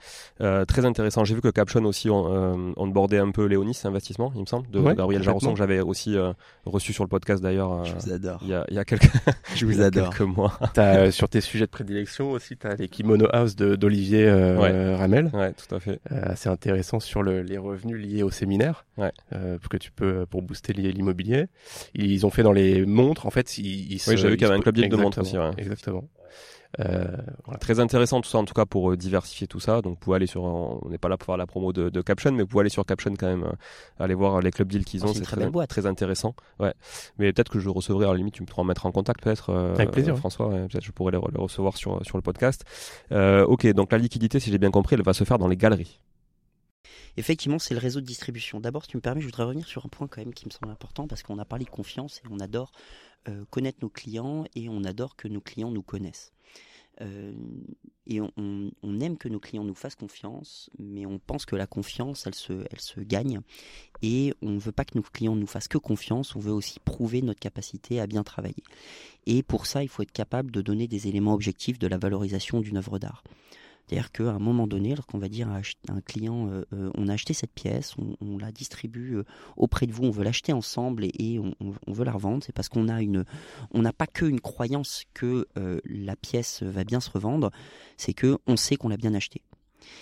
Euh, 0.42 0.66
très 0.66 0.86
intéressant. 0.86 1.24
J'ai 1.24 1.36
vu 1.36 1.42
que 1.42 1.50
Caption 1.50 1.84
aussi 1.86 2.10
on, 2.10 2.32
euh, 2.32 2.74
on 2.78 2.88
bordait 2.88 3.20
un 3.20 3.32
peu 3.32 3.46
Léonis 3.46 3.80
Investissement, 3.84 4.32
il 4.36 4.42
me 4.42 4.46
semble, 4.46 4.70
de 4.70 4.80
ouais, 4.80 4.96
Gabriel 4.96 5.22
Jarosson 5.24 5.54
que 5.54 5.58
j'avais 5.58 5.80
aussi 5.82 6.18
euh, 6.18 6.34
reçu 6.66 6.94
sur 6.94 7.04
le 7.04 7.08
podcast 7.10 7.42
d'ailleurs. 7.42 7.72
Euh, 7.72 7.84
Je 7.84 7.94
vous 7.94 8.12
adore. 8.12 8.40
Il 8.44 8.50
y 8.50 8.54
a, 8.54 8.66
il 8.70 8.76
y 8.76 8.80
a 8.80 8.86
quelques, 8.86 9.12
je 9.56 9.66
vous 9.66 9.82
adore. 9.82 10.10
quelques 10.10 10.22
mois. 10.36 10.58
As, 10.78 10.98
euh, 10.98 11.12
sur 11.12 11.30
tes 11.30 11.42
sujets 11.42 11.66
de 11.66 11.72
prédilection 11.72 12.32
aussi, 12.32 12.58
tu 12.58 12.68
as 12.68 12.76
les 12.76 12.88
Kimono 12.88 13.28
House 13.32 13.56
d'Olivier 13.56 14.26
ouais. 14.26 14.96
Ramel. 14.96 15.30
Ouais, 15.34 15.54
tout 15.54 15.76
à 15.76 15.80
fait. 15.80 16.00
assez 16.10 16.50
intéressant 16.50 17.00
sur 17.00 17.22
le, 17.22 17.42
les 17.42 17.58
revenus 17.58 17.98
liés 17.98 18.24
au 18.24 18.32
séminaire. 18.32 18.86
Ouais. 18.98 19.12
que 19.70 19.78
tu 19.78 19.92
peux 19.92 20.26
pour 20.26 20.42
booster 20.42 20.74
l'immobilier. 20.74 21.46
Ils 21.94 22.26
ont 22.26 22.30
fait 22.30 22.44
dans 22.44 22.52
les 22.52 22.71
les 22.74 22.86
montres, 22.86 23.26
en 23.26 23.32
fait, 23.32 23.58
ils, 23.58 23.94
ils 23.94 24.02
Oui, 24.08 24.18
j'ai 24.18 24.28
vu 24.30 24.38
qu'il 24.38 24.48
y 24.48 24.50
avait 24.50 24.58
un 24.58 24.62
club 24.62 24.76
de 24.76 24.96
montres 24.96 25.20
aussi, 25.20 25.38
ouais. 25.38 25.52
Exactement. 25.58 26.04
Euh, 26.80 27.04
voilà. 27.44 27.60
Très 27.60 27.82
intéressant 27.82 28.22
tout 28.22 28.30
ça 28.30 28.38
en 28.38 28.46
tout 28.46 28.54
cas 28.54 28.66
pour 28.66 28.92
euh, 28.92 28.96
diversifier 28.96 29.46
tout 29.46 29.60
ça. 29.60 29.82
Donc 29.82 29.96
vous 29.96 30.00
pouvez 30.00 30.16
aller 30.16 30.26
sur, 30.26 30.44
on 30.44 30.88
n'est 30.90 30.98
pas 30.98 31.10
là 31.10 31.18
pour 31.18 31.26
faire 31.26 31.36
la 31.36 31.46
promo 31.46 31.74
de, 31.74 31.90
de 31.90 32.02
Caption, 32.02 32.32
mais 32.32 32.44
vous 32.44 32.48
pouvez 32.48 32.62
aller 32.62 32.70
sur 32.70 32.86
Caption 32.86 33.14
quand 33.20 33.28
même, 33.28 33.44
euh, 33.44 33.52
aller 34.04 34.14
voir 34.14 34.40
les 34.40 34.52
club 34.52 34.70
deals 34.70 34.86
qu'ils 34.86 35.02
Oh, 35.04 35.10
ont. 35.10 35.14
c'est 35.14 35.20
très 35.22 35.36
très, 35.50 35.68
très 35.68 35.86
intéressant. 35.86 36.34
Ouais. 36.62 36.74
Mais 37.18 37.34
peut-être 37.34 37.52
que 37.52 37.60
je 37.60 37.68
recevrai, 37.68 38.06
à 38.06 38.12
la 38.12 38.16
limite, 38.16 38.36
tu 38.36 38.42
me 38.42 38.48
pourras 38.48 38.64
me 38.64 38.70
mettre 38.70 38.86
en 38.86 38.92
contact 38.94 39.22
peut-être. 39.22 39.50
euh, 39.50 39.74
Avec 39.76 39.92
plaisir, 39.92 40.14
euh. 40.14 40.18
François, 40.18 40.48
ouais, 40.48 40.66
peut-être 40.70 40.86
je 40.86 40.92
pourrais 40.92 41.12
les 41.12 41.18
recevoir 41.18 41.76
sur 41.76 42.00
sur 42.06 42.18
le 42.18 42.22
podcast. 42.22 42.64
Euh, 43.12 43.44
ok, 43.46 43.68
donc 43.74 43.92
la 43.92 43.98
liquidité, 43.98 44.40
si 44.40 44.50
j'ai 44.50 44.58
bien 44.58 44.72
compris, 44.72 44.96
elle 44.96 45.04
va 45.04 45.12
se 45.12 45.26
faire 45.26 45.40
dans 45.40 45.50
les 45.50 45.58
galeries. 45.58 46.00
Effectivement, 47.18 47.60
c'est 47.60 47.74
le 47.74 47.80
réseau 47.80 48.02
de 48.02 48.06
distribution. 48.06 48.60
D'abord, 48.60 48.84
si 48.84 48.90
tu 48.90 48.98
me 48.98 49.02
permets, 49.02 49.22
je 49.22 49.26
voudrais 49.26 49.44
revenir 49.44 49.68
sur 49.68 49.86
un 49.86 49.90
point 49.90 50.08
quand 50.08 50.22
même 50.22 50.34
qui 50.34 50.46
me 50.46 50.52
semble 50.52 50.72
important 50.72 51.08
parce 51.08 51.24
qu'on 51.24 51.40
a 51.40 51.46
parlé 51.46 51.66
de 51.66 51.70
confiance 51.70 52.22
et 52.24 52.28
on 52.30 52.40
adore 52.40 52.72
euh, 53.28 53.46
connaître 53.50 53.80
nos 53.82 53.90
clients 53.90 54.46
et 54.56 54.70
on 54.70 54.84
adore 54.84 55.16
que 55.16 55.28
nos 55.28 55.42
clients 55.42 55.72
nous 55.72 55.84
connaissent. 55.84 56.34
Euh, 57.00 57.34
et 58.06 58.20
on, 58.20 59.00
aime 59.00 59.18
que 59.18 59.30
nos 59.30 59.40
clients 59.40 59.64
nous 59.64 59.76
fassent 59.76 59.96
confiance, 59.96 60.70
mais 60.78 61.06
on 61.06 61.18
pense 61.18 61.46
que 61.46 61.56
la 61.56 61.66
confiance, 61.66 62.28
se, 62.32 62.66
elle 62.70 62.82
se 62.82 63.00
gagne. 63.00 63.40
Et 64.02 64.34
on 64.42 64.50
ne 64.50 64.60
veut 64.60 64.74
pas 64.74 64.86
que 64.86 64.98
nos 64.98 65.04
clients 65.04 65.36
nous 65.36 65.48
fassent 65.48 65.70
que 65.70 65.78
confiance, 65.78 66.36
on 66.36 66.40
veut 66.40 66.52
aussi 66.52 66.80
prouver 66.80 67.22
notre 67.22 67.40
capacité 67.40 68.02
à 68.02 68.08
bien 68.08 68.24
travailler. 68.24 68.64
Et 69.26 69.44
pour 69.44 69.66
ça, 69.66 69.82
il 69.84 69.88
faut 69.88 70.04
être 70.04 70.12
capable 70.12 70.52
de 70.52 70.62
donner 70.62 70.88
des 70.88 71.08
éléments 71.08 71.34
objectifs 71.34 71.80
de 71.80 71.88
la 71.88 71.98
valorisation 71.98 72.60
d'une 72.60 72.78
œuvre 72.78 73.00
d'art. 73.00 73.24
C'est-à-dire 73.92 74.12
qu'à 74.14 74.32
un 74.32 74.40
moment 74.40 74.68
donné, 74.68 74.96
lorsqu'on 74.96 75.18
va 75.18 75.28
dire 75.28 75.50
à 75.50 75.60
un 75.90 76.00
client, 76.00 76.48
euh, 76.48 76.64
euh, 76.72 76.92
on 76.96 77.10
a 77.10 77.14
acheté 77.14 77.34
cette 77.34 77.52
pièce, 77.52 77.94
on, 78.22 78.38
la 78.38 78.54
distribue 78.54 79.18
euh, 79.18 79.26
auprès 79.58 79.86
de 79.86 79.92
vous, 79.92 80.06
on 80.06 80.12
veut 80.12 80.24
l'acheter 80.24 80.54
ensemble 80.54 81.04
et, 81.04 81.40
on, 81.40 81.92
veut 81.92 82.06
la 82.06 82.14
revendre, 82.14 82.42
c'est 82.42 82.54
parce 82.54 82.70
qu'on 82.70 82.84
n'a 82.84 83.94
pas 83.94 84.08
que 84.08 84.24
une 84.24 84.40
croyance 84.40 85.04
que 85.14 85.46
la 85.84 86.16
pièce 86.16 86.64
va 86.64 86.86
bien 86.86 87.02
se 87.02 87.10
revendre, 87.10 87.52
c'est 87.98 88.14
que 88.14 88.38
on 88.48 88.56
sait 88.56 88.78
qu'on 88.78 88.88
l'a 88.88 88.98
bien 88.98 89.14
acheté. 89.14 89.42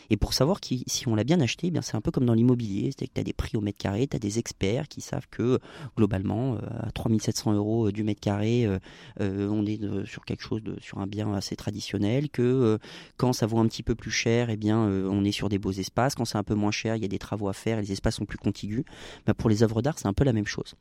Et 0.10 0.18
pour 0.18 0.34
savoir 0.34 0.60
si 0.64 1.08
on 1.08 1.16
l'a 1.16 1.24
bien 1.24 1.40
acheté, 1.40 1.72
eh 1.74 1.80
c'est 1.82 1.96
un 1.96 2.02
peu 2.02 2.12
comme 2.12 2.26
dans 2.26 2.34
l'immobilier, 2.34 2.92
c'est-à-dire 2.92 3.10
que 3.10 3.14
tu 3.14 3.22
as 3.22 3.24
des 3.24 3.34
prix 3.34 3.58
au 3.58 3.62
mètre 3.62 3.78
carré, 3.78 4.08
tu 4.08 4.16
as 4.16 4.20
des 4.20 4.40
experts 4.40 4.88
qui 4.88 5.02
savent 5.02 5.28
que 5.30 5.60
globalement, 5.98 6.56
euh, 6.56 6.60
à 6.82 6.92
3700 6.92 7.54
euros 7.54 7.88
euh, 7.88 7.92
du 7.92 8.04
mètre 8.04 8.20
carré, 8.20 8.66
euh, 8.66 9.50
on 9.50 9.66
est 9.66 9.80
sur 10.06 10.26
quelque 10.26 10.44
chose 10.44 10.62
sur 10.82 11.00
un 11.00 11.08
bien 11.08 11.34
assez 11.34 11.56
traditionnel, 11.56 12.30
que 12.30 12.78
quand 13.18 13.34
ça 13.34 13.46
vaut 13.46 13.60
un 13.60 13.68
petit 13.68 13.84
peu 13.84 13.96
plus 13.96 14.12
cher, 14.12 14.50
eh 14.50 14.58
bien, 14.58 14.78
on 14.78 15.24
est 15.24 15.32
sur 15.32 15.50
des 15.50 15.58
beaux 15.58 15.72
espaces. 15.72 16.16
Quand 16.16 16.26
c'est 16.26 16.38
un 16.38 16.44
peu 16.44 16.56
moins 16.56 16.72
cher, 16.72 16.96
il 16.96 17.02
y 17.02 17.06
a 17.06 17.10
des 17.10 17.20
travaux 17.20 17.48
à 17.48 17.54
faire 17.54 17.80
et 17.80 17.82
les 17.82 17.92
espaces 17.92 18.16
sont 18.16 18.26
plus 18.26 18.38
contigus. 18.38 18.84
Bah, 19.26 19.34
pour 19.34 19.50
les 19.50 19.64
œuvres 19.64 19.82
d'art, 19.82 19.98
c'est 19.98 20.08
un 20.08 20.14
peu 20.14 20.24
la 20.24 20.34
même 20.34 20.48
chose. 20.48 20.76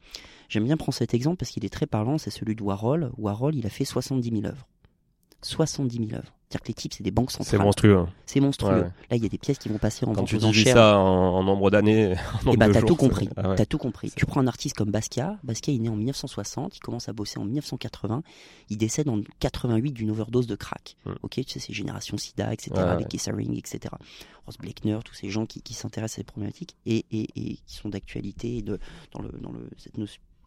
J'aime 0.48 0.64
bien 0.64 0.76
prendre 0.76 0.94
cet 0.94 1.14
exemple 1.14 1.36
parce 1.36 1.50
qu'il 1.50 1.64
est 1.64 1.72
très 1.72 1.86
parlant, 1.86 2.18
c'est 2.18 2.30
celui 2.30 2.54
de 2.54 2.62
Warhol. 2.62 3.12
Warhol, 3.18 3.54
il 3.54 3.66
a 3.66 3.70
fait 3.70 3.84
70 3.84 4.30
000 4.30 4.46
œuvres. 4.46 4.66
70 5.42 6.08
000 6.08 6.14
œuvres. 6.14 6.37
C'est-à-dire 6.50 6.62
que 6.62 6.68
les 6.68 6.74
types, 6.74 6.94
c'est 6.94 7.02
des 7.02 7.10
banques 7.10 7.30
C'est 7.30 7.38
centrales. 7.44 7.60
monstrueux. 7.60 8.06
C'est 8.24 8.40
monstrueux. 8.40 8.70
Ouais, 8.70 8.80
ouais. 8.80 8.90
Là, 9.10 9.16
il 9.16 9.22
y 9.22 9.26
a 9.26 9.28
des 9.28 9.36
pièces 9.36 9.58
qui 9.58 9.68
vont 9.68 9.76
passer 9.76 10.06
en 10.06 10.14
Quand 10.14 10.20
vente 10.20 10.28
tu 10.28 10.42
enchères. 10.42 10.74
ça 10.76 10.96
en, 10.98 11.34
en 11.34 11.42
nombre 11.44 11.70
d'années, 11.70 12.14
en 12.40 12.44
nombre 12.46 12.54
Et 12.54 12.56
bah 12.56 12.68
de 12.68 12.72
t'as 12.72 12.80
tout 12.80 12.88
c'est- 12.88 12.96
compris. 12.96 13.28
ah 13.36 13.50
ouais. 13.50 13.54
T'as 13.56 13.66
tout 13.66 13.76
compris. 13.76 14.10
Tu 14.16 14.24
prends 14.24 14.40
un 14.40 14.46
artiste 14.46 14.74
comme 14.74 14.90
Basquiat. 14.90 15.38
Basquiat 15.44 15.74
est 15.74 15.78
né 15.78 15.90
en 15.90 15.96
1960. 15.96 16.74
Il 16.76 16.80
commence 16.80 17.06
à 17.10 17.12
bosser 17.12 17.38
en 17.38 17.44
1980. 17.44 18.22
Il 18.70 18.78
décède 18.78 19.10
en 19.10 19.20
88 19.40 19.92
d'une 19.92 20.10
overdose 20.10 20.46
de 20.46 20.56
crack. 20.56 20.96
Hmm. 21.04 21.12
Ok, 21.22 21.32
tu 21.32 21.42
sais, 21.50 21.60
c'est 21.60 21.74
Génération 21.74 22.16
SIDA, 22.16 22.50
etc. 22.54 22.70
Ouais, 22.76 22.80
avec 22.80 23.14
Haring, 23.28 23.54
etc. 23.58 23.94
Ross 24.46 24.56
Bleckner, 24.56 24.98
tous 25.04 25.12
ces 25.14 25.28
gens 25.28 25.44
qui, 25.44 25.60
qui 25.60 25.74
s'intéressent 25.74 26.14
à 26.14 26.20
ces 26.20 26.24
problématiques 26.24 26.76
et, 26.86 27.04
et, 27.10 27.28
et 27.36 27.56
qui 27.66 27.74
sont 27.76 27.90
d'actualité 27.90 28.62
dans, 28.62 29.20
le, 29.20 29.28
dans, 29.42 29.52
le, 29.52 29.68
cette 29.76 29.96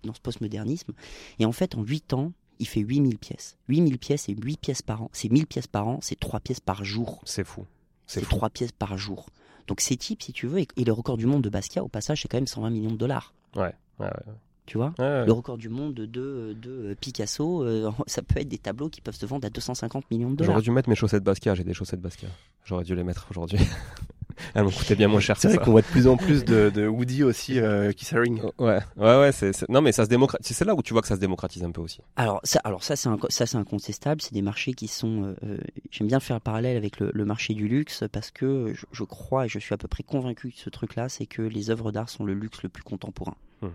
dans 0.03 0.13
ce 0.15 0.19
postmodernisme. 0.19 0.93
Et 1.37 1.45
en 1.45 1.51
fait, 1.51 1.75
en 1.75 1.83
8 1.83 2.13
ans, 2.13 2.31
il 2.61 2.67
fait 2.67 2.79
8000 2.79 3.17
pièces. 3.17 3.57
8000 3.67 3.97
pièces 3.97 4.29
et 4.29 4.35
8 4.35 4.57
pièces 4.59 4.81
par 4.81 5.01
an. 5.01 5.09
C'est 5.11 5.29
1000 5.29 5.47
pièces 5.47 5.67
par 5.67 5.87
an, 5.87 5.99
c'est 6.01 6.19
3 6.19 6.39
pièces 6.39 6.59
par 6.61 6.85
jour. 6.85 7.21
C'est 7.25 7.43
fou. 7.43 7.65
C'est 8.07 8.19
C'est 8.21 8.25
fou. 8.25 8.35
3 8.37 8.49
pièces 8.51 8.71
par 8.71 8.97
jour. 8.97 9.27
Donc 9.67 9.81
ces 9.81 9.97
types, 9.97 10.21
si 10.23 10.31
tu 10.31 10.47
veux, 10.47 10.59
et, 10.59 10.67
et 10.77 10.83
le 10.83 10.93
record 10.93 11.17
du 11.17 11.25
monde 11.25 11.41
de 11.43 11.49
Basquiat, 11.49 11.83
au 11.83 11.87
passage, 11.87 12.21
c'est 12.21 12.27
quand 12.27 12.37
même 12.37 12.47
120 12.47 12.69
millions 12.69 12.91
de 12.91 12.97
dollars. 12.97 13.33
Ouais, 13.55 13.73
ouais, 13.99 14.05
ouais. 14.05 14.33
Tu 14.67 14.77
vois? 14.77 14.93
Ouais. 14.99 15.25
Le 15.25 15.31
record 15.31 15.57
du 15.57 15.69
monde 15.69 15.93
de, 15.95 16.05
de, 16.05 16.55
de 16.61 16.93
Picasso, 16.99 17.63
euh, 17.63 17.91
ça 18.07 18.21
peut 18.21 18.39
être 18.39 18.47
des 18.47 18.57
tableaux 18.57 18.89
qui 18.89 19.01
peuvent 19.01 19.15
se 19.15 19.25
vendre 19.25 19.45
à 19.45 19.49
250 19.49 20.09
millions 20.11 20.29
de 20.29 20.35
dollars. 20.35 20.53
J'aurais 20.53 20.63
dû 20.63 20.71
mettre 20.71 20.87
mes 20.89 20.95
chaussettes 20.95 21.23
Basquiat, 21.23 21.55
j'ai 21.55 21.63
des 21.63 21.73
chaussettes 21.73 21.99
Basquiat. 22.01 22.29
J'aurais 22.63 22.83
dû 22.83 22.95
les 22.95 23.03
mettre 23.03 23.27
aujourd'hui. 23.31 23.59
Elles 24.53 24.63
me 24.63 24.69
coûtaient 24.69 24.95
bien 24.95 25.07
moins 25.07 25.19
cher 25.19 25.37
C'est 25.37 25.47
vrai 25.47 25.57
qu'on 25.57 25.71
voit 25.71 25.81
de 25.81 25.87
plus 25.87 26.07
en 26.07 26.17
plus 26.17 26.43
de, 26.45 26.69
de 26.69 26.87
Woody 26.87 27.23
aussi, 27.23 27.59
euh, 27.59 27.91
Keith 27.91 28.13
Haring. 28.13 28.41
Ouais, 28.59 28.79
ouais, 28.97 29.19
ouais, 29.19 29.51
non, 29.69 29.81
mais 29.81 29.91
ça 29.91 30.05
se 30.05 30.09
démocratise. 30.09 30.55
C'est 30.55 30.65
là 30.65 30.75
où 30.75 30.81
tu 30.81 30.93
vois 30.93 31.01
que 31.01 31.07
ça 31.07 31.15
se 31.15 31.19
démocratise 31.19 31.63
un 31.63 31.71
peu 31.71 31.81
aussi. 31.81 31.99
Alors 32.15 32.39
ça, 32.43 32.59
alors 32.63 32.83
ça 32.83 32.95
c'est 32.95 33.09
ça 33.29 33.45
c'est 33.45 33.57
incontestable. 33.57 34.21
C'est 34.21 34.33
des 34.33 34.41
marchés 34.41 34.73
qui 34.73 34.87
sont. 34.87 35.23
euh, 35.23 35.35
euh, 35.43 35.57
J'aime 35.91 36.07
bien 36.07 36.19
faire 36.19 36.35
le 36.37 36.41
parallèle 36.41 36.77
avec 36.77 36.99
le, 36.99 37.11
le 37.13 37.25
marché 37.25 37.53
du 37.53 37.67
luxe 37.67 38.03
parce 38.11 38.31
que 38.31 38.73
je, 38.73 38.85
je 38.91 39.03
crois 39.03 39.45
et 39.45 39.49
je 39.49 39.59
suis 39.59 39.73
à 39.73 39.77
peu 39.77 39.87
près 39.87 40.03
convaincu 40.03 40.49
de 40.49 40.55
ce 40.55 40.69
truc-là, 40.69 41.09
c'est 41.09 41.25
que 41.25 41.41
les 41.41 41.69
œuvres 41.69 41.91
d'art 41.91 42.09
sont 42.09 42.23
le 42.23 42.33
luxe 42.33 42.63
le 42.63 42.69
plus 42.69 42.83
contemporain. 42.83 43.35
Hmm. 43.61 43.67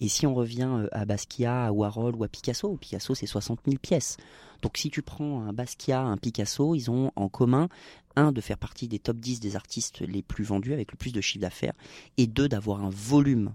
Et 0.00 0.08
si 0.08 0.26
on 0.26 0.34
revient 0.34 0.68
à 0.92 1.04
Basquiat, 1.04 1.66
à 1.66 1.72
Warhol 1.72 2.14
ou 2.14 2.24
à 2.24 2.28
Picasso, 2.28 2.76
Picasso 2.76 3.14
c'est 3.14 3.26
60 3.26 3.60
000 3.66 3.78
pièces. 3.80 4.16
Donc 4.62 4.76
si 4.76 4.90
tu 4.90 5.02
prends 5.02 5.42
un 5.42 5.52
Basquiat, 5.52 6.00
un 6.00 6.16
Picasso, 6.16 6.74
ils 6.74 6.90
ont 6.90 7.12
en 7.16 7.28
commun 7.28 7.68
un 8.16 8.32
de 8.32 8.40
faire 8.40 8.58
partie 8.58 8.88
des 8.88 8.98
top 8.98 9.18
10 9.18 9.40
des 9.40 9.56
artistes 9.56 10.00
les 10.00 10.22
plus 10.22 10.44
vendus 10.44 10.72
avec 10.72 10.92
le 10.92 10.96
plus 10.96 11.12
de 11.12 11.20
chiffre 11.20 11.42
d'affaires 11.42 11.74
et 12.16 12.26
deux 12.26 12.48
d'avoir 12.48 12.84
un 12.84 12.90
volume 12.90 13.54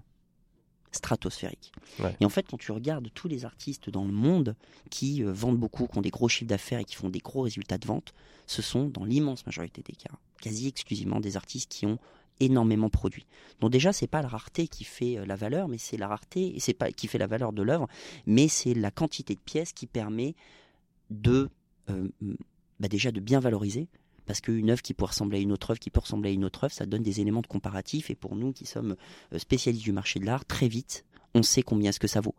stratosphérique. 0.92 1.72
Ouais. 1.98 2.16
Et 2.20 2.24
en 2.24 2.28
fait, 2.28 2.46
quand 2.48 2.58
tu 2.58 2.70
regardes 2.70 3.08
tous 3.14 3.28
les 3.28 3.44
artistes 3.44 3.90
dans 3.90 4.04
le 4.04 4.12
monde 4.12 4.54
qui 4.90 5.24
euh, 5.24 5.32
vendent 5.32 5.58
beaucoup, 5.58 5.86
qui 5.86 5.98
ont 5.98 6.02
des 6.02 6.10
gros 6.10 6.28
chiffres 6.28 6.48
d'affaires 6.48 6.80
et 6.80 6.84
qui 6.84 6.94
font 6.94 7.08
des 7.08 7.18
gros 7.18 7.42
résultats 7.42 7.78
de 7.78 7.86
vente, 7.86 8.14
ce 8.46 8.62
sont 8.62 8.88
dans 8.88 9.04
l'immense 9.04 9.46
majorité 9.46 9.82
des 9.82 9.94
cas, 9.94 10.14
quasi 10.40 10.68
exclusivement 10.68 11.20
des 11.20 11.36
artistes 11.36 11.70
qui 11.70 11.86
ont 11.86 11.98
énormément 12.40 12.90
produit. 12.90 13.26
Donc 13.60 13.70
déjà, 13.70 13.92
c'est 13.92 14.06
pas 14.06 14.22
la 14.22 14.28
rareté 14.28 14.68
qui 14.68 14.84
fait 14.84 15.18
euh, 15.18 15.26
la 15.26 15.36
valeur, 15.36 15.68
mais 15.68 15.78
c'est 15.78 15.96
la 15.96 16.08
rareté, 16.08 16.54
c'est 16.58 16.74
pas 16.74 16.92
qui 16.92 17.06
fait 17.06 17.18
la 17.18 17.26
valeur 17.26 17.52
de 17.52 17.62
l'œuvre, 17.62 17.88
mais 18.26 18.48
c'est 18.48 18.74
la 18.74 18.90
quantité 18.90 19.34
de 19.34 19.40
pièces 19.40 19.72
qui 19.72 19.86
permet 19.86 20.34
de 21.12 21.48
euh, 21.90 22.08
bah 22.80 22.88
déjà 22.88 23.12
de 23.12 23.20
bien 23.20 23.40
valoriser. 23.40 23.88
Parce 24.26 24.40
qu'une 24.40 24.70
œuvre 24.70 24.82
qui 24.82 24.94
peut 24.94 25.04
ressembler 25.04 25.38
à 25.38 25.40
une 25.40 25.52
autre 25.52 25.70
œuvre, 25.70 25.80
qui 25.80 25.90
peut 25.90 26.00
ressembler 26.00 26.30
à 26.30 26.32
une 26.32 26.44
autre 26.44 26.64
œuvre, 26.64 26.72
ça 26.72 26.86
donne 26.86 27.02
des 27.02 27.20
éléments 27.20 27.40
de 27.40 27.46
comparatif. 27.46 28.10
Et 28.10 28.14
pour 28.14 28.36
nous 28.36 28.52
qui 28.52 28.66
sommes 28.66 28.96
euh, 29.32 29.38
spécialistes 29.38 29.84
du 29.84 29.92
marché 29.92 30.20
de 30.20 30.26
l'art, 30.26 30.44
très 30.44 30.68
vite, 30.68 31.04
on 31.34 31.42
sait 31.42 31.62
combien 31.62 31.90
est-ce 31.90 32.00
que 32.00 32.06
ça 32.06 32.20
vaut. 32.20 32.34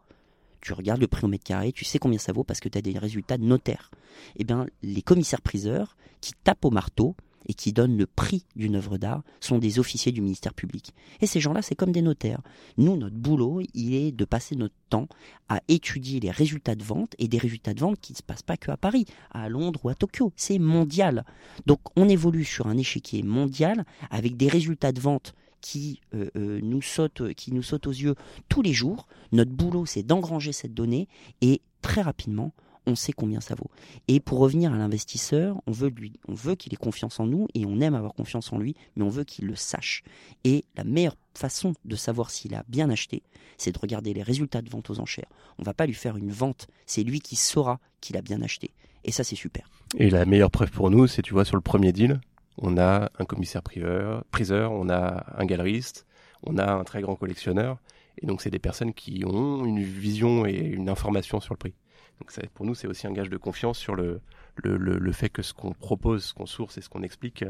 Tu 0.61 0.71
regardes 0.71 1.01
le 1.01 1.07
prix 1.07 1.25
au 1.25 1.27
mètre 1.27 1.43
carré, 1.43 1.73
tu 1.73 1.83
sais 1.83 1.99
combien 1.99 2.19
ça 2.19 2.31
vaut 2.31 2.45
parce 2.45 2.61
que 2.61 2.69
tu 2.69 2.77
as 2.77 2.81
des 2.81 2.97
résultats 2.97 3.37
notaires. 3.37 3.91
Eh 4.37 4.45
bien, 4.45 4.65
les 4.81 5.01
commissaires-priseurs 5.01 5.97
qui 6.21 6.31
tapent 6.43 6.63
au 6.63 6.71
marteau 6.71 7.15
et 7.47 7.53
qui 7.53 7.73
donnent 7.73 7.97
le 7.97 8.07
prix 8.07 8.45
d'une 8.55 8.75
œuvre 8.75 8.97
d'art 8.97 9.23
sont 9.39 9.57
des 9.57 9.79
officiers 9.79 10.11
du 10.11 10.21
ministère 10.21 10.53
public. 10.53 10.93
Et 11.21 11.27
ces 11.27 11.39
gens-là, 11.39 11.61
c'est 11.61 11.75
comme 11.75 11.91
des 11.91 12.01
notaires. 12.01 12.41
Nous, 12.77 12.95
notre 12.95 13.15
boulot, 13.15 13.61
il 13.73 13.93
est 13.93 14.11
de 14.11 14.25
passer 14.25 14.55
notre 14.55 14.75
temps 14.89 15.07
à 15.49 15.61
étudier 15.67 16.19
les 16.19 16.31
résultats 16.31 16.75
de 16.75 16.83
vente 16.83 17.15
et 17.19 17.27
des 17.27 17.37
résultats 17.37 17.73
de 17.73 17.79
vente 17.79 17.99
qui 17.99 18.13
ne 18.13 18.17
se 18.17 18.23
passent 18.23 18.43
pas 18.43 18.57
que 18.57 18.71
à 18.71 18.77
Paris, 18.77 19.05
à 19.31 19.49
Londres 19.49 19.81
ou 19.83 19.89
à 19.89 19.95
Tokyo. 19.95 20.31
C'est 20.35 20.59
mondial. 20.59 21.25
Donc, 21.65 21.79
on 21.95 22.09
évolue 22.09 22.45
sur 22.45 22.67
un 22.67 22.77
échiquier 22.77 23.23
mondial 23.23 23.85
avec 24.09 24.37
des 24.37 24.47
résultats 24.47 24.91
de 24.91 24.99
vente 24.99 25.33
qui 25.61 26.01
euh, 26.13 26.29
euh, 26.35 26.59
nous 26.61 26.81
sautent, 26.81 27.33
qui 27.33 27.53
nous 27.53 27.63
sautent 27.63 27.87
aux 27.87 27.91
yeux 27.91 28.15
tous 28.49 28.61
les 28.61 28.73
jours. 28.73 29.07
Notre 29.31 29.51
boulot, 29.51 29.85
c'est 29.85 30.03
d'engranger 30.03 30.51
cette 30.51 30.73
donnée 30.73 31.07
et 31.41 31.61
très 31.81 32.01
rapidement, 32.01 32.53
on 32.85 32.95
sait 32.95 33.13
combien 33.13 33.41
ça 33.41 33.55
vaut. 33.55 33.69
Et 34.07 34.19
pour 34.19 34.39
revenir 34.39 34.73
à 34.73 34.77
l'investisseur, 34.77 35.61
on 35.67 35.71
veut 35.71 35.89
lui, 35.89 36.19
on 36.27 36.33
veut 36.33 36.55
qu'il 36.55 36.73
ait 36.73 36.77
confiance 36.77 37.19
en 37.19 37.25
nous 37.25 37.47
et 37.53 37.65
on 37.65 37.79
aime 37.79 37.95
avoir 37.95 38.13
confiance 38.13 38.51
en 38.51 38.57
lui, 38.57 38.75
mais 38.95 39.03
on 39.03 39.09
veut 39.09 39.23
qu'il 39.23 39.45
le 39.45 39.55
sache. 39.55 40.03
Et 40.43 40.65
la 40.75 40.83
meilleure 40.83 41.15
façon 41.33 41.73
de 41.85 41.95
savoir 41.95 42.29
s'il 42.29 42.55
a 42.55 42.63
bien 42.67 42.89
acheté, 42.89 43.23
c'est 43.57 43.71
de 43.71 43.79
regarder 43.79 44.13
les 44.13 44.23
résultats 44.23 44.61
de 44.61 44.69
vente 44.69 44.89
aux 44.89 44.99
enchères. 44.99 45.29
On 45.59 45.63
va 45.63 45.73
pas 45.73 45.85
lui 45.85 45.93
faire 45.93 46.17
une 46.17 46.31
vente, 46.31 46.67
c'est 46.85 47.03
lui 47.03 47.19
qui 47.21 47.35
saura 47.35 47.79
qu'il 48.01 48.17
a 48.17 48.21
bien 48.21 48.41
acheté. 48.41 48.71
Et 49.05 49.11
ça, 49.11 49.23
c'est 49.23 49.35
super. 49.35 49.69
Et 49.97 50.09
la 50.09 50.25
meilleure 50.25 50.51
preuve 50.51 50.71
pour 50.71 50.89
nous, 50.89 51.07
c'est, 51.07 51.21
tu 51.21 51.33
vois, 51.33 51.45
sur 51.45 51.55
le 51.55 51.61
premier 51.61 51.91
deal, 51.91 52.19
on 52.57 52.77
a 52.77 53.11
un 53.17 53.25
commissaire 53.25 53.63
priveur, 53.63 54.23
priseur, 54.31 54.71
on 54.71 54.89
a 54.89 55.25
un 55.37 55.45
galeriste, 55.45 56.05
on 56.43 56.57
a 56.57 56.71
un 56.71 56.83
très 56.83 57.01
grand 57.01 57.15
collectionneur. 57.15 57.77
Et 58.21 58.27
donc, 58.27 58.41
c'est 58.41 58.51
des 58.51 58.59
personnes 58.59 58.93
qui 58.93 59.23
ont 59.25 59.65
une 59.65 59.81
vision 59.81 60.45
et 60.45 60.55
une 60.55 60.89
information 60.89 61.39
sur 61.39 61.53
le 61.53 61.57
prix. 61.57 61.73
Donc, 62.19 62.31
ça, 62.31 62.41
pour 62.53 62.65
nous, 62.65 62.75
c'est 62.75 62.87
aussi 62.87 63.07
un 63.07 63.11
gage 63.13 63.29
de 63.29 63.37
confiance 63.37 63.77
sur 63.77 63.95
le, 63.95 64.21
le, 64.63 64.77
le, 64.77 64.97
le 64.97 65.11
fait 65.11 65.29
que 65.29 65.41
ce 65.41 65.53
qu'on 65.53 65.71
propose, 65.73 66.25
ce 66.25 66.33
qu'on 66.33 66.45
source 66.45 66.77
et 66.77 66.81
ce 66.81 66.89
qu'on 66.89 67.03
explique 67.03 67.43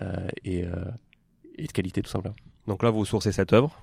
euh, 0.00 0.28
est, 0.44 0.64
euh, 0.64 0.84
est 1.58 1.66
de 1.66 1.72
qualité, 1.72 2.02
tout 2.02 2.10
simplement. 2.10 2.34
Donc 2.68 2.82
là, 2.84 2.90
vous 2.90 3.04
sourcez 3.04 3.32
cette 3.32 3.52
œuvre, 3.52 3.76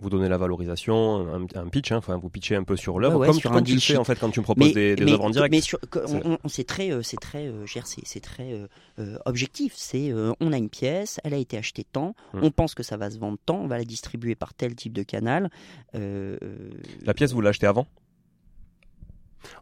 vous 0.00 0.10
donnez 0.10 0.28
la 0.28 0.36
valorisation, 0.36 1.32
un, 1.32 1.46
un 1.54 1.68
pitch, 1.68 1.92
hein, 1.92 1.98
enfin 1.98 2.16
vous 2.16 2.28
pitchez 2.28 2.56
un 2.56 2.64
peu 2.64 2.74
sur 2.76 2.98
l'œuvre, 2.98 3.14
Ouais, 3.14 3.20
ouais, 3.20 3.26
comme, 3.28 3.38
sur 3.40 3.50
comme 3.52 3.60
un 3.60 3.62
tu 3.62 3.74
le 3.74 3.80
fais 3.80 3.96
en 3.96 4.02
fait 4.02 4.18
quand 4.18 4.30
tu 4.30 4.40
me 4.40 4.44
proposes 4.44 4.72
des, 4.74 4.96
œuvres 5.00 5.24
en 5.24 5.30
direct. 5.30 5.52
Mais 5.52 5.60
sur- 5.60 5.78
on, 5.94 6.36
on- 6.42 6.48
c'est 6.48 6.64
très, 6.64 6.90
euh, 6.90 7.02
c'est 7.02 7.18
très, 7.20 7.46
euh, 7.46 7.64
c'est 7.84 8.04
c'est 8.04 8.18
très 8.20 8.60
euh, 8.98 9.16
objectif. 9.26 9.74
C'est, 9.76 10.10
euh, 10.12 10.32
on 10.40 10.52
a 10.52 10.56
une 10.58 10.68
pièce, 10.68 11.20
elle 11.22 11.34
a 11.34 11.38
été 11.38 11.56
achetée 11.56 11.84
tant, 11.84 12.16
Hmm. 12.34 12.40
on 12.42 12.50
pense 12.50 12.74
que 12.74 12.82
ça 12.82 12.96
va 12.96 13.10
se 13.12 13.18
vendre 13.18 13.38
tant, 13.46 13.58
on 13.60 13.68
va 13.68 13.78
la 13.78 13.84
distribuer 13.84 14.34
par 14.34 14.54
tel 14.54 14.74
type 14.74 14.92
de 14.92 15.04
canal. 15.04 15.48
La 15.94 17.14
pièce, 17.14 17.32
vous 17.32 17.40
l'achetez 17.40 17.66
avant? 17.68 17.86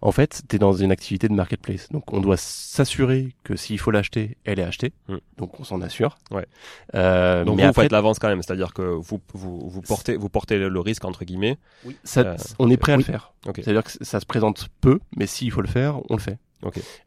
En 0.01 0.13
fait, 0.13 0.43
tu 0.49 0.57
es 0.57 0.59
dans 0.59 0.73
une 0.73 0.91
activité 0.93 1.29
de 1.29 1.35
marketplace. 1.35 1.89
Donc, 1.91 2.13
on 2.13 2.21
doit 2.21 2.37
s'assurer 2.37 3.35
que 3.45 3.57
s'il 3.57 3.79
faut 3.79 3.91
l'acheter, 3.91 4.37
elle 4.45 4.59
est 4.59 4.65
achetée. 4.65 4.93
Mm. 5.09 5.17
Donc, 5.39 5.61
on 5.61 5.65
s'en 5.65 5.81
assure. 5.81 6.17
Ouais. 6.31 6.47
Euh, 6.95 7.45
Donc 7.45 7.57
mais 7.57 7.63
vous 7.65 7.69
après, 7.69 7.83
faites 7.85 7.93
l'avance 7.93 8.19
quand 8.19 8.29
même, 8.29 8.43
c'est-à-dire 8.43 8.73
que 8.75 8.83
vous, 8.83 9.21
vous, 9.33 9.69
vous 9.69 9.83
portez 9.83 10.17
vous 10.17 10.29
portez 10.29 10.59
le 10.59 10.81
risque 10.81 11.05
entre 11.05 11.25
guillemets. 11.25 11.59
ça- 12.05 12.21
Euh, 12.23 12.37
on 12.59 12.71
est 12.71 12.77
prêt 12.77 12.93
à 12.93 12.97
oui. 12.97 13.03
le 13.07 13.13
faire. 13.13 13.33
Ok. 13.47 13.57
C'est-à-dire 13.63 13.85
que 13.85 13.91
ça 14.01 14.21
se 14.21 14.27
présente 14.27 14.69
peu, 14.81 14.99
mais 15.17 15.27
s'il 15.27 15.51
faut 15.51 15.61
le 15.61 15.69
faire, 15.69 15.99
on 16.11 16.15
le 16.17 16.21
fait. 16.21 16.39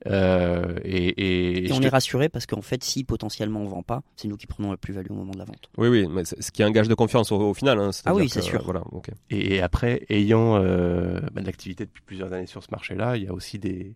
Euh, 0.08 0.76
et, 0.84 1.08
et, 1.08 1.64
Et 1.66 1.68
je 1.68 1.74
on 1.74 1.82
est 1.82 1.90
rassuré 1.90 2.30
parce 2.30 2.46
qu'en 2.46 2.62
fait, 2.62 2.84
si 2.84 3.04
potentiellement 3.04 3.62
on 3.62 3.68
vend 3.68 3.84
pas, 3.84 4.02
c'est 4.16 4.28
nous 4.28 4.38
qui 4.38 4.48
prenons 4.48 4.72
la 4.72 4.78
plus-value 4.78 5.12
au 5.12 5.16
moment 5.16 5.32
de 5.34 5.38
la 5.40 5.46
vente. 5.46 5.70
Oui 5.78 5.88
oui, 5.88 6.08
mais 6.10 6.24
ce 6.26 6.52
qui 6.52 6.62
est 6.62 6.66
un 6.66 6.72
gage 6.72 6.88
de 6.88 6.94
confiance 6.96 7.32
au, 7.32 7.40
au 7.40 7.54
final. 7.54 7.80
Hein, 7.80 7.92
Ah 8.06 8.14
oui, 8.14 8.30
c'est 8.30 8.42
sûr. 8.42 8.64
Voilà. 8.64 8.84
Et, 9.30 9.56
et 9.56 9.62
après, 9.62 10.04
ayant 10.10 10.58
euh, 10.58 11.20
bah, 11.34 11.42
de 11.42 11.46
l'activité 11.46 11.86
depuis 11.86 12.04
plusieurs 12.06 12.32
années 12.34 12.48
sur 12.48 12.64
ce 12.64 12.70
marché-là, 12.72 13.18
il 13.18 13.24
y 13.24 13.28
a 13.28 13.34
aussi 13.34 13.60
des, 13.60 13.96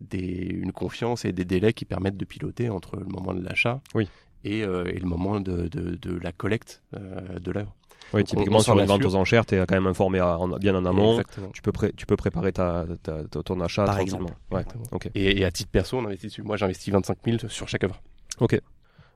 des, 0.00 0.46
une 0.50 0.72
confiance 0.72 1.24
et 1.24 1.32
des 1.32 1.44
délais 1.44 1.72
qui 1.72 1.84
permettent 1.84 2.16
de 2.16 2.24
piloter 2.24 2.68
entre 2.70 2.96
le 2.96 3.06
moment 3.06 3.34
de 3.34 3.42
l'achat 3.42 3.80
Oui. 3.94 4.08
et, 4.44 4.62
euh, 4.64 4.84
et 4.86 4.98
le 4.98 5.06
moment 5.06 5.40
de, 5.40 5.68
de, 5.68 5.96
de 5.96 6.18
la 6.18 6.32
collecte 6.32 6.82
euh, 6.94 7.38
de 7.38 7.50
l'œuvre. 7.50 7.74
Oui, 8.12 8.24
typiquement 8.24 8.56
on- 8.56 8.60
on 8.60 8.62
sur 8.62 8.78
une 8.78 8.86
vente 8.86 9.04
aux 9.04 9.14
enchères, 9.14 9.46
tu 9.46 9.54
es 9.54 9.58
quand 9.66 9.74
même 9.74 9.86
informé 9.86 10.18
à- 10.18 10.38
en- 10.38 10.48
bien 10.58 10.74
en 10.74 10.84
amont. 10.84 11.12
Exactement. 11.12 11.48
Tu 11.52 11.62
peux, 11.62 11.72
pré- 11.72 11.92
tu 11.96 12.06
peux 12.06 12.16
préparer 12.16 12.52
ta, 12.52 12.84
ta- 13.02 13.24
ta- 13.24 13.42
ton 13.42 13.60
achat 13.60 13.84
Par 13.84 13.96
tranquillement. 13.96 14.28
exemple. 14.28 14.34
Ouais. 14.52 14.64
Ok. 14.92 15.10
Et, 15.14 15.40
et 15.40 15.44
à 15.44 15.50
titre 15.50 15.70
perso, 15.70 15.98
on 15.98 16.04
investit 16.06 16.26
dessus. 16.26 16.42
Moi, 16.42 16.56
j'investis 16.56 16.92
25 16.92 17.18
000 17.24 17.38
sur 17.48 17.68
chaque 17.68 17.84
œuvre. 17.84 18.00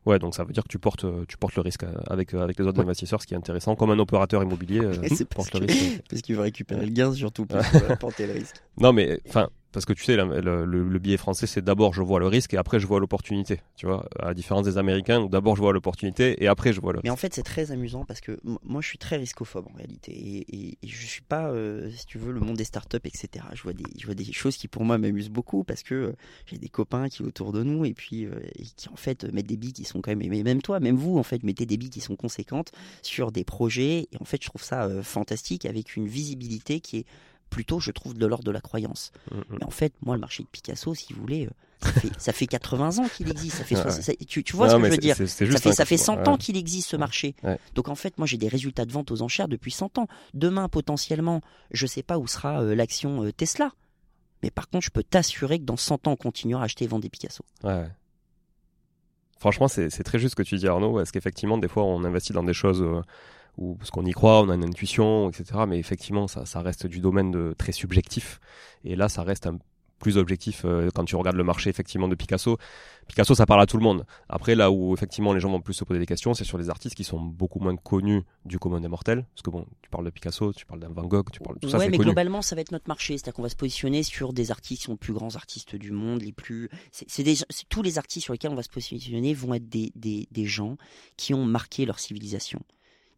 Ouais, 0.07 0.18
donc 0.18 0.35
ça 0.35 0.44
veut 0.44 0.52
dire 0.52 0.62
que 0.64 0.68
tu 0.68 0.78
portes, 0.78 1.07
tu 1.26 1.38
portes 1.38 1.54
le 1.57 1.62
risque 1.62 1.85
euh, 1.85 1.94
avec, 2.09 2.35
avec 2.35 2.59
les 2.59 2.66
autres 2.66 2.76
Ouais. 2.78 2.85
investisseurs, 2.85 3.22
ce 3.22 3.26
qui 3.26 3.33
est 3.33 3.38
intéressant. 3.38 3.74
Comme 3.74 3.90
un 3.90 3.98
opérateur 3.98 4.42
immobilier 4.42 4.80
euh, 4.80 4.92
porte 5.35 5.54
le 5.54 5.61
que- 5.66 5.72
risque. 5.72 6.02
Parce 6.11 6.20
qu'il 6.20 6.37
veut 6.37 6.42
récupérer 6.42 6.85
le 6.85 6.92
gain 6.92 7.11
surtout, 7.14 7.46
va 7.48 7.96
porter 7.96 8.26
le 8.26 8.35
risque. 8.35 8.57
Non, 8.78 8.92
mais 8.92 9.18
enfin, 9.28 9.48
parce 9.74 9.84
que 9.84 9.92
tu 9.92 10.04
sais, 10.04 10.16
la- 10.16 10.24
le, 10.24 10.64
le, 10.64 10.88
le 10.88 10.98
billet 10.98 11.16
français, 11.16 11.46
c'est 11.46 11.62
d'abord 11.62 11.92
je 11.92 12.00
vois 12.02 12.18
le 12.20 12.26
risque 12.26 12.54
et 12.54 12.56
après 12.56 12.80
je 12.80 12.87
vois 12.87 13.00
l'opportunité. 13.00 13.60
Tu 13.76 13.87
vois, 13.87 14.08
à 14.18 14.26
la 14.28 14.34
différence 14.34 14.64
des 14.64 14.78
Américains 14.78 15.20
où 15.20 15.28
d'abord 15.28 15.56
je 15.56 15.60
vois 15.60 15.72
l'opportunité 15.72 16.42
et 16.42 16.46
après 16.48 16.72
je 16.72 16.80
vois 16.80 16.92
le 16.92 17.00
Mais 17.04 17.10
risque. 17.10 17.12
en 17.12 17.16
fait, 17.20 17.34
c'est 17.34 17.42
très 17.42 17.70
amusant 17.72 18.04
parce 18.04 18.20
que 18.20 18.38
moi, 18.62 18.80
je 18.80 18.87
suis 18.88 18.98
très 18.98 19.16
riscophobe 19.16 19.66
en 19.72 19.76
réalité. 19.76 20.12
Et, 20.14 20.78
je 20.87 21.06
suis 21.06 21.22
pas, 21.22 21.48
euh, 21.50 21.90
si 21.90 22.06
tu 22.06 22.18
veux, 22.18 22.32
le 22.32 22.40
monde 22.40 22.56
des 22.56 22.64
startups, 22.64 22.96
etc. 23.04 23.44
Je 23.54 23.62
vois 23.62 23.72
des, 23.72 23.84
je 23.98 24.06
vois 24.06 24.14
des 24.14 24.32
choses 24.32 24.56
qui 24.56 24.68
pour 24.68 24.84
moi 24.84 24.96
m'amusent 24.96 25.28
beaucoup 25.30 25.64
parce 25.64 25.82
que 25.82 25.94
euh, 25.94 26.12
j'ai 26.46 26.56
des 26.58 26.68
copains 26.68 27.08
qui 27.08 27.22
autour 27.22 27.52
de 27.52 27.62
nous 27.62 27.84
et 27.84 27.94
puis 27.94 28.24
euh, 28.26 28.30
et 28.56 28.62
qui 28.64 28.88
en 28.88 28.96
fait 28.96 29.24
mettent 29.32 29.46
des 29.46 29.56
billes 29.56 29.72
qui 29.72 29.84
sont 29.84 30.00
quand 30.00 30.14
même, 30.14 30.28
mais 30.30 30.42
même 30.42 30.62
toi, 30.62 30.80
même 30.80 30.96
vous, 30.96 31.18
en 31.18 31.22
fait, 31.22 31.42
mettez 31.42 31.66
des 31.66 31.76
billes 31.76 31.90
qui 31.90 32.00
sont 32.00 32.16
conséquentes 32.16 32.70
sur 33.02 33.32
des 33.32 33.44
projets. 33.44 34.08
Et 34.12 34.16
en 34.20 34.24
fait, 34.24 34.42
je 34.42 34.48
trouve 34.48 34.62
ça 34.62 34.88
fantastique 35.02 35.66
avec 35.66 35.96
une 35.96 36.06
visibilité 36.06 36.80
qui 36.80 36.98
est 36.98 37.06
plutôt, 37.54 37.78
je 37.80 37.90
trouve, 37.92 38.14
de 38.14 38.26
l'ordre 38.26 38.44
de 38.44 38.50
la 38.50 38.60
croyance. 38.60 39.12
Mm, 39.30 39.36
mm. 39.38 39.42
Mais 39.50 39.64
en 39.64 39.70
fait, 39.70 39.92
moi, 40.02 40.16
le 40.16 40.20
marché 40.20 40.42
de 40.42 40.48
Picasso, 40.48 40.94
si 40.94 41.12
vous 41.12 41.20
voulez, 41.20 41.46
euh, 41.46 41.50
ça 41.82 41.92
fait, 41.92 42.10
ça 42.18 42.32
fait 42.32 42.46
80 42.46 42.98
ans 42.98 43.08
qu'il 43.08 43.30
existe. 43.30 43.56
Ça 43.58 43.64
fait 43.64 43.74
Ouais, 43.76 43.82
soix- 43.82 43.94
ouais. 43.94 44.02
ça- 44.02 44.12
tu, 44.26 44.42
tu 44.42 44.56
vois 44.56 44.66
Non, 44.66 44.72
ce 44.72 44.76
que 44.76 44.82
mais 44.82 44.88
je 44.88 44.94
veux 44.94 44.98
dire? 44.98 45.16
ça 45.16 45.24
fait, 45.26 45.72
ça 45.72 45.84
fait 45.84 45.96
concept, 45.96 45.96
100 46.04 46.16
ouais. 46.16 46.28
ans 46.28 46.36
qu'il 46.36 46.56
existe 46.56 46.88
ce 46.90 46.96
marché. 46.96 47.36
Ouais. 47.44 47.58
Donc 47.74 47.88
en 47.88 47.94
fait, 47.94 48.18
moi 48.18 48.26
j'ai 48.26 48.36
des 48.38 48.48
résultats 48.48 48.84
de 48.84 48.92
vente 48.92 49.10
aux 49.12 49.22
enchères 49.22 49.48
depuis 49.48 49.70
100 49.70 49.98
ans. 49.98 50.08
Demain, 50.34 50.68
potentiellement, 50.68 51.40
je 51.70 51.86
sais 51.86 52.02
pas 52.02 52.18
où 52.18 52.26
sera 52.26 52.60
euh, 52.62 52.74
l'action 52.74 53.22
euh, 53.24 53.32
Tesla. 53.32 53.70
Mais 54.42 54.50
par 54.50 54.68
contre, 54.68 54.84
je 54.84 54.90
peux 54.90 55.02
t'assurer 55.04 55.58
que 55.58 55.64
dans 55.64 55.76
100 55.76 56.06
ans, 56.08 56.12
on 56.12 56.16
continuera 56.16 56.62
à 56.62 56.64
acheter 56.64 56.84
et 56.84 56.88
vendre 56.88 57.02
des 57.02 57.08
Picasso. 57.10 57.44
Ouais. 57.62 57.86
Franchement, 59.38 59.68
c'est 59.68 59.90
c'est 59.90 60.04
très 60.04 60.18
juste 60.18 60.32
ce 60.32 60.36
que 60.36 60.42
tu 60.42 60.56
dis, 60.56 60.66
Arnaud, 60.66 60.94
parce 60.94 61.10
qu'effectivement, 61.12 61.58
des 61.58 61.68
fois, 61.68 61.84
on 61.84 62.02
investit 62.04 62.32
dans 62.32 62.42
des 62.44 62.54
choses 62.54 62.80
euh, 62.82 63.02
où, 63.56 63.74
parce 63.76 63.90
qu'on 63.90 64.04
y 64.04 64.12
croit, 64.12 64.42
on 64.42 64.48
a 64.50 64.54
une 64.54 64.64
intuition, 64.64 65.28
etc. 65.30 65.60
Mais 65.68 65.78
effectivement, 65.78 66.26
ça, 66.28 66.46
ça 66.46 66.60
reste 66.60 66.86
du 66.86 67.00
domaine 67.00 67.30
de, 67.30 67.54
très 67.56 67.72
subjectif. 67.72 68.40
Et 68.84 68.96
là, 68.96 69.08
ça 69.08 69.22
reste 69.22 69.46
un 69.46 69.58
plus 70.00 70.18
objectif 70.18 70.62
euh, 70.66 70.90
quand 70.94 71.04
tu 71.04 71.16
regardes 71.16 71.36
le 71.36 71.44
marché 71.44 71.70
effectivement 71.70 72.08
de 72.08 72.14
Picasso. 72.14 72.58
Picasso, 73.06 73.34
ça 73.34 73.46
parle 73.46 73.62
à 73.62 73.66
tout 73.66 73.78
le 73.78 73.82
monde. 73.82 74.04
Après, 74.28 74.54
là 74.54 74.70
où 74.70 74.92
effectivement 74.92 75.32
les 75.32 75.40
gens 75.40 75.50
vont 75.50 75.62
plus 75.62 75.72
se 75.72 75.84
poser 75.84 75.98
des 76.00 76.04
questions, 76.04 76.34
c'est 76.34 76.44
sur 76.44 76.58
les 76.58 76.68
artistes 76.68 76.94
qui 76.94 77.04
sont 77.04 77.18
beaucoup 77.20 77.58
moins 77.58 77.74
connus 77.76 78.22
du 78.44 78.58
commun 78.58 78.80
des 78.80 78.88
mortels. 78.88 79.24
Parce 79.34 79.42
que 79.42 79.50
bon, 79.50 79.64
tu 79.80 79.88
parles 79.88 80.04
de 80.04 80.10
Picasso, 80.10 80.52
tu 80.52 80.66
parles 80.66 80.80
d'un 80.80 80.88
Van 80.90 81.04
Gogh, 81.04 81.30
tu 81.30 81.40
parles 81.40 81.56
de 81.56 81.60
tout 81.60 81.70
ça, 81.70 81.78
ouais, 81.78 81.88
mais 81.88 81.96
connu. 81.96 82.08
globalement, 82.08 82.42
ça 82.42 82.54
va 82.54 82.60
être 82.60 82.72
notre 82.72 82.88
marché. 82.88 83.16
C'est-à-dire 83.16 83.34
qu'on 83.34 83.42
va 83.42 83.48
se 83.48 83.56
positionner 83.56 84.02
sur 84.02 84.32
des 84.34 84.50
artistes 84.50 84.80
qui 84.80 84.84
sont 84.86 84.92
les 84.92 84.98
plus 84.98 85.14
grands 85.14 85.36
artistes 85.36 85.74
du 85.76 85.92
monde, 85.92 86.20
les 86.20 86.32
plus. 86.32 86.68
C'est 86.90 87.22
des- 87.22 87.36
tous 87.70 87.82
les 87.82 87.96
artistes 87.96 88.24
sur 88.24 88.32
lesquels 88.34 88.50
on 88.50 88.56
va 88.56 88.62
se 88.62 88.68
positionner 88.68 89.32
vont 89.32 89.54
être 89.54 89.68
des, 89.68 89.90
des, 89.94 90.28
des 90.30 90.44
gens 90.44 90.76
qui 91.16 91.32
ont 91.32 91.44
marqué 91.46 91.86
leur 91.86 91.98
civilisation, 91.98 92.60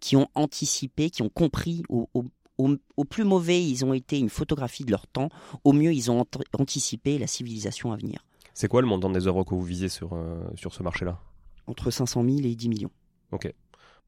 qui 0.00 0.16
ont 0.16 0.28
anticipé, 0.34 1.10
qui 1.10 1.22
ont 1.22 1.28
compris 1.28 1.82
au, 1.88 2.08
au, 2.14 2.24
au, 2.58 2.76
au 2.96 3.04
plus 3.04 3.24
mauvais, 3.24 3.62
ils 3.62 3.84
ont 3.84 3.92
été 3.92 4.18
une 4.18 4.28
photographie 4.30 4.84
de 4.84 4.90
leur 4.90 5.06
temps. 5.06 5.28
Au 5.64 5.72
mieux, 5.72 5.92
ils 5.92 6.10
ont 6.10 6.20
ant- 6.20 6.26
anticipé 6.58 7.18
la 7.18 7.26
civilisation 7.26 7.92
à 7.92 7.96
venir. 7.96 8.24
C'est 8.54 8.68
quoi 8.68 8.80
le 8.80 8.86
montant 8.86 9.10
des 9.10 9.26
œuvres 9.26 9.44
que 9.44 9.54
vous 9.54 9.62
visez 9.62 9.88
sur, 9.88 10.14
euh, 10.14 10.42
sur 10.54 10.72
ce 10.72 10.82
marché-là? 10.82 11.20
Entre 11.66 11.90
500 11.90 12.24
000 12.24 12.38
et 12.44 12.54
10 12.54 12.68
millions. 12.68 12.90
Ok. 13.32 13.52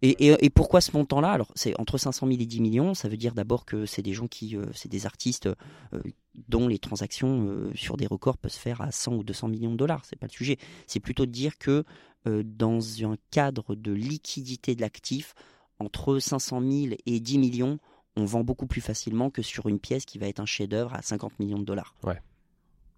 Et, 0.01 0.29
et, 0.29 0.45
et 0.47 0.49
pourquoi 0.51 0.81
ce 0.81 0.97
montant-là? 0.97 1.33
Alors, 1.33 1.51
c'est 1.57 1.79
entre 1.81 1.99
500 1.99 2.29
000 2.29 2.41
et 2.41 2.47
10 2.47 2.61
millions. 2.61 2.95
Ça 2.95 3.09
veut 3.09 3.17
dire 3.17 3.35
d'abord 3.35 3.65
que 3.67 3.85
c'est 3.85 4.01
des 4.01 4.13
gens 4.13 4.29
qui, 4.29 4.57
euh, 4.57 4.65
c'est 4.73 4.89
des 4.89 5.07
artistes 5.07 5.49
euh, 5.93 6.01
dont 6.49 6.69
les 6.69 6.79
transactions 6.79 7.47
euh, 7.49 7.73
sur 7.75 7.97
des 7.97 8.07
records 8.07 8.39
peuvent 8.39 8.53
se 8.53 8.61
faire 8.61 8.81
à 8.81 8.93
100 8.93 9.17
ou 9.17 9.25
200 9.25 9.49
millions 9.49 9.73
de 9.73 9.77
dollars. 9.77 10.05
C'est 10.05 10.15
pas 10.17 10.27
le 10.29 10.33
sujet. 10.33 10.57
C'est 10.87 11.01
plutôt 11.01 11.27
de 11.27 11.33
dire 11.33 11.59
que 11.59 11.85
dans 12.25 12.81
un 13.05 13.17
cadre 13.31 13.75
de 13.75 13.91
liquidité 13.93 14.75
de 14.75 14.83
l'actif, 14.83 15.35
entre 15.79 16.19
500 16.19 16.61
000 16.61 16.95
et 17.07 17.21
10 17.21 17.39
millions, 17.39 17.79
on 18.17 18.25
vend 18.25 18.43
beaucoup 18.43 18.67
plus 18.67 18.81
facilement 18.81 19.31
que 19.31 19.43
sur 19.43 19.69
une 19.69 19.79
pièce 19.79 20.05
qui 20.05 20.19
va 20.19 20.27
être 20.27 20.41
un 20.41 20.47
chef-d'œuvre 20.47 20.95
à 20.95 21.03
50 21.03 21.39
millions 21.39 21.59
de 21.59 21.65
dollars. 21.65 21.95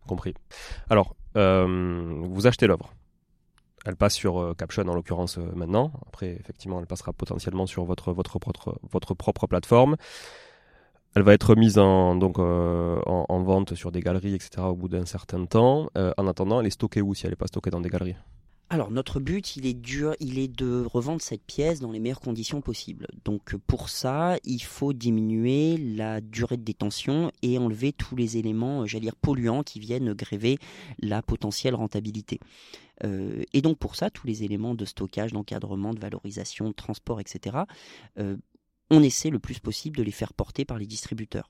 Compris. 0.06 0.34
Alors, 0.88 1.14
euh, 1.36 2.22
vous 2.24 2.46
achetez 2.46 2.66
l'œuvre. 2.66 2.92
Elle 3.86 3.96
passe 3.96 4.14
sur 4.14 4.38
euh, 4.38 4.54
Caption 4.54 4.86
en 4.88 4.94
l'occurrence 4.94 5.38
euh, 5.38 5.52
maintenant. 5.54 5.92
Après, 6.06 6.36
effectivement, 6.40 6.80
elle 6.80 6.86
passera 6.86 7.12
potentiellement 7.12 7.66
sur 7.66 7.84
votre, 7.84 8.12
votre, 8.12 8.38
votre 8.90 9.14
propre 9.14 9.46
plateforme. 9.46 9.96
Elle 11.14 11.22
va 11.22 11.34
être 11.34 11.54
mise 11.54 11.78
en, 11.78 12.14
donc, 12.14 12.38
en, 12.38 13.26
en 13.28 13.42
vente 13.42 13.74
sur 13.74 13.90
des 13.90 14.00
galeries, 14.00 14.34
etc. 14.34 14.62
au 14.62 14.76
bout 14.76 14.88
d'un 14.88 15.06
certain 15.06 15.44
temps. 15.44 15.90
En 15.96 16.26
attendant, 16.28 16.60
elle 16.60 16.68
est 16.68 16.70
stockée 16.70 17.02
où 17.02 17.14
si 17.14 17.26
elle 17.26 17.32
n'est 17.32 17.36
pas 17.36 17.48
stockée 17.48 17.70
dans 17.70 17.80
des 17.80 17.88
galeries? 17.88 18.14
Alors 18.72 18.92
notre 18.92 19.18
but, 19.18 19.56
il 19.56 19.66
est 19.66 19.74
dur, 19.74 20.14
il 20.20 20.38
est 20.38 20.46
de 20.46 20.86
revendre 20.86 21.20
cette 21.20 21.42
pièce 21.42 21.80
dans 21.80 21.90
les 21.90 21.98
meilleures 21.98 22.20
conditions 22.20 22.60
possibles. 22.60 23.08
Donc 23.24 23.56
pour 23.66 23.88
ça, 23.88 24.36
il 24.44 24.62
faut 24.62 24.92
diminuer 24.92 25.76
la 25.76 26.20
durée 26.20 26.56
de 26.56 26.62
détention 26.62 27.32
et 27.42 27.58
enlever 27.58 27.92
tous 27.92 28.14
les 28.14 28.36
éléments, 28.36 28.82
euh, 28.82 28.86
j'allais 28.86 29.06
dire 29.06 29.16
polluants, 29.16 29.64
qui 29.64 29.80
viennent 29.80 30.12
gréver 30.12 30.58
la 31.00 31.20
potentielle 31.20 31.74
rentabilité. 31.74 32.38
Euh, 33.02 33.42
et 33.52 33.60
donc 33.60 33.76
pour 33.76 33.96
ça, 33.96 34.08
tous 34.08 34.28
les 34.28 34.44
éléments 34.44 34.76
de 34.76 34.84
stockage, 34.84 35.32
d'encadrement, 35.32 35.92
de 35.92 35.98
valorisation, 35.98 36.68
de 36.68 36.74
transport, 36.74 37.18
etc. 37.18 37.64
euh, 38.20 38.36
on 38.88 39.02
essaie 39.02 39.30
le 39.30 39.40
plus 39.40 39.58
possible 39.58 39.96
de 39.96 40.04
les 40.04 40.12
faire 40.12 40.32
porter 40.32 40.64
par 40.64 40.78
les 40.78 40.86
distributeurs. 40.86 41.48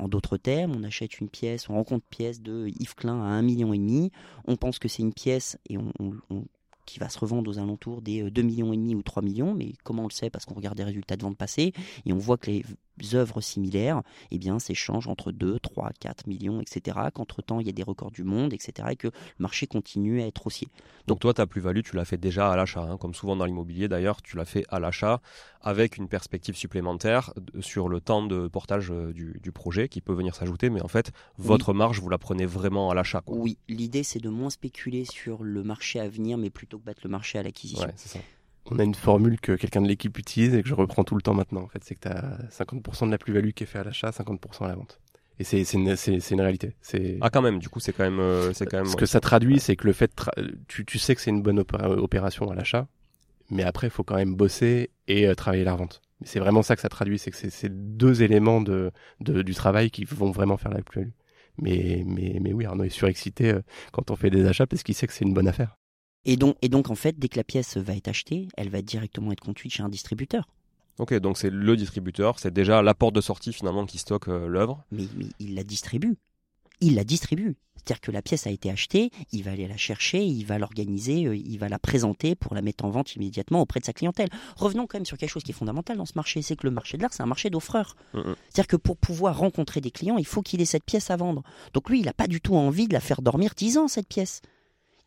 En 0.00 0.08
d'autres 0.08 0.38
termes, 0.38 0.72
on 0.76 0.82
achète 0.82 1.20
une 1.20 1.28
pièce, 1.28 1.68
on 1.68 1.74
rencontre 1.74 2.06
pièce 2.08 2.40
de 2.40 2.68
Yves 2.80 2.94
Klein 2.94 3.22
à 3.22 3.42
1,5 3.42 3.42
million, 3.42 4.10
on 4.46 4.56
pense 4.56 4.78
que 4.78 4.88
c'est 4.88 5.02
une 5.02 5.12
pièce 5.12 5.58
et 5.68 5.76
qui 6.86 6.98
va 6.98 7.08
se 7.08 7.18
revendre 7.18 7.48
aux 7.50 7.58
alentours 7.58 8.02
des 8.02 8.22
euh, 8.22 8.30
2 8.30 8.42
millions 8.42 8.70
ou 8.70 9.02
3 9.02 9.22
millions, 9.22 9.54
mais 9.54 9.74
comment 9.84 10.02
on 10.02 10.08
le 10.08 10.12
sait? 10.12 10.30
Parce 10.30 10.44
qu'on 10.44 10.54
regarde 10.54 10.76
des 10.76 10.84
résultats 10.84 11.16
de 11.16 11.22
vente 11.22 11.36
passés 11.36 11.72
et 12.04 12.12
on 12.12 12.18
voit 12.18 12.36
que 12.36 12.50
les 12.50 12.64
œuvres 13.14 13.40
similaires, 13.40 14.02
eh 14.30 14.38
bien, 14.38 14.58
s'échangent 14.58 15.08
entre 15.08 15.32
2, 15.32 15.58
3, 15.58 15.90
4 15.98 16.26
millions, 16.26 16.60
etc. 16.60 16.98
Qu'entre-temps, 17.14 17.60
il 17.60 17.66
y 17.66 17.70
a 17.70 17.72
des 17.72 17.82
records 17.82 18.10
du 18.10 18.24
monde, 18.24 18.52
etc. 18.52 18.88
Et 18.92 18.96
que 18.96 19.08
le 19.08 19.12
marché 19.38 19.66
continue 19.66 20.20
à 20.22 20.26
être 20.26 20.46
haussier. 20.46 20.68
Donc 21.06 21.20
toi, 21.20 21.34
ta 21.34 21.46
plus-value, 21.46 21.80
tu 21.82 21.96
l'as 21.96 22.04
fait 22.04 22.16
déjà 22.18 22.50
à 22.52 22.56
l'achat. 22.56 22.82
hein. 22.82 22.96
Comme 22.96 23.14
souvent 23.14 23.36
dans 23.36 23.44
l'immobilier, 23.44 23.88
d'ailleurs, 23.88 24.22
tu 24.22 24.36
l'as 24.36 24.44
fait 24.44 24.64
à 24.68 24.78
l'achat 24.80 25.20
avec 25.62 25.96
une 25.96 26.08
perspective 26.08 26.56
supplémentaire 26.56 27.32
sur 27.60 27.88
le 27.88 28.00
temps 28.00 28.24
de 28.24 28.48
portage 28.48 28.90
euh, 28.90 29.12
du, 29.12 29.38
du 29.42 29.52
projet 29.52 29.88
qui 29.88 30.00
peut 30.00 30.14
venir 30.14 30.34
s'ajouter. 30.34 30.70
Mais 30.70 30.82
en 30.82 30.88
fait, 30.88 31.12
votre 31.38 31.72
marge, 31.74 32.00
vous 32.00 32.08
la 32.08 32.18
prenez 32.18 32.46
vraiment 32.46 32.90
à 32.90 32.94
l'achat. 32.94 33.22
Oui, 33.26 33.58
l'idée, 33.68 34.02
c'est 34.02 34.20
de 34.20 34.28
moins 34.28 34.50
spéculer 34.50 35.04
sur 35.04 35.42
le 35.42 35.62
marché 35.62 36.00
à 36.00 36.08
venir, 36.08 36.38
mais 36.38 36.50
plutôt 36.50 36.78
que 36.78 36.84
battre 36.84 37.00
le 37.04 37.10
marché 37.10 37.38
à 37.38 37.42
l'acquisition. 37.42 37.86
Ouais, 37.86 37.92
c'est 37.96 38.08
ça. 38.08 38.18
On 38.70 38.78
a 38.78 38.84
une 38.84 38.94
formule 38.94 39.40
que 39.40 39.52
quelqu'un 39.52 39.82
de 39.82 39.88
l'équipe 39.88 40.16
utilise 40.18 40.54
et 40.54 40.62
que 40.62 40.68
je 40.68 40.74
reprends 40.74 41.04
tout 41.04 41.14
le 41.16 41.22
temps 41.22 41.34
maintenant. 41.34 41.62
En 41.62 41.68
fait, 41.68 41.82
c'est 41.84 41.94
que 41.94 42.00
tu 42.00 42.08
as 42.08 42.38
50% 42.50 43.06
de 43.06 43.10
la 43.10 43.18
plus-value 43.18 43.50
qui 43.50 43.64
est 43.64 43.66
fait 43.66 43.78
à 43.80 43.84
l'achat, 43.84 44.10
50% 44.10 44.64
à 44.64 44.68
la 44.68 44.74
vente. 44.76 45.00
Et 45.38 45.44
c'est 45.44 45.62
une, 45.72 45.96
une 46.30 46.40
réalité. 46.40 46.76
C'est 46.82 47.16
Ah, 47.22 47.30
quand 47.30 47.40
même, 47.42 47.58
du 47.58 47.68
coup, 47.70 47.80
c'est 47.80 47.92
quand 47.92 48.04
même. 48.04 48.20
euh, 48.20 48.52
c'est 48.52 48.66
quand 48.66 48.76
même 48.76 48.86
ce 48.86 48.96
que 48.96 49.06
ça 49.06 49.20
traduit, 49.20 49.58
c'est 49.58 49.74
que 49.74 49.86
le 49.86 49.92
fait, 49.94 50.12
tu, 50.68 50.84
tu 50.84 50.98
sais 50.98 51.14
que 51.14 51.20
c'est 51.20 51.30
une 51.30 51.42
bonne 51.42 51.58
opéra- 51.60 51.88
opération 51.90 52.50
à 52.50 52.54
l'achat, 52.54 52.86
mais 53.50 53.62
après, 53.64 53.86
il 53.86 53.90
faut 53.90 54.04
quand 54.04 54.16
même 54.16 54.34
bosser 54.34 54.90
et 55.08 55.26
euh, 55.26 55.34
travailler 55.34 55.64
la 55.64 55.72
revente. 55.72 56.02
Mais 56.20 56.26
C'est 56.26 56.40
vraiment 56.40 56.62
ça 56.62 56.76
que 56.76 56.82
ça 56.82 56.90
traduit, 56.90 57.18
c'est 57.18 57.30
que 57.30 57.38
c'est 57.38 57.48
ces 57.50 57.70
deux 57.70 58.22
éléments 58.22 58.60
de, 58.60 58.92
de- 59.20 59.40
du 59.42 59.54
travail 59.54 59.90
qui 59.90 60.04
vont 60.04 60.30
vraiment 60.30 60.58
faire 60.58 60.72
la 60.72 60.82
plus-value. 60.82 61.12
Mais, 61.56 62.02
mais, 62.06 62.38
mais 62.40 62.52
oui, 62.52 62.66
Arnaud 62.66 62.84
est 62.84 62.90
surexcité 62.90 63.50
euh, 63.52 63.60
quand 63.92 64.10
on 64.10 64.16
fait 64.16 64.30
des 64.30 64.44
achats 64.46 64.66
parce 64.66 64.82
qu'il 64.82 64.94
sait 64.94 65.06
que 65.06 65.12
c'est 65.14 65.24
une 65.24 65.34
bonne 65.34 65.48
affaire. 65.48 65.78
Et 66.24 66.36
donc, 66.36 66.56
et 66.62 66.68
donc, 66.68 66.90
en 66.90 66.94
fait, 66.94 67.18
dès 67.18 67.28
que 67.28 67.36
la 67.36 67.44
pièce 67.44 67.76
va 67.76 67.94
être 67.94 68.08
achetée, 68.08 68.48
elle 68.56 68.68
va 68.68 68.82
directement 68.82 69.32
être 69.32 69.40
conduite 69.40 69.72
chez 69.72 69.82
un 69.82 69.88
distributeur. 69.88 70.48
Ok, 70.98 71.14
donc 71.14 71.38
c'est 71.38 71.50
le 71.50 71.76
distributeur, 71.76 72.38
c'est 72.38 72.52
déjà 72.52 72.82
la 72.82 72.94
porte 72.94 73.14
de 73.14 73.22
sortie 73.22 73.54
finalement 73.54 73.86
qui 73.86 73.96
stocke 73.96 74.28
euh, 74.28 74.46
l'œuvre. 74.46 74.84
Mais, 74.90 75.04
mais 75.16 75.26
il 75.38 75.54
la 75.54 75.64
distribue. 75.64 76.18
il 76.82 76.94
la 76.94 77.04
distribue. 77.04 77.56
C'est-à-dire 77.76 78.00
que 78.02 78.10
la 78.10 78.20
pièce 78.20 78.46
a 78.46 78.50
été 78.50 78.70
achetée, 78.70 79.10
il 79.32 79.42
va 79.42 79.52
aller 79.52 79.66
la 79.66 79.78
chercher, 79.78 80.22
il 80.22 80.44
va 80.44 80.58
l'organiser, 80.58 81.24
euh, 81.24 81.34
il 81.34 81.58
va 81.58 81.70
la 81.70 81.78
présenter 81.78 82.34
pour 82.34 82.54
la 82.54 82.60
mettre 82.60 82.84
en 82.84 82.90
vente 82.90 83.14
immédiatement 83.16 83.62
auprès 83.62 83.80
de 83.80 83.86
sa 83.86 83.94
clientèle. 83.94 84.28
Revenons 84.56 84.86
quand 84.86 84.98
même 84.98 85.06
sur 85.06 85.16
quelque 85.16 85.30
chose 85.30 85.42
qui 85.42 85.52
est 85.52 85.54
fondamental 85.54 85.96
dans 85.96 86.04
ce 86.04 86.12
marché, 86.16 86.42
c'est 86.42 86.56
que 86.56 86.66
le 86.66 86.70
marché 86.70 86.98
de 86.98 87.02
l'art, 87.02 87.14
c'est 87.14 87.22
un 87.22 87.26
marché 87.26 87.48
d'offreurs. 87.48 87.96
Mhm. 88.12 88.36
C'est-à-dire 88.50 88.66
que 88.66 88.76
pour 88.76 88.98
pouvoir 88.98 89.38
rencontrer 89.38 89.80
des 89.80 89.90
clients, 89.90 90.18
il 90.18 90.26
faut 90.26 90.42
qu'il 90.42 90.60
ait 90.60 90.66
cette 90.66 90.84
pièce 90.84 91.10
à 91.10 91.16
vendre. 91.16 91.42
Donc 91.72 91.88
lui, 91.88 92.00
il 92.00 92.04
n'a 92.04 92.12
pas 92.12 92.26
du 92.26 92.42
tout 92.42 92.56
envie 92.56 92.88
de 92.88 92.92
la 92.92 93.00
faire 93.00 93.22
dormir 93.22 93.54
10 93.56 93.78
ans, 93.78 93.88
cette 93.88 94.08
pièce. 94.08 94.42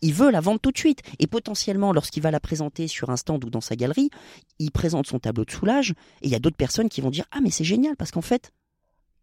Il 0.03 0.13
veut 0.13 0.31
la 0.31 0.41
vendre 0.41 0.59
tout 0.59 0.71
de 0.71 0.77
suite. 0.77 1.01
Et 1.19 1.27
potentiellement, 1.27 1.93
lorsqu'il 1.93 2.21
va 2.21 2.29
la 2.29 2.41
présenter 2.41 2.87
sur 2.87 3.09
un 3.09 3.15
stand 3.15 3.43
ou 3.45 3.49
dans 3.49 3.61
sa 3.61 3.77
galerie, 3.77 4.09
il 4.59 4.69
présente 4.69 5.07
son 5.07 5.17
tableau 5.17 5.45
de 5.45 5.51
soulage. 5.51 5.91
Et 6.21 6.27
il 6.27 6.29
y 6.29 6.35
a 6.35 6.39
d'autres 6.39 6.57
personnes 6.57 6.89
qui 6.89 6.99
vont 6.99 7.09
dire 7.09 7.25
Ah, 7.31 7.39
mais 7.41 7.49
c'est 7.49 7.63
génial, 7.63 7.95
parce 7.95 8.11
qu'en 8.11 8.21
fait, 8.21 8.51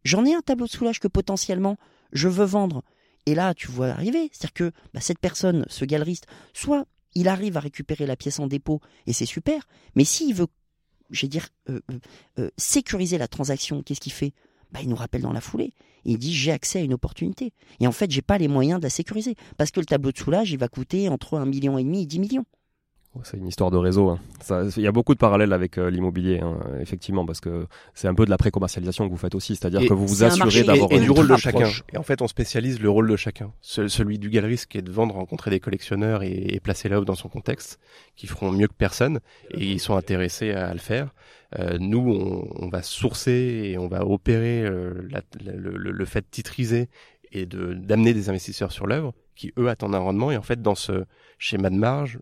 j'en 0.05 0.25
ai 0.25 0.35
un 0.35 0.41
tableau 0.41 0.67
de 0.67 0.71
soulage 0.71 0.99
que 0.99 1.07
potentiellement 1.07 1.77
je 2.13 2.29
veux 2.29 2.47
vendre. 2.47 2.83
Et 3.27 3.35
là, 3.35 3.53
tu 3.53 3.69
vois 3.69 3.89
arriver. 3.89 4.31
C'est-à-dire 4.33 4.55
que 4.55 4.73
bah, 4.95 5.01
cette 5.01 5.19
personne, 5.19 5.67
ce 5.69 5.85
galeriste, 5.85 6.27
soit 6.55 6.87
il 7.15 7.29
arrive 7.29 7.59
à 7.59 7.61
récupérer 7.61 8.07
la 8.07 8.17
pièce 8.17 8.39
en 8.41 8.47
dépôt 8.47 8.81
et 9.07 9.13
c'est 9.13 9.27
super, 9.27 9.67
mais 9.95 10.05
s'il 10.05 10.35
veut, 10.35 10.47
je 11.11 11.23
vais 11.23 11.29
dire, 11.29 11.49
euh, 11.69 11.81
euh, 11.91 11.99
euh, 12.39 12.51
sécuriser 12.57 13.19
la 13.19 13.29
transaction, 13.29 13.83
qu'est-ce 13.83 14.01
qu'il 14.01 14.13
fait? 14.13 14.33
Bah, 14.73 14.81
Il 14.83 14.89
nous 14.89 14.97
rappelle 14.97 15.23
dans 15.23 15.33
la 15.33 15.41
foulée. 15.41 15.73
Il 16.05 16.19
dit 16.19 16.35
j'ai 16.35 16.53
accès 16.53 16.81
à 16.81 16.83
une 16.83 16.95
opportunité. 16.95 17.53
Et 17.81 17.87
en 17.87 17.93
fait, 17.93 18.11
j'ai 18.11 18.23
pas 18.23 18.39
les 18.39 18.49
moyens 18.49 18.81
de 18.81 18.85
la 18.85 18.91
sécuriser. 18.91 19.37
Parce 19.57 19.71
que 19.71 19.81
le 19.81 19.87
tableau 19.87 20.13
de 20.13 20.19
soulage, 20.19 20.51
il 20.51 20.59
va 20.59 20.69
coûter 20.69 21.09
entre 21.09 21.39
un 21.39 21.47
million 21.47 21.79
et 21.79 21.85
demi 21.85 22.03
et 22.03 22.07
10 22.07 22.19
millions. 22.21 22.45
C'est 23.25 23.37
une 23.39 23.49
histoire 23.49 23.73
de 23.73 23.77
réseau. 23.77 24.09
hein. 24.09 24.21
Ça- 24.41 24.63
Il 24.77 24.83
y 24.83 24.87
a 24.87 24.93
beaucoup 24.93 25.15
de 25.15 25.19
parallèles 25.19 25.53
avec 25.53 25.79
euh, 25.79 25.91
l'immobilier, 25.91 26.39
hein, 26.41 26.59
effectivement, 26.81 27.27
parce 27.27 27.41
que 27.41 27.67
c'est 27.93 28.07
un 28.07 28.15
peu 28.15 28.25
de 28.25 28.31
la 28.31 28.37
pré-commercialisation 28.39 29.07
que 29.07 29.11
vous 29.11 29.19
faites 29.19 29.35
aussi, 29.35 29.57
c'est-à-dire 29.57 29.81
que 29.89 29.95
vous 29.95 30.07
vous 30.07 30.23
assurez 30.45 30.63
d'avoir 30.65 30.93
et, 30.93 30.95
et 30.95 31.01
du 31.01 31.11
rôle 31.11 31.27
de 31.27 31.37
chacun. 31.37 31.59
Et 31.93 31.97
en 31.99 32.03
fait, 32.05 32.23
on 32.23 32.29
spécialise 32.29 32.81
le 32.81 32.89
rôle 32.89 33.11
de 33.11 33.17
chacun. 33.17 33.53
Ce- 33.61 33.89
celui 33.89 34.19
du 34.21 34.31
galeriste 34.31 34.67
qui 34.67 34.79
est 34.79 34.83
de 34.83 34.93
vendre, 34.93 35.17
rencontrer 35.17 35.51
des 35.51 35.59
collectionneurs 35.59 36.23
et, 36.23 36.31
et 36.55 36.61
placer 36.61 36.89
l'œuvre 36.89 37.05
dans 37.05 37.17
son 37.17 37.29
contexte, 37.29 37.81
qui 38.15 38.29
feront 38.29 38.53
mieux 38.53 38.69
que 38.69 38.75
personne 38.75 39.19
et 39.51 39.65
ils 39.73 39.81
sont 39.81 39.97
intéressés 39.97 40.53
à, 40.53 40.73
le 40.73 40.79
faire. 40.79 41.13
Euh, 41.59 41.79
nous, 41.81 41.99
on, 42.13 42.49
on 42.65 42.69
va 42.69 42.81
sourcer 42.83 43.71
et 43.73 43.77
on 43.77 43.89
va 43.89 44.07
opérer 44.07 44.63
euh, 44.65 44.95
la- 45.11 45.23
la- 45.45 45.57
le, 45.57 45.77
le- 45.77 45.91
le 45.91 46.05
fait 46.05 46.21
de 46.21 46.27
titriser 46.31 46.89
et 47.33 47.45
de 47.45 47.75
d'amener 47.75 48.15
des 48.15 48.29
investisseurs 48.29 48.71
sur 48.73 48.87
l'œuvre 48.87 49.15
qui 49.35 49.53
eux 49.59 49.69
attendent 49.69 49.95
un 49.97 49.99
rendement. 50.01 50.31
Et 50.31 50.37
en 50.37 50.43
fait, 50.43 50.63
dans 50.63 50.75
ce 50.77 51.05
schéma 51.39 51.71
de 51.71 51.77
marge, 51.77 52.21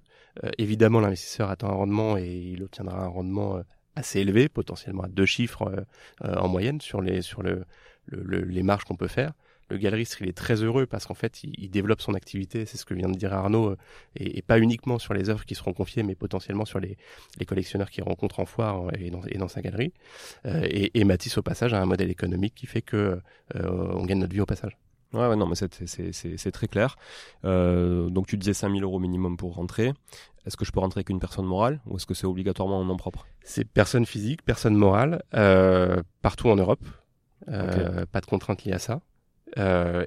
évidemment, 0.58 1.00
l'investisseur 1.00 1.50
attend 1.50 1.68
un 1.68 1.74
rendement 1.74 2.16
et 2.16 2.28
il 2.28 2.62
obtiendra 2.62 3.02
un 3.04 3.08
rendement 3.08 3.56
euh, 3.56 3.62
assez 3.96 4.20
élevé, 4.20 4.48
potentiellement 4.48 5.02
à 5.04 5.08
deux 5.08 5.26
chiffres 5.26 5.62
euh, 5.68 5.80
euh, 6.24 6.36
en 6.36 6.48
moyenne 6.48 6.80
sur 6.80 7.00
les 7.00 7.22
sur 7.22 7.42
le, 7.42 7.64
le- 8.06 8.22
le- 8.22 8.44
les 8.44 8.62
marges 8.62 8.84
qu'on 8.84 8.96
peut 8.96 9.08
faire. 9.08 9.32
Le 9.70 9.76
galeriste, 9.76 10.16
il 10.20 10.28
est 10.28 10.32
très 10.36 10.62
heureux 10.62 10.86
parce 10.86 11.04
qu'en 11.06 11.14
fait, 11.14 11.44
il, 11.44 11.52
il 11.58 11.68
développe 11.70 12.00
son 12.00 12.14
activité, 12.14 12.64
c'est 12.64 12.78
ce 12.78 12.86
que 12.86 12.94
vient 12.94 13.08
de 13.10 13.18
dire 13.18 13.34
Arnaud, 13.34 13.70
euh, 13.72 13.76
et, 14.16 14.38
et 14.38 14.42
pas 14.42 14.58
uniquement 14.58 14.98
sur 14.98 15.12
les 15.12 15.28
œuvres 15.28 15.44
qui 15.44 15.54
seront 15.54 15.74
confiées, 15.74 16.02
mais 16.04 16.14
potentiellement 16.14 16.64
sur 16.64 16.80
les, 16.80 16.96
les 17.38 17.44
collectionneurs 17.44 17.90
qu'il 17.90 18.02
rencontre 18.04 18.40
en 18.40 18.46
foire 18.46 18.86
euh, 18.86 18.90
et 18.98 19.10
dans, 19.10 19.22
et 19.28 19.36
dans 19.38 19.48
sa 19.48 19.60
galerie. 19.60 19.92
Euh, 20.46 20.62
et, 20.64 20.98
et 20.98 21.04
Matisse, 21.04 21.36
au 21.38 21.42
passage, 21.42 21.74
a 21.74 21.82
un 21.82 21.86
modèle 21.86 22.10
économique 22.10 22.54
qui 22.54 22.66
fait 22.66 22.82
que 22.82 23.20
euh, 23.56 23.92
on 23.94 24.04
gagne 24.06 24.20
notre 24.20 24.32
vie 24.32 24.40
au 24.40 24.46
passage. 24.46 24.76
Ouais, 25.14 25.26
ouais, 25.26 25.36
non, 25.36 25.46
mais 25.46 25.54
c'est- 25.54 25.86
c'est 25.86 26.12
c'est- 26.12 26.36
c'est 26.36 26.50
très 26.52 26.68
clair. 26.68 26.96
Euh, 27.44 28.10
donc 28.10 28.26
tu 28.26 28.36
disais 28.36 28.52
5000 28.52 28.82
euros 28.82 28.98
minimum 28.98 29.36
pour 29.38 29.54
rentrer. 29.54 29.94
Est-ce 30.44 30.56
que 30.56 30.64
je 30.66 30.72
peux 30.72 30.80
rentrer 30.80 30.98
avec 30.98 31.08
une 31.10 31.18
personne 31.20 31.46
morale 31.46 31.80
ou 31.86 31.96
est-ce 31.96 32.04
que 32.06 32.14
c'est 32.14 32.26
obligatoirement 32.26 32.78
en 32.78 32.84
nom 32.84 32.96
propre? 32.96 33.26
C'est 33.42 33.64
personne 33.64 34.04
physique, 34.04 34.42
personne 34.44 34.74
morale, 34.74 35.22
euh, 35.34 36.02
partout 36.22 36.48
en 36.48 36.56
Europe. 36.56 36.80
Euh, 37.48 38.04
Pas 38.06 38.20
de 38.20 38.26
contraintes 38.26 38.64
liées 38.64 38.72
à 38.72 38.78
ça. 38.78 39.00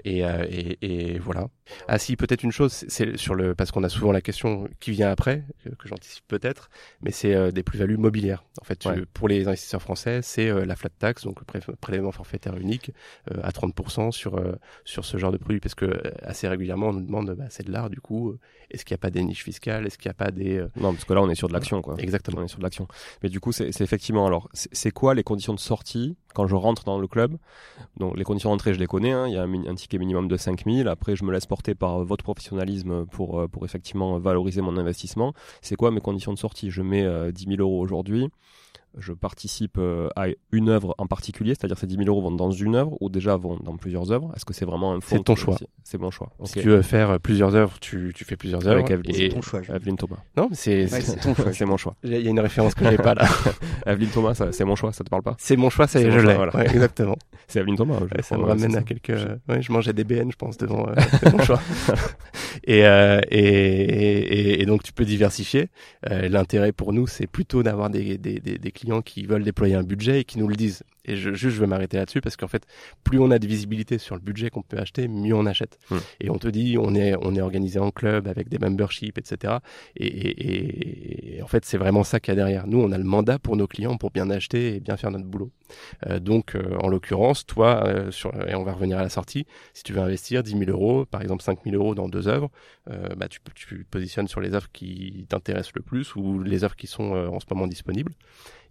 Et, 0.03 0.19
et, 0.19 1.13
et 1.13 1.19
voilà. 1.19 1.47
Ah 1.87 1.97
si, 1.99 2.15
peut-être 2.17 2.43
une 2.43 2.51
chose, 2.51 2.71
c'est- 2.87 3.17
sur 3.17 3.33
le 3.35 3.55
parce 3.55 3.71
qu'on 3.71 3.83
a 3.83 3.89
souvent 3.89 4.11
la 4.11 4.21
question 4.21 4.67
qui 4.79 4.91
vient 4.91 5.09
après, 5.09 5.45
que, 5.63 5.87
j'anticipe 5.87 6.23
peut-être, 6.27 6.69
mais 7.01 7.11
c'est 7.11 7.33
euh, 7.33 7.51
des 7.51 7.63
plus-values 7.63 7.97
mobilières. 7.97 8.43
En 8.61 8.65
fait, 8.65 8.75
tu- 8.77 9.05
pour 9.13 9.27
les 9.27 9.47
investisseurs 9.47 9.81
français, 9.81 10.21
c'est 10.21 10.49
euh, 10.49 10.65
la 10.65 10.75
flat 10.75 10.89
tax, 10.89 11.23
donc 11.23 11.39
le 11.39 11.45
pré- 11.45 11.59
prélèvement 11.79 12.11
forfaitaire 12.11 12.57
unique 12.57 12.91
euh, 13.31 13.39
à 13.43 13.51
30% 13.51 14.11
sur 14.11 14.37
euh, 14.37 14.53
sur 14.85 15.05
ce 15.05 15.17
genre 15.17 15.31
de 15.31 15.37
produit, 15.37 15.59
parce 15.59 15.75
que 15.75 16.01
assez 16.23 16.47
régulièrement 16.47 16.87
on 16.89 16.93
nous 16.93 17.05
demande, 17.05 17.31
bah, 17.37 17.45
c'est 17.49 17.65
de 17.65 17.71
l'art, 17.71 17.89
du 17.89 18.01
coup, 18.01 18.35
est-ce 18.69 18.83
qu'il 18.83 18.93
n'y 18.93 18.99
a 18.99 19.03
pas 19.03 19.11
des 19.11 19.23
niches 19.23 19.43
fiscales, 19.43 19.85
est-ce 19.85 19.97
qu'il 19.97 20.09
n'y 20.09 20.11
a 20.11 20.15
pas 20.25 20.31
des 20.31 20.59
Non, 20.75 20.91
parce 20.93 21.05
que 21.05 21.13
là 21.13 21.21
on 21.21 21.29
est 21.29 21.35
sur 21.35 21.47
de 21.47 21.53
l'action, 21.53 21.81
quoi. 21.81 21.95
exactement 21.99 22.41
On 22.41 22.45
est 22.45 22.47
sur 22.49 22.59
de 22.59 22.63
l'action. 22.63 22.87
Mais 23.23 23.29
du 23.29 23.39
coup, 23.39 23.51
c'est 23.51 23.79
effectivement. 23.81 24.25
Alors, 24.27 24.49
c'est 24.53 24.91
quoi 24.91 25.13
les 25.13 25.23
conditions 25.23 25.53
de 25.53 25.59
sortie 25.59 26.15
quand 26.33 26.47
je 26.47 26.55
rentre 26.55 26.83
dans 26.85 26.99
le 26.99 27.07
club? 27.07 27.37
Donc, 27.97 28.17
les 28.17 28.23
conditions 28.23 28.49
d'entrée, 28.49 28.73
je 28.73 28.79
les 28.79 28.87
connais. 28.87 29.11
hein. 29.11 29.27
Il 29.27 29.33
y 29.33 29.37
a 29.37 29.43
un, 29.43 29.65
un 29.67 29.75
ticket 29.75 29.97
minimum 29.97 30.27
de 30.27 30.37
5000. 30.37 30.87
Après, 30.87 31.15
je 31.15 31.23
me 31.23 31.31
laisse 31.31 31.45
porter 31.51 31.75
par 31.75 32.05
votre 32.05 32.23
professionnalisme 32.23 33.05
pour, 33.07 33.41
euh, 33.41 33.47
pour 33.49 33.65
effectivement 33.65 34.17
valoriser 34.19 34.61
mon 34.61 34.77
investissement. 34.77 35.33
C'est 35.61 35.75
quoi 35.75 35.91
mes 35.91 35.99
conditions 35.99 36.31
de 36.31 36.37
sortie? 36.37 36.71
Je 36.71 36.81
mets 36.81 37.03
euh, 37.03 37.33
10 37.33 37.45
000 37.57 37.61
euros 37.61 37.81
aujourd'hui. 37.81 38.29
Je 38.97 39.13
participe 39.13 39.77
euh, 39.77 40.09
à 40.17 40.25
une 40.51 40.67
œuvre 40.69 40.95
en 40.97 41.07
particulier, 41.07 41.53
c'est-à-dire 41.55 41.77
ces 41.77 41.87
10 41.87 41.95
000 41.95 42.07
euros 42.09 42.21
vont 42.21 42.31
dans 42.31 42.51
une 42.51 42.75
œuvre 42.75 42.97
ou 42.99 43.09
déjà 43.09 43.37
vont 43.37 43.57
dans 43.63 43.77
plusieurs 43.77 44.11
œuvres? 44.11 44.31
Est-ce 44.35 44.43
que 44.45 44.53
c'est 44.53 44.65
vraiment 44.65 44.91
un 44.93 44.99
fonds 44.99 45.17
C'est 45.17 45.23
ton 45.23 45.35
choix. 45.35 45.57
C'est 45.83 45.97
mon 45.99 46.11
choix. 46.11 46.29
Si 46.43 46.59
tu 46.59 46.67
veux 46.69 46.81
faire 46.81 47.11
euh, 47.11 47.17
plusieurs 47.17 47.55
œuvres, 47.55 47.79
tu, 47.79 48.11
tu 48.13 48.25
fais 48.25 48.35
plusieurs 48.35 48.67
œuvres. 48.67 48.83
Avec 48.91 49.09
et... 49.09 49.13
C'est 49.13 49.29
ton 49.29 49.41
choix. 49.41 49.61
je- 49.61 49.71
Evelyne 49.71 49.95
Thomas. 49.97 50.17
Non, 50.35 50.49
c'est 50.51 50.91
Ouais, 50.91 51.01
ton 51.23 51.33
choix. 51.35 51.53
c'est 51.53 51.65
mon 51.65 51.77
choix. 51.77 51.95
il 52.03 52.11
y 52.11 52.27
a 52.27 52.29
une 52.29 52.39
référence 52.39 52.75
que 52.75 52.89
j'ai 52.89 52.97
pas 52.97 53.13
là. 53.15 53.27
Evelyne 53.85 54.09
Thomas, 54.09 54.33
ça- 54.33 54.51
c'est 54.51 54.65
mon 54.65 54.75
choix, 54.75 54.91
ça 54.91 55.03
te 55.03 55.09
parle 55.09 55.23
pas? 55.23 55.35
C'est 55.39 55.55
mon 55.55 55.69
choix, 55.69 55.87
C'est 55.87 55.99
c'est 56.01 56.09
mon 56.09 56.19
je 56.19 56.25
l'ai. 56.27 56.33
voilà. 56.35 56.55
Ouais, 56.55 56.65
exactement. 56.69 57.15
C'est 57.47 57.59
Evelyne 57.59 57.75
Thomas. 57.75 57.97
je 57.99 58.03
Ouais, 58.15 58.21
ça 58.21 58.37
me 58.37 58.43
ramène 58.43 58.71
à 58.75 58.79
ça. 58.79 58.83
quelques. 58.83 59.09
Ouais, 59.49 59.61
je 59.61 59.71
mangeais 59.73 59.91
des 59.91 60.05
BN, 60.05 60.31
je 60.31 60.37
pense, 60.37 60.57
devant. 60.57 60.87
euh, 60.87 60.93
c'est 61.19 61.33
mon 61.33 61.43
choix. 61.43 61.59
et, 62.65 62.85
euh, 62.85 63.19
et, 63.29 63.39
et, 63.39 64.61
et 64.61 64.65
donc 64.65 64.83
tu 64.83 64.93
peux 64.93 65.03
diversifier. 65.05 65.69
Euh, 66.09 66.29
L'intérêt 66.29 66.71
pour 66.71 66.93
nous, 66.93 67.07
c'est 67.07 67.27
plutôt 67.27 67.61
d'avoir 67.63 67.89
des, 67.89 68.17
des, 68.17 68.39
des, 68.39 68.57
des 68.57 68.71
clients 68.81 69.01
qui 69.01 69.25
veulent 69.25 69.43
déployer 69.43 69.75
un 69.75 69.83
budget 69.83 70.21
et 70.21 70.23
qui 70.23 70.39
nous 70.39 70.47
le 70.47 70.55
disent. 70.55 70.83
Et 71.05 71.15
je, 71.15 71.33
juste, 71.33 71.55
je 71.55 71.61
vais 71.61 71.67
m'arrêter 71.67 71.97
là-dessus 71.97 72.21
parce 72.21 72.37
qu'en 72.37 72.47
fait, 72.47 72.65
plus 73.03 73.19
on 73.19 73.31
a 73.31 73.39
de 73.39 73.47
visibilité 73.47 73.97
sur 73.97 74.15
le 74.15 74.21
budget 74.21 74.49
qu'on 74.49 74.61
peut 74.61 74.77
acheter, 74.77 75.07
mieux 75.07 75.35
on 75.35 75.45
achète. 75.45 75.79
Hmm. 75.89 75.97
Et 76.19 76.29
on 76.29 76.37
te 76.37 76.47
dit, 76.47 76.77
on 76.79 76.95
est, 76.95 77.15
on 77.21 77.35
est 77.35 77.41
organisé 77.41 77.79
en 77.79 77.91
club 77.91 78.27
avec 78.27 78.49
des 78.49 78.59
memberships, 78.59 79.17
etc. 79.17 79.55
Et, 79.95 81.37
et, 81.37 81.41
en 81.41 81.47
fait, 81.47 81.65
c'est 81.65 81.77
vraiment 81.77 82.03
ça 82.03 82.19
qu'il 82.19 82.31
y 82.31 82.33
a 82.33 82.35
derrière. 82.35 82.67
Nous, 82.67 82.79
on 82.79 82.91
a 82.91 82.97
le 82.97 83.03
mandat 83.03 83.39
pour 83.39 83.55
nos 83.55 83.67
clients 83.67 83.97
pour 83.97 84.11
bien 84.11 84.29
acheter 84.29 84.75
et 84.75 84.79
bien 84.79 84.97
faire 84.97 85.11
notre 85.11 85.25
boulot. 85.25 85.51
Euh, 86.07 86.19
donc, 86.19 86.55
euh, 86.55 86.77
en 86.79 86.87
l'occurrence, 86.87 87.45
toi, 87.45 87.83
euh, 87.85 88.11
sur, 88.11 88.31
et 88.47 88.55
on 88.55 88.63
va 88.63 88.73
revenir 88.73 88.97
à 88.97 89.01
la 89.01 89.09
sortie, 89.09 89.45
si 89.73 89.83
tu 89.83 89.93
veux 89.93 90.01
investir 90.01 90.43
10 90.43 90.51
000 90.51 90.63
euros, 90.71 91.05
par 91.05 91.21
exemple 91.21 91.43
5 91.43 91.59
000 91.63 91.75
euros 91.75 91.95
dans 91.95 92.09
deux 92.09 92.27
œuvres, 92.27 92.49
bah, 93.15 93.27
tu, 93.29 93.39
tu 93.55 93.85
positionnes 93.89 94.27
sur 94.27 94.41
les 94.41 94.53
œuvres 94.53 94.69
qui 94.71 95.25
t'intéressent 95.29 95.73
le 95.75 95.81
plus 95.81 96.15
ou 96.15 96.41
les 96.41 96.63
œuvres 96.63 96.75
qui 96.75 96.87
sont 96.87 97.13
en 97.13 97.39
ce 97.39 97.45
moment 97.49 97.67
disponibles. 97.67 98.13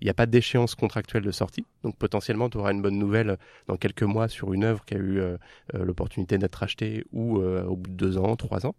Il 0.01 0.07
n'y 0.07 0.11
a 0.11 0.15
pas 0.15 0.27
d'échéance 0.27 0.75
contractuelle 0.75 1.23
de 1.23 1.31
sortie, 1.31 1.65
donc 1.85 1.97
potentiellement 1.97 2.21
tu 2.51 2.59
auras 2.59 2.73
une 2.73 2.83
bonne 2.83 2.99
nouvelle 2.99 3.39
dans 3.67 3.77
quelques 3.77 4.03
mois 4.03 4.29
sur 4.29 4.53
une 4.53 4.65
œuvre 4.65 4.85
qui 4.85 4.95
a 4.95 4.99
eu 4.99 5.21
euh, 5.21 5.37
euh, 5.75 5.85
l'opportunité 5.85 6.39
d'être 6.39 6.63
achetée 6.63 7.05
ou 7.13 7.39
euh, 7.39 7.65
au 7.65 7.77
bout 7.77 7.91
de 7.91 7.97
deux 7.97 8.19
ans, 8.19 8.37
trois 8.37 8.67
ans. 8.67 8.75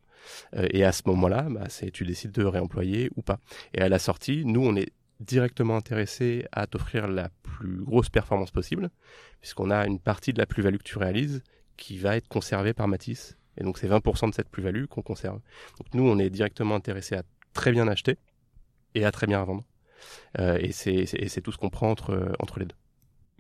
Euh, 0.56 0.68
et 0.72 0.84
à 0.84 0.92
ce 0.92 1.04
moment-là, 1.08 1.48
bah, 1.50 1.68
tu 1.94 2.06
décides 2.06 2.32
de 2.32 2.44
réemployer 2.44 3.10
ou 3.16 3.22
pas. 3.22 3.40
Et 3.74 3.82
à 3.82 3.90
la 3.90 4.00
sortie, 4.00 4.44
nous 4.46 4.62
on 4.62 4.76
est 4.76 4.92
directement 5.20 5.76
intéressé 5.76 6.46
à 6.52 6.68
t'offrir 6.68 7.08
la 7.08 7.30
plus 7.44 7.84
grosse 7.84 8.10
performance 8.10 8.52
possible, 8.52 8.90
puisqu'on 9.40 9.70
a 9.70 9.86
une 9.86 10.00
partie 10.00 10.34
de 10.34 10.40
la 10.40 10.46
plus-value 10.46 10.78
que 10.78 10.84
tu 10.84 10.98
réalises 10.98 11.44
qui 11.78 11.98
va 11.98 12.16
être 12.18 12.28
conservée 12.28 12.74
par 12.74 12.88
Matisse. 12.88 13.38
Et 13.58 13.64
donc 13.64 13.78
c'est 13.78 13.88
20% 13.88 14.30
de 14.30 14.34
cette 14.34 14.50
plus-value 14.50 14.86
qu'on 14.86 15.02
conserve. 15.02 15.40
Donc 15.78 15.94
nous, 15.94 16.08
on 16.08 16.18
est 16.18 16.30
directement 16.30 16.76
intéressé 16.76 17.16
à 17.16 17.24
très 17.54 17.72
bien 17.72 17.88
acheter 17.88 18.18
et 18.96 19.06
à 19.06 19.12
très 19.12 19.28
bien 19.28 19.44
vendre. 19.44 19.64
Euh, 20.40 20.58
et 20.60 20.72
c'est 20.72 21.42
tout 21.42 21.52
ce 21.52 21.58
qu'on 21.58 21.70
prend 21.70 21.92
entre 21.92 22.60
les 22.60 22.66
deux. 22.66 22.76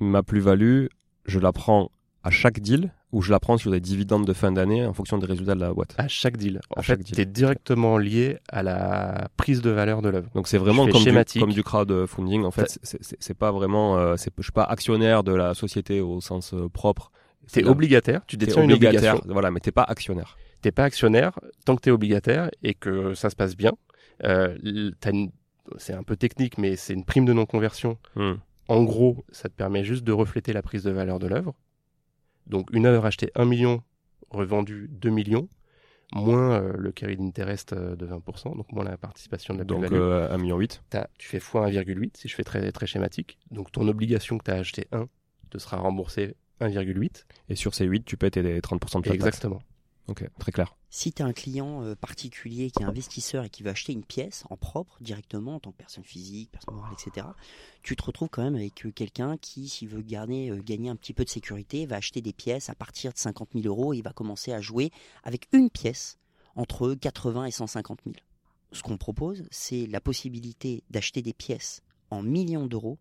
Ma 0.01 0.23
plus-value, 0.23 0.87
je 1.25 1.39
la 1.39 1.51
prends 1.51 1.91
à 2.23 2.29
chaque 2.31 2.59
deal 2.59 2.91
ou 3.11 3.21
je 3.21 3.29
la 3.31 3.39
prends 3.39 3.57
sur 3.57 3.71
des 3.71 3.79
dividendes 3.79 4.25
de 4.25 4.33
fin 4.33 4.51
d'année 4.51 4.85
en 4.85 4.93
fonction 4.93 5.17
des 5.17 5.25
résultats 5.27 5.53
de 5.55 5.59
la 5.59 5.73
boîte. 5.73 5.93
À 5.97 6.07
chaque 6.07 6.37
deal. 6.37 6.59
En 6.75 6.79
À 6.79 6.83
fait, 6.83 6.97
tu 7.03 7.19
es 7.19 7.25
directement 7.25 7.97
lié 7.97 8.37
à 8.49 8.63
la 8.63 9.27
prise 9.37 9.61
de 9.61 9.69
valeur 9.69 10.01
de 10.01 10.09
l'œuvre. 10.09 10.29
Donc 10.33 10.47
c'est 10.47 10.57
vraiment 10.57 10.87
comme 10.87 11.03
du, 11.03 11.39
comme 11.39 11.51
du 11.53 11.63
crowdfunding. 11.63 12.43
En 12.45 12.51
fait, 12.51 12.79
c'est- 12.83 13.33
pas 13.35 13.51
vraiment, 13.51 13.97
euh, 13.97 14.15
c'est- 14.17 14.31
je 14.37 14.43
suis 14.43 14.51
pas 14.51 14.63
actionnaire 14.63 15.23
de 15.23 15.33
la 15.33 15.53
société 15.53 15.99
au 16.01 16.19
sens 16.21 16.53
euh, 16.53 16.67
propre. 16.69 17.11
Tu 17.51 17.59
es 17.59 17.65
obligataire, 17.65 18.21
tu 18.27 18.37
détiens 18.37 18.63
une 18.63 18.73
obligation. 18.73 19.21
voilà, 19.25 19.51
mais 19.51 19.59
t'es 19.59 19.71
pas 19.71 19.83
actionnaire. 19.83 20.37
T'es 20.61 20.71
pas 20.71 20.83
actionnaire 20.85 21.37
tant 21.65 21.75
que 21.75 21.81
tu 21.81 21.89
es 21.89 21.91
obligataire 21.91 22.49
et 22.63 22.73
que 22.75 23.13
ça 23.13 23.29
se 23.29 23.35
passe 23.35 23.55
bien. 23.57 23.73
Euh, 24.23 24.57
c'est 25.77 25.93
un 25.93 26.03
peu 26.03 26.15
technique, 26.15 26.57
mais 26.57 26.75
c'est 26.75 26.93
une 26.93 27.03
prime 27.05 27.25
de 27.25 27.33
non-conversion. 27.33 27.97
Hmm. 28.15 28.33
En 28.71 28.83
gros, 28.83 29.25
ça 29.31 29.49
te 29.49 29.53
permet 29.53 29.83
juste 29.83 30.05
de 30.05 30.13
refléter 30.13 30.53
la 30.53 30.61
prise 30.61 30.83
de 30.83 30.91
valeur 30.91 31.19
de 31.19 31.27
l'œuvre. 31.27 31.53
Donc 32.47 32.69
une 32.71 32.85
œuvre 32.85 33.05
achetée 33.05 33.29
1 33.35 33.43
million, 33.43 33.83
revendue 34.29 34.87
2 34.91 35.09
millions, 35.09 35.49
moins 36.13 36.61
euh, 36.61 36.73
le 36.77 36.91
carry 36.93 37.17
d'interest 37.17 37.73
euh, 37.73 37.97
de 37.97 38.07
20%, 38.07 38.55
donc 38.55 38.71
moins 38.71 38.85
la 38.85 38.97
participation 38.97 39.53
de 39.53 39.59
la 39.59 39.65
Donc 39.65 39.85
plus-value. 39.85 40.01
euh, 40.01 40.37
1,8 40.37 40.41
million. 40.41 40.59
Tu 41.17 41.27
fais 41.27 41.37
x 41.37 41.53
1,8 41.53 42.11
si 42.15 42.29
je 42.29 42.35
fais 42.35 42.45
très, 42.45 42.71
très 42.71 42.87
schématique. 42.87 43.37
Donc 43.51 43.73
ton 43.73 43.87
obligation 43.89 44.37
que 44.37 44.45
tu 44.45 44.51
as 44.51 44.55
acheté 44.55 44.87
1 44.93 45.07
te 45.49 45.57
sera 45.57 45.77
remboursée 45.77 46.35
1,8. 46.61 47.25
Et 47.49 47.55
sur 47.55 47.73
ces 47.75 47.85
8, 47.85 48.05
tu 48.05 48.15
paies 48.15 48.31
tes 48.31 48.41
30% 48.61 49.03
de. 49.03 49.11
Exactement. 49.11 49.59
Ok, 50.07 50.27
très 50.39 50.51
clair. 50.51 50.75
Si 50.89 51.13
tu 51.13 51.21
as 51.21 51.25
un 51.25 51.33
client 51.33 51.83
euh, 51.83 51.95
particulier 51.95 52.69
qui 52.71 52.83
est 52.83 52.85
investisseur 52.85 53.45
et 53.45 53.49
qui 53.49 53.63
veut 53.63 53.69
acheter 53.69 53.93
une 53.93 54.03
pièce 54.03 54.43
en 54.49 54.57
propre 54.57 54.97
directement 54.99 55.55
en 55.55 55.59
tant 55.59 55.71
que 55.71 55.77
personne 55.77 56.03
physique, 56.03 56.51
personne 56.51 56.75
morale, 56.75 56.93
etc., 56.93 57.27
tu 57.81 57.95
te 57.95 58.03
retrouves 58.03 58.29
quand 58.29 58.43
même 58.43 58.55
avec 58.55 58.85
euh, 58.85 58.91
quelqu'un 58.91 59.37
qui, 59.37 59.69
s'il 59.69 59.87
veut 59.87 60.03
euh, 60.03 60.61
gagner 60.61 60.89
un 60.89 60.95
petit 60.95 61.13
peu 61.13 61.23
de 61.23 61.29
sécurité, 61.29 61.85
va 61.85 61.97
acheter 61.97 62.21
des 62.21 62.33
pièces 62.33 62.69
à 62.69 62.75
partir 62.75 63.13
de 63.13 63.17
50 63.17 63.49
000 63.53 63.65
euros 63.67 63.93
et 63.93 63.97
il 63.97 64.03
va 64.03 64.11
commencer 64.11 64.51
à 64.51 64.59
jouer 64.59 64.91
avec 65.23 65.47
une 65.53 65.69
pièce 65.69 66.17
entre 66.55 66.93
80 66.93 67.45
et 67.45 67.51
150 67.51 67.99
000. 68.03 68.15
Ce 68.73 68.81
qu'on 68.83 68.97
propose, 68.97 69.45
c'est 69.51 69.85
la 69.87 70.01
possibilité 70.01 70.83
d'acheter 70.89 71.21
des 71.21 71.33
pièces 71.33 71.83
en 72.09 72.21
millions 72.21 72.67
d'euros 72.67 72.97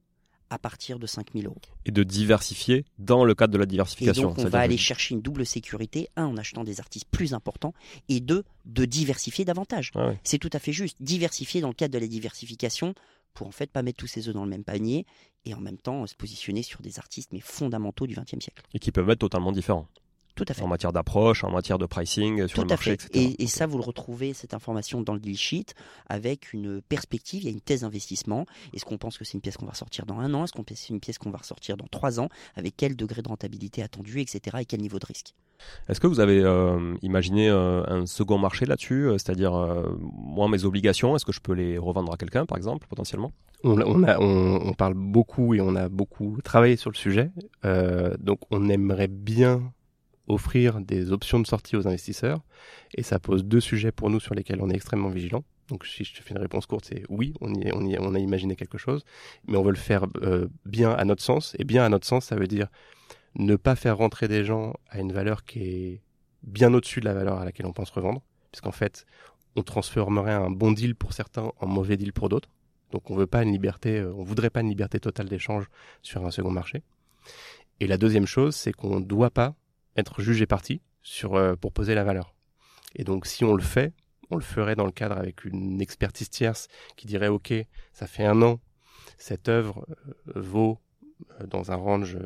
à 0.50 0.58
partir 0.58 0.98
de 0.98 1.06
5 1.06 1.28
000 1.34 1.46
euros. 1.46 1.60
Et 1.86 1.90
de 1.90 2.02
diversifier 2.02 2.84
dans 2.98 3.24
le 3.24 3.34
cadre 3.34 3.52
de 3.52 3.58
la 3.58 3.64
Et 3.64 3.68
diversification. 3.68 4.28
donc, 4.28 4.38
on 4.38 4.48
va 4.48 4.60
aller 4.60 4.76
chercher 4.76 5.14
une 5.14 5.22
double 5.22 5.46
sécurité, 5.46 6.08
un, 6.16 6.26
en 6.26 6.36
achetant 6.36 6.64
des 6.64 6.80
artistes 6.80 7.08
plus 7.10 7.32
importants, 7.34 7.72
et 8.08 8.20
deux, 8.20 8.44
de 8.66 8.84
diversifier 8.84 9.44
davantage. 9.44 9.92
Ah. 9.94 10.12
C'est 10.24 10.38
tout 10.38 10.50
à 10.52 10.58
fait 10.58 10.72
juste. 10.72 10.96
Diversifier 11.00 11.60
dans 11.60 11.68
le 11.68 11.74
cadre 11.74 11.94
de 11.94 11.98
la 11.98 12.06
diversification 12.06 12.94
pour 13.32 13.46
en 13.46 13.52
fait 13.52 13.70
pas 13.70 13.82
mettre 13.82 13.98
tous 13.98 14.08
ses 14.08 14.28
œufs 14.28 14.34
dans 14.34 14.44
le 14.44 14.50
même 14.50 14.64
panier 14.64 15.06
et 15.44 15.54
en 15.54 15.60
même 15.60 15.78
temps 15.78 16.06
se 16.06 16.14
positionner 16.14 16.62
sur 16.62 16.82
des 16.82 16.98
artistes 16.98 17.30
mais 17.32 17.40
fondamentaux 17.40 18.06
du 18.06 18.14
XXe 18.14 18.40
siècle. 18.40 18.62
Et 18.74 18.78
qui 18.78 18.90
peuvent 18.90 19.08
être 19.08 19.20
totalement 19.20 19.52
différents. 19.52 19.86
Tout 20.40 20.46
à 20.48 20.54
fait. 20.54 20.62
En 20.62 20.68
matière 20.68 20.92
d'approche, 20.92 21.44
en 21.44 21.50
matière 21.50 21.76
de 21.76 21.84
pricing, 21.84 22.46
sur 22.46 22.54
Tout 22.54 22.60
le 22.62 22.66
à 22.68 22.68
marché, 22.70 22.90
fait. 22.96 23.06
etc. 23.08 23.34
Et, 23.38 23.42
et 23.42 23.46
ça, 23.46 23.66
vous 23.66 23.76
le 23.76 23.84
retrouvez, 23.84 24.32
cette 24.32 24.54
information, 24.54 25.02
dans 25.02 25.12
le 25.12 25.20
deal 25.20 25.36
sheet, 25.36 25.74
avec 26.08 26.54
une 26.54 26.80
perspective, 26.80 27.42
il 27.42 27.44
y 27.44 27.48
a 27.48 27.52
une 27.52 27.60
thèse 27.60 27.82
d'investissement. 27.82 28.46
Est-ce 28.72 28.86
qu'on 28.86 28.96
pense 28.96 29.18
que 29.18 29.24
c'est 29.26 29.34
une 29.34 29.42
pièce 29.42 29.58
qu'on 29.58 29.66
va 29.66 29.72
ressortir 29.72 30.06
dans 30.06 30.18
un 30.18 30.32
an? 30.32 30.44
Est-ce 30.44 30.52
qu'on 30.52 30.64
pense 30.64 30.78
que 30.78 30.82
c'est 30.86 30.94
une 30.94 31.00
pièce 31.00 31.18
qu'on 31.18 31.30
va 31.30 31.36
ressortir 31.36 31.76
dans 31.76 31.86
trois 31.90 32.20
ans? 32.20 32.30
Avec 32.56 32.74
quel 32.78 32.96
degré 32.96 33.20
de 33.20 33.28
rentabilité 33.28 33.82
attendu, 33.82 34.20
etc. 34.20 34.56
Et 34.60 34.64
quel 34.64 34.80
niveau 34.80 34.98
de 34.98 35.04
risque? 35.04 35.34
Est-ce 35.90 36.00
que 36.00 36.06
vous 36.06 36.20
avez 36.20 36.40
euh, 36.40 36.94
imaginé 37.02 37.50
euh, 37.50 37.82
un 37.86 38.06
second 38.06 38.38
marché 38.38 38.64
là-dessus? 38.64 39.08
Euh, 39.08 39.18
C'est-à-dire, 39.18 39.54
euh, 39.54 39.94
moi, 40.00 40.48
mes 40.48 40.64
obligations, 40.64 41.16
est-ce 41.16 41.26
que 41.26 41.32
je 41.32 41.40
peux 41.40 41.52
les 41.52 41.76
revendre 41.76 42.14
à 42.14 42.16
quelqu'un, 42.16 42.46
par 42.46 42.56
exemple, 42.56 42.86
potentiellement? 42.88 43.32
On, 43.62 43.78
on, 43.78 44.02
a, 44.04 44.18
on, 44.20 44.68
on 44.68 44.72
parle 44.72 44.94
beaucoup 44.94 45.52
et 45.52 45.60
on 45.60 45.76
a 45.76 45.90
beaucoup 45.90 46.38
travaillé 46.42 46.76
sur 46.76 46.90
le 46.90 46.96
sujet. 46.96 47.30
Euh, 47.66 48.16
donc, 48.18 48.38
on 48.50 48.70
aimerait 48.70 49.08
bien 49.08 49.70
offrir 50.30 50.80
des 50.80 51.12
options 51.12 51.40
de 51.40 51.46
sortie 51.46 51.76
aux 51.76 51.86
investisseurs. 51.86 52.40
Et 52.94 53.02
ça 53.02 53.18
pose 53.18 53.44
deux 53.44 53.60
sujets 53.60 53.92
pour 53.92 54.10
nous 54.10 54.20
sur 54.20 54.34
lesquels 54.34 54.60
on 54.60 54.70
est 54.70 54.74
extrêmement 54.74 55.08
vigilant. 55.08 55.44
Donc, 55.68 55.86
si 55.86 56.04
je 56.04 56.14
te 56.14 56.22
fais 56.22 56.34
une 56.34 56.40
réponse 56.40 56.66
courte, 56.66 56.86
c'est 56.86 57.04
oui, 57.08 57.34
on, 57.40 57.54
y 57.54 57.70
on, 57.72 57.86
y 57.86 57.96
on 57.98 58.14
a 58.14 58.18
imaginé 58.18 58.56
quelque 58.56 58.78
chose, 58.78 59.04
mais 59.46 59.56
on 59.56 59.62
veut 59.62 59.70
le 59.70 59.76
faire 59.76 60.06
euh, 60.22 60.48
bien 60.66 60.90
à 60.90 61.04
notre 61.04 61.22
sens. 61.22 61.54
Et 61.58 61.64
bien 61.64 61.84
à 61.84 61.88
notre 61.88 62.06
sens, 62.06 62.26
ça 62.26 62.36
veut 62.36 62.48
dire 62.48 62.68
ne 63.36 63.54
pas 63.56 63.76
faire 63.76 63.96
rentrer 63.96 64.26
des 64.26 64.44
gens 64.44 64.74
à 64.88 64.98
une 64.98 65.12
valeur 65.12 65.44
qui 65.44 65.62
est 65.62 66.02
bien 66.42 66.74
au-dessus 66.74 67.00
de 67.00 67.04
la 67.04 67.14
valeur 67.14 67.38
à 67.38 67.44
laquelle 67.44 67.66
on 67.66 67.72
pense 67.72 67.90
revendre. 67.90 68.22
Puisqu'en 68.50 68.72
fait, 68.72 69.06
on 69.54 69.62
transformerait 69.62 70.32
un 70.32 70.50
bon 70.50 70.72
deal 70.72 70.96
pour 70.96 71.12
certains 71.12 71.52
en 71.60 71.66
mauvais 71.66 71.96
deal 71.96 72.12
pour 72.12 72.28
d'autres. 72.28 72.50
Donc 72.90 73.10
on 73.10 73.14
veut 73.14 73.28
pas 73.28 73.44
une 73.44 73.52
liberté, 73.52 73.98
euh, 73.98 74.12
on 74.16 74.24
voudrait 74.24 74.50
pas 74.50 74.60
une 74.60 74.68
liberté 74.68 74.98
totale 74.98 75.28
d'échange 75.28 75.66
sur 76.02 76.24
un 76.26 76.30
second 76.32 76.50
marché. 76.50 76.82
Et 77.78 77.86
la 77.86 77.96
deuxième 77.96 78.26
chose, 78.26 78.56
c'est 78.56 78.72
qu'on 78.72 79.00
ne 79.00 79.04
doit 79.04 79.30
pas 79.30 79.54
être 80.00 80.20
jugé 80.22 80.46
parti 80.46 80.82
sur 81.02 81.34
euh, 81.34 81.54
pour 81.54 81.72
poser 81.72 81.94
la 81.94 82.04
valeur. 82.04 82.34
Et 82.94 83.04
donc 83.04 83.26
si 83.26 83.44
on 83.44 83.54
le 83.54 83.62
fait, 83.62 83.92
on 84.30 84.36
le 84.36 84.42
ferait 84.42 84.76
dans 84.76 84.86
le 84.86 84.92
cadre 84.92 85.16
avec 85.16 85.44
une 85.44 85.80
expertise 85.80 86.30
tierce 86.30 86.68
qui 86.96 87.06
dirait 87.06 87.28
ok, 87.28 87.52
ça 87.92 88.06
fait 88.06 88.24
un 88.24 88.42
an, 88.42 88.60
cette 89.18 89.48
œuvre 89.48 89.86
euh, 90.36 90.40
vaut 90.40 90.78
euh, 91.40 91.46
dans 91.46 91.70
un 91.72 91.76
range 91.76 92.18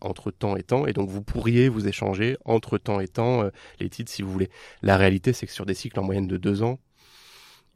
entre 0.00 0.30
temps 0.30 0.56
et 0.56 0.62
temps, 0.62 0.86
et 0.86 0.92
donc 0.92 1.08
vous 1.08 1.22
pourriez 1.22 1.68
vous 1.68 1.88
échanger 1.88 2.36
entre 2.44 2.76
temps 2.76 3.00
et 3.00 3.08
temps 3.08 3.48
les 3.80 3.88
titres 3.88 4.12
si 4.12 4.20
vous 4.20 4.30
voulez. 4.30 4.50
La 4.82 4.98
réalité, 4.98 5.32
c'est 5.32 5.46
que 5.46 5.52
sur 5.52 5.64
des 5.64 5.72
cycles 5.72 5.98
en 5.98 6.02
moyenne 6.02 6.26
de 6.26 6.36
deux 6.36 6.62
ans, 6.62 6.78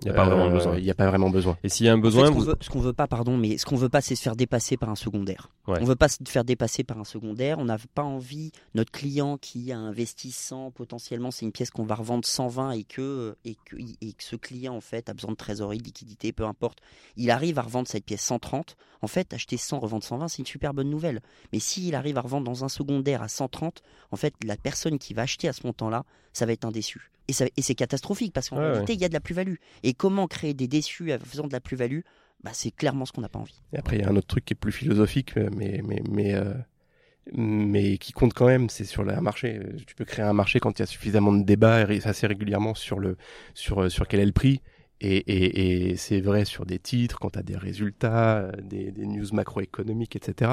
Il 0.02 0.04
n'y 0.04 0.10
a 0.10 0.14
pas 0.14 0.26
euh, 0.26 0.30
vraiment 0.30 0.50
besoin. 0.50 0.76
Il 0.76 0.84
n'y 0.84 0.90
a 0.90 0.94
pas 0.94 1.06
vraiment 1.08 1.30
besoin. 1.30 1.58
Et 1.64 1.68
s'il 1.68 1.86
y 1.86 1.88
a 1.88 1.92
un 1.92 1.94
En 1.94 1.98
fait, 1.98 2.02
besoin, 2.02 2.26
ce 2.26 2.30
qu'on 2.30 2.38
vous... 2.38 2.54
qu'on 2.70 2.80
veut 2.80 2.92
pas, 2.92 3.08
pardon, 3.08 3.36
mais 3.36 3.58
ce 3.58 3.66
qu'on 3.66 3.76
veut 3.76 3.88
pas, 3.88 4.00
c'est 4.00 4.14
se 4.14 4.22
faire 4.22 4.36
dépasser 4.36 4.76
par 4.76 4.90
un 4.90 4.94
secondaire. 4.94 5.50
Ouais. 5.66 5.78
On 5.80 5.84
veut 5.84 5.96
pas 5.96 6.08
se 6.08 6.18
faire 6.28 6.44
dépasser 6.44 6.84
par 6.84 6.98
un 6.98 7.04
secondaire. 7.04 7.58
On 7.58 7.64
n'a 7.64 7.78
pas 7.94 8.04
envie, 8.04 8.52
notre 8.74 8.92
client 8.92 9.38
qui 9.38 9.72
a 9.72 9.78
investi 9.78 10.30
100, 10.30 10.70
potentiellement, 10.70 11.32
c'est 11.32 11.46
une 11.46 11.52
pièce 11.52 11.70
qu'on 11.70 11.84
va 11.84 11.96
revendre 11.96 12.24
120 12.24 12.72
et 12.72 12.84
que, 12.84 13.36
et 13.44 13.56
que, 13.64 13.76
et 13.76 14.12
que 14.12 14.22
ce 14.22 14.36
client, 14.36 14.74
en 14.74 14.80
fait, 14.80 15.08
a 15.08 15.14
besoin 15.14 15.32
de 15.32 15.36
trésorerie, 15.36 15.78
de 15.78 15.84
liquidité, 15.84 16.32
peu 16.32 16.44
importe. 16.44 16.78
Il 17.16 17.32
arrive 17.32 17.58
à 17.58 17.62
revendre 17.62 17.88
cette 17.88 18.04
pièce 18.04 18.22
130. 18.22 18.76
En 19.02 19.08
fait, 19.08 19.32
acheter 19.34 19.56
100, 19.56 19.80
revendre 19.80 20.04
120, 20.04 20.28
c'est 20.28 20.38
une 20.38 20.46
super 20.46 20.74
bonne 20.74 20.90
nouvelle. 20.90 21.20
Mais 21.52 21.58
s'il 21.58 21.96
arrive 21.96 22.18
à 22.18 22.20
revendre 22.20 22.44
dans 22.44 22.64
un 22.64 22.68
secondaire 22.68 23.22
à 23.22 23.28
130, 23.28 23.82
en 24.12 24.16
fait, 24.16 24.34
la 24.44 24.56
personne 24.56 24.98
qui 24.98 25.12
va 25.12 25.22
acheter 25.22 25.48
à 25.48 25.52
ce 25.52 25.66
montant-là, 25.66 26.04
ça 26.32 26.46
va 26.46 26.52
être 26.52 26.64
un 26.64 26.70
déçu. 26.70 27.10
Et, 27.28 27.32
ça- 27.32 27.46
et 27.56 27.62
c'est 27.62 27.74
catastrophique 27.74 28.32
parce 28.32 28.48
qu'en 28.48 28.56
Ouais, 28.56 28.70
réalité, 28.72 28.94
il 28.94 29.00
y 29.00 29.04
a 29.04 29.08
de 29.08 29.12
la 29.14 29.20
plus-value. 29.20 29.56
Et 29.82 29.94
comment 29.94 30.26
créer 30.26 30.54
des 30.54 30.66
déçus 30.68 31.12
en 31.12 31.18
faisant 31.18 31.46
de 31.46 31.52
la 31.52 31.60
plus-value 31.60 32.00
bah, 32.44 32.50
c'est 32.54 32.70
clairement 32.70 33.04
ce 33.04 33.10
qu'on 33.12 33.20
n'a 33.20 33.28
pas 33.28 33.40
envie. 33.40 33.60
Et 33.72 33.78
après, 33.78 33.96
il 33.96 34.02
y 34.02 34.04
a 34.04 34.08
un 34.08 34.14
autre 34.16 34.28
truc 34.28 34.44
qui 34.44 34.54
est 34.54 34.56
plus 34.56 34.70
philosophique, 34.70 35.36
euh, 35.36 35.50
mais, 35.56 35.82
mais, 35.84 36.00
mais, 36.08 36.34
euh, 36.34 36.54
mais 37.32 37.98
qui 37.98 38.12
compte 38.12 38.32
quand 38.32 38.46
même, 38.46 38.70
c'est 38.70 38.84
sur 38.84 39.02
le 39.02 39.20
marché. 39.20 39.60
Tu 39.86 39.94
peux 39.94 40.04
créer 40.04 40.24
un 40.24 40.32
marché 40.32 40.60
quand 40.60 40.78
il 40.78 40.82
y 40.82 40.84
a 40.84 40.86
suffisamment 40.86 41.32
de 41.32 41.42
débats 41.42 41.84
assez 42.04 42.26
régulièrement 42.26 42.74
sur, 42.74 42.98
le, 43.00 43.16
sur, 43.54 43.82
euh, 43.82 43.88
sur 43.88 44.06
quel 44.08 44.20
est 44.20 44.26
le 44.26 44.32
prix. 44.32 44.62
Et, 45.00 45.16
et, 45.16 45.90
et 45.90 45.96
c'est 45.96 46.20
vrai 46.20 46.44
sur 46.44 46.64
des 46.66 46.78
titres, 46.80 47.18
quand 47.20 47.30
tu 47.30 47.38
as 47.38 47.42
des 47.42 47.56
résultats, 47.56 48.50
des, 48.62 48.90
des 48.90 49.06
news 49.06 49.26
macroéconomiques, 49.32 50.16
etc. 50.16 50.52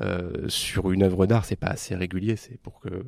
Euh, 0.00 0.48
sur 0.48 0.90
une 0.90 1.02
œuvre 1.04 1.26
d'art, 1.26 1.44
c'est 1.44 1.54
pas 1.56 1.68
assez 1.68 1.94
régulier. 1.94 2.34
C'est 2.36 2.58
pour 2.60 2.80
que 2.80 3.06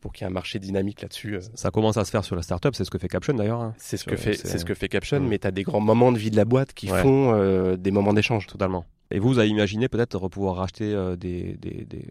pour 0.00 0.12
qu'il 0.12 0.24
y 0.24 0.24
ait 0.26 0.30
un 0.30 0.34
marché 0.34 0.58
dynamique 0.58 1.02
là-dessus. 1.02 1.36
euh, 1.36 1.40
Ça 1.54 1.70
commence 1.70 1.96
à 1.96 2.04
se 2.04 2.10
faire 2.10 2.24
sur 2.24 2.36
la 2.36 2.42
startup, 2.42 2.74
c'est 2.74 2.84
ce 2.84 2.90
que 2.90 2.98
fait 2.98 3.08
Caption 3.08 3.34
d'ailleurs. 3.34 3.60
hein. 3.60 3.74
C'est 3.78 3.96
ce 3.96 4.04
que 4.04 4.16
fait, 4.16 4.34
c'est- 4.34 4.46
c'est 4.46 4.58
ce 4.58 4.64
que 4.64 4.74
fait 4.74 4.88
Caption, 4.88 5.20
Mm. 5.20 5.28
mais 5.28 5.38
tu 5.38 5.46
as 5.46 5.50
des 5.50 5.62
grands 5.62 5.80
moments 5.80 6.12
de 6.12 6.18
vie 6.18 6.30
de 6.30 6.36
la 6.36 6.44
boîte 6.44 6.72
qui 6.72 6.90
Ouais. 6.90 7.02
font 7.02 7.32
euh, 7.34 7.76
des 7.76 7.90
moments 7.90 8.12
d'échange. 8.14 8.46
Totalement. 8.46 8.84
Et 9.12 9.18
vous, 9.18 9.30
vous 9.30 9.38
avez 9.40 9.48
imaginé 9.48 9.88
peut-être 9.88 10.28
pouvoir 10.28 10.54
racheter 10.54 10.94
euh, 10.94 11.16
des, 11.16 11.56
des, 11.60 11.84
des, 11.84 12.06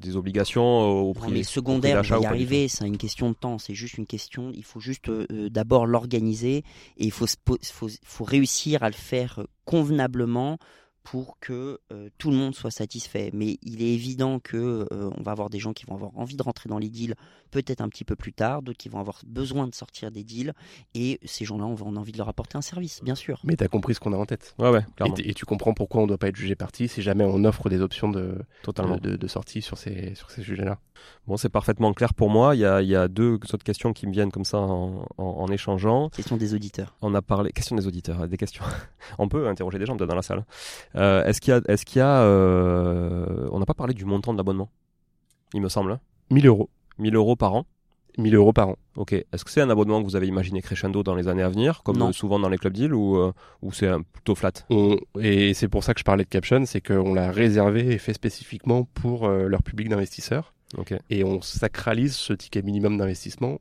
des, 0.00 0.16
obligations 0.16 0.62
euh, 0.62 1.00
au 1.02 1.06
Non, 1.08 1.12
prix 1.12 1.22
mais 1.32 1.38
au 1.38 1.42
prix 1.42 1.44
secondaire, 1.44 2.00
on 2.04 2.08
va 2.08 2.18
y 2.20 2.26
arriver, 2.26 2.68
c'est 2.68 2.86
une 2.86 2.96
question 2.96 3.28
de 3.30 3.34
temps, 3.34 3.58
c'est 3.58 3.74
juste 3.74 3.98
une 3.98 4.06
question, 4.06 4.52
il 4.54 4.62
faut 4.62 4.78
juste 4.78 5.08
euh, 5.08 5.26
d'abord 5.50 5.84
l'organiser 5.84 6.58
et 6.96 7.04
il 7.06 7.10
faut, 7.10 7.26
réussir 8.20 8.84
à 8.84 8.88
le 8.88 8.94
faire 8.94 9.40
euh, 9.40 9.44
convenablement 9.64 10.58
pour 11.04 11.38
que 11.38 11.80
euh, 11.92 12.08
tout 12.18 12.30
le 12.30 12.36
monde 12.36 12.54
soit 12.54 12.70
satisfait. 12.70 13.30
Mais 13.32 13.58
il 13.62 13.82
est 13.82 13.92
évident 13.92 14.40
que 14.40 14.88
euh, 14.90 15.10
on 15.16 15.22
va 15.22 15.32
avoir 15.32 15.50
des 15.50 15.60
gens 15.60 15.72
qui 15.72 15.84
vont 15.84 15.94
avoir 15.94 16.16
envie 16.18 16.36
de 16.36 16.42
rentrer 16.42 16.68
dans 16.68 16.78
les 16.78 16.88
deals 16.88 17.14
peut-être 17.54 17.80
un 17.80 17.88
petit 17.88 18.04
peu 18.04 18.16
plus 18.16 18.32
tard, 18.32 18.60
d'autres 18.62 18.76
qui 18.78 18.88
vont 18.88 18.98
avoir 18.98 19.20
besoin 19.26 19.66
de 19.68 19.74
sortir 19.74 20.10
des 20.10 20.24
deals 20.24 20.52
et 20.94 21.20
ces 21.24 21.44
gens-là, 21.44 21.64
on 21.64 21.96
a 21.96 21.98
envie 21.98 22.12
de 22.12 22.18
leur 22.18 22.28
apporter 22.28 22.58
un 22.58 22.62
service, 22.62 23.00
bien 23.02 23.14
sûr. 23.14 23.40
Mais 23.44 23.56
tu 23.56 23.64
as 23.64 23.68
compris 23.68 23.94
ce 23.94 24.00
qu'on 24.00 24.12
a 24.12 24.16
en 24.16 24.26
tête. 24.26 24.54
Ouais, 24.58 24.70
ouais, 24.70 24.80
Et, 24.80 24.92
clairement. 24.96 25.14
t- 25.14 25.28
et 25.28 25.32
tu 25.34 25.44
comprends 25.46 25.72
pourquoi 25.72 26.00
on 26.00 26.04
ne 26.04 26.08
doit 26.08 26.18
pas 26.18 26.28
être 26.28 26.36
jugé 26.36 26.54
parti 26.56 26.88
si 26.88 27.00
jamais 27.00 27.24
on 27.24 27.44
offre 27.44 27.68
des 27.68 27.80
options 27.80 28.08
de, 28.10 28.36
Totalement. 28.62 28.96
de, 28.96 29.10
de- 29.10 29.16
de 29.16 29.26
sortie 29.28 29.62
sur 29.62 29.78
ces, 29.78 30.14
sur 30.16 30.30
ces 30.30 30.42
sujets-là. 30.42 30.78
Bon, 31.26 31.36
c'est 31.36 31.48
parfaitement 31.48 31.92
clair 31.92 32.12
pour 32.14 32.28
moi. 32.30 32.54
Il 32.54 32.60
y 32.60 32.64
a, 32.66 32.82
il 32.82 32.88
y 32.88 32.96
a 32.96 33.08
deux 33.08 33.34
autres 33.34 33.64
questions 33.64 33.92
qui 33.92 34.06
me 34.06 34.12
viennent 34.12 34.30
comme 34.32 34.44
ça 34.44 34.58
en, 34.58 35.06
en, 35.18 35.22
en 35.24 35.48
échangeant. 35.48 36.08
Question 36.10 36.36
des 36.36 36.54
auditeurs. 36.54 36.94
On 37.02 37.14
a 37.14 37.22
parlé. 37.22 37.52
Question 37.52 37.76
des 37.76 37.86
auditeurs, 37.86 38.26
des 38.28 38.36
questions. 38.36 38.64
on 39.18 39.28
peut 39.28 39.46
interroger 39.48 39.78
des 39.78 39.86
gens 39.86 39.96
dans 39.96 40.06
la 40.06 40.22
salle. 40.22 40.44
Euh, 40.96 41.24
est-ce 41.24 41.40
qu'il 41.40 41.52
y 41.52 41.56
a. 41.56 41.60
Est-ce 41.68 41.84
qu'il 41.84 41.98
y 41.98 42.02
a 42.02 42.22
euh, 42.22 43.48
on 43.52 43.58
n'a 43.58 43.66
pas 43.66 43.74
parlé 43.74 43.94
du 43.94 44.04
montant 44.04 44.32
de 44.32 44.38
l'abonnement, 44.38 44.70
il 45.52 45.60
me 45.60 45.68
semble. 45.68 45.92
hein. 45.92 46.00
1000 46.30 46.46
euros. 46.46 46.70
1000 46.98 47.14
euros 47.16 47.36
par 47.36 47.54
an. 47.54 47.66
1000 48.16 48.34
euros 48.36 48.52
par 48.52 48.68
an. 48.68 48.76
Ok. 48.96 49.12
Est-ce 49.12 49.44
que 49.44 49.50
c'est 49.50 49.60
un 49.60 49.70
abonnement 49.70 50.00
que 50.00 50.04
vous 50.06 50.14
avez 50.14 50.28
imaginé 50.28 50.62
crescendo 50.62 51.02
dans 51.02 51.16
les 51.16 51.26
années 51.26 51.42
à 51.42 51.48
venir, 51.48 51.82
comme 51.82 51.96
Non. 51.96 52.10
euh, 52.10 52.12
souvent 52.12 52.38
dans 52.38 52.48
les 52.48 52.58
club 52.58 52.72
deals, 52.72 52.94
ou, 52.94 53.16
euh, 53.16 53.32
ou 53.60 53.72
c'est 53.72 53.88
un- 53.88 54.02
plutôt 54.02 54.36
flat? 54.36 54.52
On- 54.70 54.96
et 55.20 55.52
c'est 55.54 55.66
pour 55.68 55.82
ça 55.82 55.94
que 55.94 55.98
je 56.00 56.04
parlais 56.04 56.22
de 56.22 56.28
Caption, 56.28 56.64
c'est 56.64 56.80
qu'on 56.80 57.12
l'a 57.14 57.32
réservé 57.32 57.92
et 57.92 57.98
fait 57.98 58.12
spécifiquement 58.14 58.84
pour 58.94 59.26
euh, 59.26 59.48
leur 59.48 59.64
public 59.64 59.88
d'investisseurs. 59.88 60.54
Ok. 60.76 60.94
Et 61.10 61.24
on 61.24 61.40
sacralise 61.40 62.14
ce 62.14 62.32
ticket 62.32 62.62
minimum 62.62 62.98
d'investissement 62.98 63.58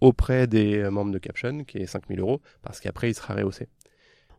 auprès 0.00 0.46
des 0.46 0.76
euh, 0.78 0.90
membres 0.92 1.10
de 1.10 1.18
Caption, 1.18 1.64
qui 1.64 1.78
est 1.78 1.86
5000 1.86 2.20
euros, 2.20 2.40
parce 2.62 2.78
qu'après, 2.80 3.10
il 3.10 3.14
sera 3.14 3.34
rehaussé. 3.34 3.66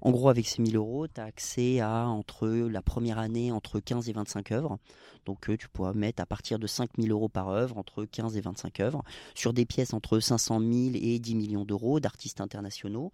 En 0.01 0.11
gros, 0.11 0.29
avec 0.29 0.47
ces 0.47 0.61
1000 0.61 0.75
euros, 0.77 1.07
tu 1.07 1.19
as 1.19 1.25
accès 1.25 1.79
à, 1.81 2.07
entre 2.07 2.47
la 2.47 2.81
première 2.81 3.19
année, 3.19 3.51
entre 3.51 3.79
15 3.79 4.09
et 4.09 4.13
25 4.13 4.51
œuvres. 4.51 4.79
Donc, 5.25 5.49
euh, 5.49 5.57
tu 5.57 5.67
pourras 5.67 5.93
mettre 5.93 6.21
à 6.21 6.25
partir 6.25 6.57
de 6.57 6.67
5000 6.67 7.11
euros 7.11 7.29
par 7.29 7.49
œuvre, 7.49 7.77
entre 7.77 8.05
15 8.05 8.37
et 8.37 8.41
25 8.41 8.79
œuvres, 8.79 9.03
sur 9.35 9.53
des 9.53 9.65
pièces 9.65 9.93
entre 9.93 10.19
500 10.19 10.59
000 10.59 10.71
et 10.95 11.19
10 11.19 11.35
millions 11.35 11.65
d'euros 11.65 11.99
d'artistes 11.99 12.41
internationaux. 12.41 13.11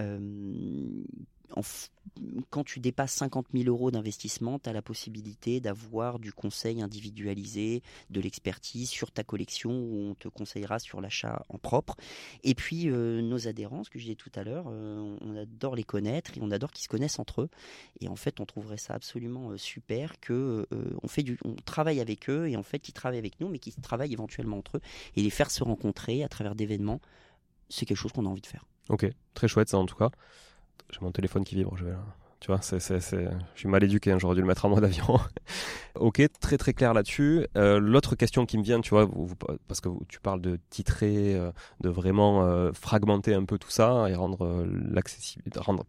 Euh, 0.00 1.04
quand 2.50 2.64
tu 2.64 2.80
dépasses 2.80 3.12
50 3.14 3.46
000 3.52 3.64
euros 3.68 3.90
d'investissement, 3.90 4.58
tu 4.58 4.68
as 4.68 4.72
la 4.72 4.82
possibilité 4.82 5.60
d'avoir 5.60 6.18
du 6.18 6.32
conseil 6.32 6.82
individualisé, 6.82 7.82
de 8.10 8.20
l'expertise 8.20 8.88
sur 8.88 9.10
ta 9.10 9.24
collection 9.24 9.70
où 9.70 10.10
on 10.10 10.14
te 10.14 10.28
conseillera 10.28 10.78
sur 10.78 11.00
l'achat 11.00 11.44
en 11.48 11.58
propre. 11.58 11.96
Et 12.44 12.54
puis 12.54 12.86
nos 12.86 13.48
adhérents, 13.48 13.84
ce 13.84 13.90
que 13.90 13.98
je 13.98 14.04
disais 14.04 14.16
tout 14.16 14.30
à 14.34 14.44
l'heure, 14.44 14.66
on 14.66 15.36
adore 15.36 15.76
les 15.76 15.84
connaître 15.84 16.36
et 16.36 16.40
on 16.42 16.50
adore 16.50 16.70
qu'ils 16.70 16.84
se 16.84 16.88
connaissent 16.88 17.18
entre 17.18 17.42
eux. 17.42 17.48
Et 18.00 18.08
en 18.08 18.16
fait, 18.16 18.40
on 18.40 18.46
trouverait 18.46 18.78
ça 18.78 18.94
absolument 18.94 19.56
super 19.56 20.20
que 20.20 20.66
on 21.02 21.08
fait 21.08 21.22
du, 21.22 21.38
on 21.44 21.54
travaille 21.54 22.00
avec 22.00 22.30
eux 22.30 22.48
et 22.48 22.56
en 22.56 22.62
fait, 22.62 22.88
ils 22.88 22.92
travaillent 22.92 23.18
avec 23.18 23.40
nous, 23.40 23.48
mais 23.48 23.58
qu'ils 23.58 23.74
travaillent 23.74 24.12
éventuellement 24.12 24.58
entre 24.58 24.78
eux 24.78 24.80
et 25.16 25.22
les 25.22 25.30
faire 25.30 25.50
se 25.50 25.62
rencontrer 25.64 26.24
à 26.24 26.28
travers 26.28 26.54
d'événements. 26.54 27.00
C'est 27.68 27.84
quelque 27.84 27.98
chose 27.98 28.12
qu'on 28.12 28.26
a 28.26 28.28
envie 28.28 28.42
de 28.42 28.46
faire. 28.46 28.64
Ok, 28.88 29.06
très 29.34 29.48
chouette 29.48 29.68
ça 29.68 29.78
en 29.78 29.86
tout 29.86 29.96
cas. 29.96 30.10
J'ai 30.90 31.00
mon 31.00 31.12
téléphone 31.12 31.44
qui 31.44 31.54
vibre, 31.54 31.76
je 31.76 31.84
vais 31.84 31.94
tu 32.40 32.48
vois, 32.48 32.60
c'est... 32.60 32.78
je 32.80 33.30
suis 33.56 33.68
mal 33.68 33.82
éduqué, 33.82 34.12
hein, 34.12 34.18
j'aurais 34.18 34.34
dû 34.34 34.40
le 34.40 34.46
mettre 34.46 34.64
en 34.66 34.68
mode 34.68 34.84
avion. 34.84 35.18
Ok, 36.00 36.22
très 36.40 36.58
très 36.58 36.72
clair 36.72 36.94
là-dessus. 36.94 37.46
Euh, 37.56 37.78
l'autre 37.78 38.14
question 38.16 38.46
qui 38.46 38.58
me 38.58 38.62
vient, 38.62 38.80
tu 38.80 38.90
vois, 38.90 39.08
parce 39.68 39.80
que 39.80 39.88
tu 40.08 40.20
parles 40.20 40.40
de 40.40 40.58
titrer, 40.70 41.34
euh, 41.34 41.50
de 41.80 41.88
vraiment 41.88 42.44
euh, 42.44 42.72
fragmenter 42.72 43.34
un 43.34 43.44
peu 43.44 43.58
tout 43.58 43.70
ça 43.70 44.06
et 44.08 44.14
rendre, 44.14 44.66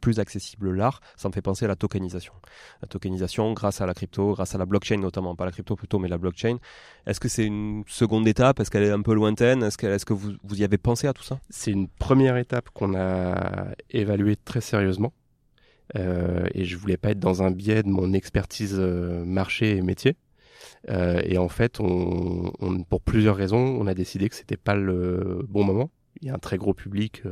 plus 0.02 0.20
accessible 0.20 0.72
l'art, 0.72 1.02
ça 1.16 1.30
me 1.30 1.34
fait 1.34 1.42
penser 1.42 1.66
à 1.66 1.68
la 1.68 1.76
tokenisation. 1.76 2.34
La 2.82 2.88
tokenisation 2.88 3.54
grâce 3.54 3.82
à 3.82 3.86
la 3.86 3.94
crypto, 3.94 4.34
grâce 4.34 4.56
à 4.56 4.58
la 4.58 4.66
blockchain 4.66 4.98
notamment, 4.98 5.36
pas 5.36 5.46
la 5.46 5.52
crypto 5.52 5.76
plutôt, 5.76 6.00
mais 6.00 6.08
la 6.08 6.18
blockchain. 6.18 6.58
Est-ce 7.06 7.20
que 7.20 7.30
c'est 7.30 7.46
une 7.46 7.84
seconde 7.88 8.28
étape? 8.28 8.60
Est-ce 8.60 8.72
qu'elle 8.72 8.84
est 8.84 8.92
un 8.92 9.02
peu 9.02 9.14
lointaine? 9.14 9.64
Est-ce 9.64 9.78
que, 9.78 9.88
est-ce 9.88 10.06
que 10.06 10.14
vous, 10.14 10.34
vous 10.44 10.62
y 10.62 10.64
avez 10.64 10.78
pensé 10.78 11.08
à 11.08 11.14
tout 11.14 11.24
ça? 11.24 11.40
C'est 11.50 11.72
une 11.72 11.88
première 11.88 12.38
étape 12.38 12.70
qu'on 12.74 12.96
a 12.96 13.68
évaluée 13.90 14.36
très 14.36 14.62
sérieusement. 14.62 15.14
Euh, 15.96 16.46
et 16.54 16.66
je 16.66 16.78
voulais 16.78 16.98
pas 16.98 17.12
être 17.12 17.20
dans 17.20 17.44
un 17.44 17.52
biais 17.52 17.84
de 17.84 17.90
mon 17.90 18.14
expertise 18.14 18.76
euh, 18.78 19.24
marché 19.26 19.78
et 19.78 19.82
métier. 19.82 20.16
Euh, 20.90 21.22
et 21.24 21.38
en 21.38 21.50
fait, 21.50 21.80
on, 21.80 22.52
on, 22.60 22.84
pour 22.84 23.02
plusieurs 23.02 23.36
raisons, 23.36 23.78
on 23.80 23.88
a 23.88 23.94
décidé 23.94 24.30
que 24.30 24.36
c'était 24.36 24.58
pas 24.58 24.76
le 24.76 25.46
bon 25.48 25.64
moment. 25.64 25.92
Il 26.22 26.28
y 26.28 26.32
a 26.32 26.34
un 26.34 26.40
très 26.40 26.58
gros 26.58 26.74
public 26.74 27.24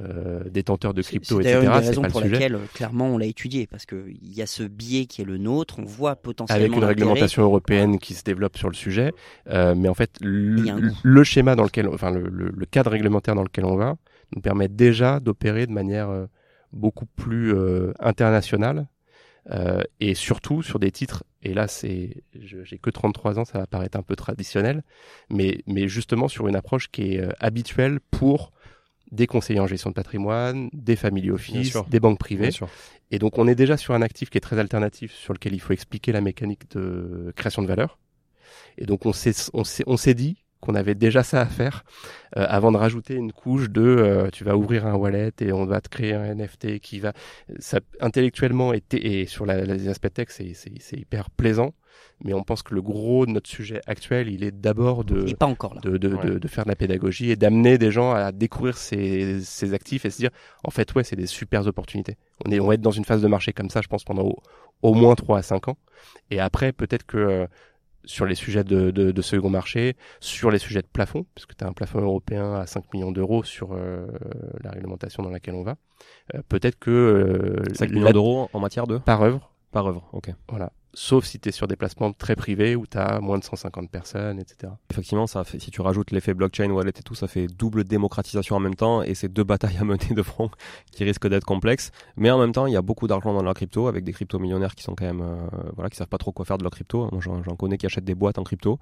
euh, 0.00 0.44
détenteurs 0.48 0.94
de 0.94 1.02
crypto, 1.02 1.40
etc. 1.40 1.58
C'est 1.58 1.66
une 1.66 1.72
des 1.72 1.88
raisons 1.88 2.02
pour 2.02 2.20
laquelle, 2.20 2.58
clairement, 2.74 3.08
on 3.08 3.18
l'a 3.18 3.26
étudié, 3.26 3.66
parce 3.66 3.86
qu'il 3.86 4.18
y 4.22 4.40
a 4.40 4.46
ce 4.46 4.62
biais 4.62 5.06
qui 5.06 5.20
est 5.20 5.24
le 5.24 5.36
nôtre, 5.36 5.80
on 5.80 5.84
voit 5.84 6.14
potentiellement... 6.14 6.64
Avec 6.64 6.76
une 6.76 6.84
réglementation 6.84 7.42
européenne 7.42 7.98
qui 7.98 8.14
se 8.14 8.22
développe 8.22 8.56
sur 8.56 8.68
le 8.68 8.76
sujet, 8.76 9.10
euh, 9.48 9.74
mais 9.74 9.88
en 9.88 9.94
fait, 9.94 10.12
le, 10.20 11.24
schéma 11.24 11.56
dans 11.56 11.64
lequel, 11.64 11.88
enfin, 11.88 12.12
le, 12.12 12.22
le, 12.28 12.66
cadre 12.66 12.92
réglementaire 12.92 13.34
dans 13.34 13.42
lequel 13.42 13.64
on 13.64 13.74
va, 13.74 13.96
nous 14.36 14.40
permet 14.40 14.68
déjà 14.68 15.18
d'opérer 15.18 15.66
de 15.66 15.72
manière 15.72 16.08
beaucoup 16.72 17.06
plus 17.06 17.54
euh, 17.54 17.92
international 18.00 18.86
euh, 19.50 19.82
et 20.00 20.14
surtout 20.14 20.62
sur 20.62 20.78
des 20.78 20.90
titres 20.90 21.24
et 21.42 21.54
là 21.54 21.66
c'est 21.66 22.22
j'ai 22.34 22.78
que 22.78 22.90
33 22.90 23.38
ans 23.38 23.44
ça 23.44 23.58
va 23.58 23.66
paraître 23.66 23.98
un 23.98 24.02
peu 24.02 24.14
traditionnel 24.14 24.82
mais 25.30 25.62
mais 25.66 25.88
justement 25.88 26.28
sur 26.28 26.46
une 26.46 26.56
approche 26.56 26.90
qui 26.90 27.14
est 27.14 27.20
euh, 27.20 27.30
habituelle 27.40 28.00
pour 28.10 28.52
des 29.10 29.26
conseillers 29.26 29.58
en 29.58 29.66
gestion 29.66 29.90
de 29.90 29.94
patrimoine, 29.94 30.70
des 30.72 30.94
family 30.94 31.32
office, 31.32 31.76
des 31.88 31.98
banques 31.98 32.20
privées. 32.20 32.50
Et 33.10 33.18
donc 33.18 33.38
on 33.38 33.48
est 33.48 33.56
déjà 33.56 33.76
sur 33.76 33.92
un 33.92 34.02
actif 34.02 34.30
qui 34.30 34.38
est 34.38 34.40
très 34.40 34.60
alternatif 34.60 35.12
sur 35.12 35.32
lequel 35.32 35.52
il 35.52 35.60
faut 35.60 35.72
expliquer 35.72 36.12
la 36.12 36.20
mécanique 36.20 36.70
de 36.70 37.32
création 37.34 37.62
de 37.62 37.66
valeur. 37.66 37.98
Et 38.78 38.86
donc 38.86 39.06
on 39.06 39.12
s'est 39.12 39.50
on 39.52 39.64
s'est 39.64 39.82
on 39.88 39.96
s'est 39.96 40.14
dit 40.14 40.44
qu'on 40.60 40.74
avait 40.74 40.94
déjà 40.94 41.22
ça 41.22 41.40
à 41.40 41.46
faire 41.46 41.84
euh, 42.36 42.46
avant 42.48 42.70
de 42.72 42.76
rajouter 42.76 43.14
une 43.14 43.32
couche 43.32 43.70
de 43.70 43.82
euh, 43.82 44.28
tu 44.30 44.44
vas 44.44 44.56
ouvrir 44.56 44.86
un 44.86 44.94
wallet 44.94 45.32
et 45.40 45.52
on 45.52 45.64
va 45.66 45.80
te 45.80 45.88
créer 45.88 46.14
un 46.14 46.34
NFT 46.34 46.78
qui 46.80 47.00
va 47.00 47.12
ça 47.58 47.80
intellectuellement 48.00 48.72
et, 48.72 48.82
et 48.92 49.26
sur 49.26 49.46
la, 49.46 49.64
les 49.64 49.88
aspects 49.88 50.12
tech 50.12 50.28
c'est 50.30 50.52
c'est 50.54 50.96
hyper 50.96 51.30
plaisant 51.30 51.72
mais 52.22 52.34
on 52.34 52.42
pense 52.42 52.62
que 52.62 52.74
le 52.74 52.82
gros 52.82 53.26
de 53.26 53.32
notre 53.32 53.48
sujet 53.48 53.80
actuel 53.86 54.28
il 54.28 54.44
est 54.44 54.50
d'abord 54.50 55.04
de 55.04 55.32
pas 55.34 55.46
encore 55.46 55.74
là. 55.74 55.80
De, 55.80 55.96
de, 55.96 56.38
de, 56.38 56.48
faire 56.48 56.64
de 56.64 56.68
la 56.68 56.76
pédagogie 56.76 57.30
et 57.30 57.36
d'amener 57.36 57.78
des 57.78 57.90
gens 57.90 58.12
à 58.12 58.32
découvrir 58.32 58.76
ces, 58.76 59.40
ces 59.40 59.72
actifs 59.72 60.04
et 60.04 60.10
se 60.10 60.18
dire 60.18 60.30
en 60.64 60.70
fait 60.70 60.94
ouais 60.94 61.04
c'est 61.04 61.16
des 61.16 61.26
super 61.26 61.66
opportunités. 61.66 62.16
On 62.44 62.50
est 62.50 62.60
on 62.60 62.66
va 62.66 62.74
être 62.74 62.80
dans 62.80 62.90
une 62.90 63.04
phase 63.04 63.22
de 63.22 63.28
marché 63.28 63.52
comme 63.52 63.70
ça 63.70 63.80
je 63.82 63.88
pense 63.88 64.04
pendant 64.04 64.34
au, 64.82 64.94
moins 64.94 65.14
3 65.14 65.38
à 65.38 65.42
5 65.42 65.68
ans. 65.68 65.76
Et 66.30 66.40
après 66.40 66.72
peut-être 66.72 67.06
que 67.06 67.16
euh, 67.16 67.46
sur 68.04 68.26
les 68.26 68.34
sujets 68.34 68.64
de, 68.64 68.90
de, 68.90 69.10
de, 69.10 69.22
second 69.22 69.50
marché, 69.50 69.96
sur 70.20 70.50
les 70.50 70.58
sujets 70.58 70.82
de 70.82 70.86
plafond, 70.86 71.26
puisque 71.34 71.56
tu 71.56 71.64
as 71.64 71.68
un 71.68 71.72
plafond 71.72 72.00
européen 72.00 72.54
à 72.54 72.66
5 72.66 72.92
millions 72.94 73.12
d'euros 73.12 73.44
sur 73.44 73.72
euh, 73.72 74.06
la 74.62 74.70
réglementation 74.70 75.22
dans 75.22 75.30
laquelle 75.30 75.54
on 75.54 75.62
va. 75.62 75.76
Euh, 76.34 76.42
peut-être 76.48 76.78
que... 76.78 76.90
Euh, 76.90 77.74
5 77.74 77.90
millions 77.90 78.10
d'euros 78.10 78.48
en 78.52 78.60
matière 78.60 78.86
de 78.86 78.98
Par 78.98 79.22
œuvre. 79.22 79.50
Par 79.70 79.86
œuvre, 79.86 80.08
ok. 80.12 80.30
Voilà 80.48 80.72
sauf 80.94 81.24
si 81.24 81.38
tu 81.38 81.48
es 81.48 81.52
sur 81.52 81.68
des 81.68 81.76
placements 81.76 82.12
très 82.12 82.36
privés 82.36 82.76
où 82.76 82.86
tu 82.86 82.98
as 82.98 83.20
moins 83.20 83.38
de 83.38 83.44
150 83.44 83.90
personnes, 83.90 84.38
etc. 84.38 84.72
Effectivement, 84.90 85.26
ça 85.26 85.44
fait, 85.44 85.58
si 85.58 85.70
tu 85.70 85.80
rajoutes 85.80 86.10
l'effet 86.10 86.34
blockchain, 86.34 86.70
wallet 86.70 86.90
et 86.90 87.02
tout, 87.02 87.14
ça 87.14 87.28
fait 87.28 87.46
double 87.46 87.84
démocratisation 87.84 88.56
en 88.56 88.60
même 88.60 88.74
temps 88.74 89.02
et 89.02 89.14
c'est 89.14 89.28
deux 89.28 89.44
batailles 89.44 89.78
à 89.78 89.84
mener 89.84 90.14
de 90.14 90.22
front 90.22 90.50
qui 90.92 91.04
risquent 91.04 91.28
d'être 91.28 91.44
complexes. 91.44 91.90
Mais 92.16 92.30
en 92.30 92.38
même 92.38 92.52
temps, 92.52 92.66
il 92.66 92.72
y 92.72 92.76
a 92.76 92.82
beaucoup 92.82 93.06
d'argent 93.06 93.32
dans 93.32 93.42
la 93.42 93.54
crypto 93.54 93.86
avec 93.86 94.04
des 94.04 94.12
crypto 94.12 94.38
millionnaires 94.38 94.74
qui 94.74 94.82
sont 94.82 94.94
quand 94.94 95.06
même, 95.06 95.22
euh, 95.22 95.48
voilà, 95.74 95.90
qui 95.90 95.96
savent 95.96 96.08
pas 96.08 96.18
trop 96.18 96.32
quoi 96.32 96.44
faire 96.44 96.58
de 96.58 96.62
leur 96.62 96.72
crypto. 96.72 97.08
J'en 97.20 97.56
connais 97.56 97.78
qui 97.78 97.86
achètent 97.86 98.04
des 98.04 98.14
boîtes 98.14 98.38
en 98.38 98.44
crypto. 98.44 98.78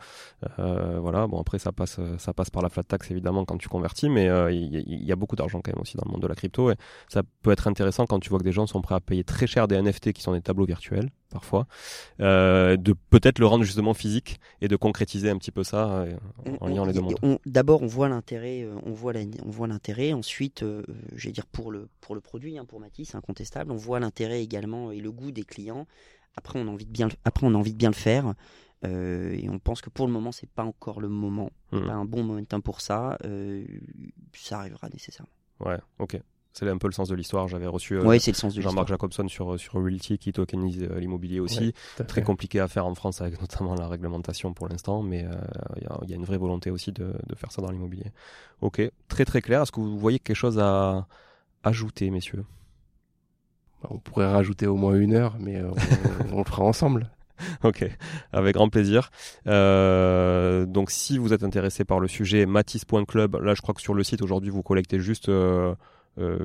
Euh, 0.59 0.99
voilà, 1.01 1.27
bon 1.27 1.41
après 1.41 1.59
ça 1.59 1.73
passe, 1.73 2.01
ça 2.19 2.33
passe 2.33 2.51
par 2.51 2.63
la 2.63 2.69
flat 2.69 2.83
tax 2.83 3.11
évidemment 3.11 3.45
quand 3.45 3.59
tu 3.59 3.69
convertis, 3.69 4.09
mais 4.09 4.29
euh, 4.29 4.51
il 4.51 5.05
y, 5.05 5.13
a 5.13 5.17
beaucoup 5.17 5.37
d'argent 5.37 5.61
quand 5.61 5.73
même 5.73 5.81
aussi 5.81 5.97
dans 5.97 6.05
le 6.07 6.13
monde 6.13 6.23
de 6.23 6.27
la 6.27 6.35
crypto 6.35 6.71
et 6.71 6.75
ça 7.09 7.23
peut 7.43 7.51
être 7.51 7.67
intéressant 7.69 8.07
quand 8.07 8.21
tu 8.21 8.31
vois 8.31 8.39
que 8.39 8.45
des 8.45 8.53
gens 8.53 8.67
sont 8.67 8.81
prêts 8.81 8.95
à 8.95 9.01
payer 9.01 9.25
très 9.25 9.47
cher 9.47 9.69
des 9.69 9.81
NFT 9.81 10.13
qui 10.13 10.23
sont 10.23 10.33
des 10.33 10.41
tableaux 10.41 10.67
virtuels 10.67 11.11
parfois, 11.31 11.67
euh, 12.21 12.77
de 12.77 12.95
peut-être 13.11 13.39
le 13.39 13.47
rendre 13.47 13.65
justement 13.65 13.95
physique 13.95 14.41
et 14.61 14.69
de 14.69 14.77
concrétiser 14.77 15.31
un 15.31 15.37
petit 15.37 15.51
peu 15.51 15.65
ça 15.65 15.91
euh, 15.91 16.17
en 16.61 16.69
liant 16.69 16.85
les 16.85 16.93
deux 16.93 17.01
mondes. 17.01 17.39
D'abord, 17.47 17.83
on 17.83 17.87
voit 17.87 18.09
l'intérêt, 18.09 18.63
euh, 18.63 18.75
on 18.85 18.93
voit 18.93 19.13
on 19.45 19.51
voit 19.51 19.67
l'intérêt. 19.67 20.13
Ensuite, 20.13 20.63
euh, 20.63 20.83
j'ai 21.15 21.31
dire 21.31 21.47
pour 21.47 21.71
le 21.71 21.89
pour 22.01 22.15
le 22.15 22.21
produit, 22.21 22.59
hein, 22.59 22.65
pour 22.65 22.81
Matisse, 22.81 23.15
incontestable. 23.15 23.73
On 23.73 23.77
voit 23.77 24.01
l'intérêt 24.01 24.43
également 24.43 24.91
et 24.91 25.01
le 25.01 25.13
goût 25.13 25.31
des 25.31 25.45
clients. 25.45 25.87
Après, 26.37 26.59
on 26.59 26.69
a 26.69 26.71
envie 26.71 26.87
de 26.87 26.93
bien, 26.93 27.09
après 27.25 27.47
on 27.47 27.55
a 27.55 27.59
envie 27.59 27.73
de 27.73 27.79
bien 27.79 27.91
le 27.91 27.95
faire. 27.95 28.35
et 28.85 29.49
on 29.51 29.59
pense 29.59 29.81
que 29.81 29.91
pour 29.91 30.07
le 30.07 30.13
moment, 30.13 30.31
c'est 30.31 30.49
pas 30.49 30.63
encore 30.63 31.01
le 31.01 31.09
moment, 31.09 31.51
mmh. 31.73 31.87
pas 31.87 31.93
un 31.93 32.05
bon 32.05 32.23
momentum 32.23 32.63
pour 32.63 32.81
ça. 32.81 33.19
ça 34.35 34.61
arrivera 34.61 34.89
nécessairement. 34.89 35.33
Ouais, 35.61 35.79
ok. 35.99 36.21
C'est 36.59 36.69
un 36.69 36.79
peu 36.79 36.89
le 36.89 36.93
sens 36.93 37.09
de 37.09 37.15
l'histoire. 37.15 37.47
J'avais 37.47 37.69
reçu 37.69 37.95
euh, 37.95 38.19
Jean-Marc 38.57 38.89
Jacobson 38.89 39.29
sur, 39.29 39.61
sur 39.61 39.75
Realty 39.75 40.19
qui 40.19 40.33
tokenise 40.33 40.83
euh, 40.83 40.99
l'immobilier 40.99 41.39
aussi. 41.39 41.73
Très 42.09 42.23
compliqué 42.23 42.59
à 42.59 42.67
faire 42.67 42.85
en 42.85 42.97
France 42.97 43.21
avec 43.21 43.41
notamment 43.41 43.77
la 43.77 43.87
réglementation 43.87 44.53
pour 44.55 44.67
l'instant, 44.69 45.05
mais 45.05 45.25
euh, 45.25 45.37
il 46.03 46.11
y, 46.11 46.13
a 46.13 46.17
une 46.17 46.25
vraie 46.25 46.37
volonté 46.37 46.73
aussi 46.73 46.91
de, 46.91 47.15
de 47.25 47.35
faire 47.37 47.53
ça 47.53 47.63
dans 47.63 47.71
l'immobilier. 47.71 48.07
Ok, 48.61 48.83
très 49.07 49.25
très 49.25 49.41
clair. 49.41 49.63
Est-ce 49.63 49.71
que 49.71 49.79
vous 49.79 50.01
voyez 50.01 50.19
quelque 50.19 50.35
chose 50.35 50.59
à 50.59 51.07
ajouter, 51.63 52.11
messieurs? 52.11 52.45
Bah, 53.81 53.91
On 53.93 53.99
pourrait 53.99 54.27
rajouter 54.27 54.67
au 54.67 54.75
moins 54.75 54.97
une 54.97 55.15
heure, 55.15 55.37
mais 55.39 55.63
on, 56.33 56.39
le 56.39 56.45
fera 56.45 56.65
ensemble. 56.65 57.09
ok, 57.63 57.89
avec 58.33 58.55
grand 58.55 58.69
plaisir. 58.69 59.11
Euh, 59.47 60.67
donc 60.67 60.91
si 60.91 61.19
vous 61.19 61.33
êtes 61.33 61.45
intéressé 61.45 61.85
par 61.85 62.01
le 62.01 62.09
sujet, 62.09 62.47
matisse.club, 62.47 63.37
là 63.37 63.55
je 63.55 63.63
crois 63.63 63.75
que 63.75 63.81
sur 63.81 63.95
le 63.95 64.03
site 64.03 64.23
aujourd'hui 64.23 64.51
vous 64.51 64.65
collectez 64.65 64.99
juste 64.99 65.29
euh, 65.29 65.37
euh, 65.59 65.75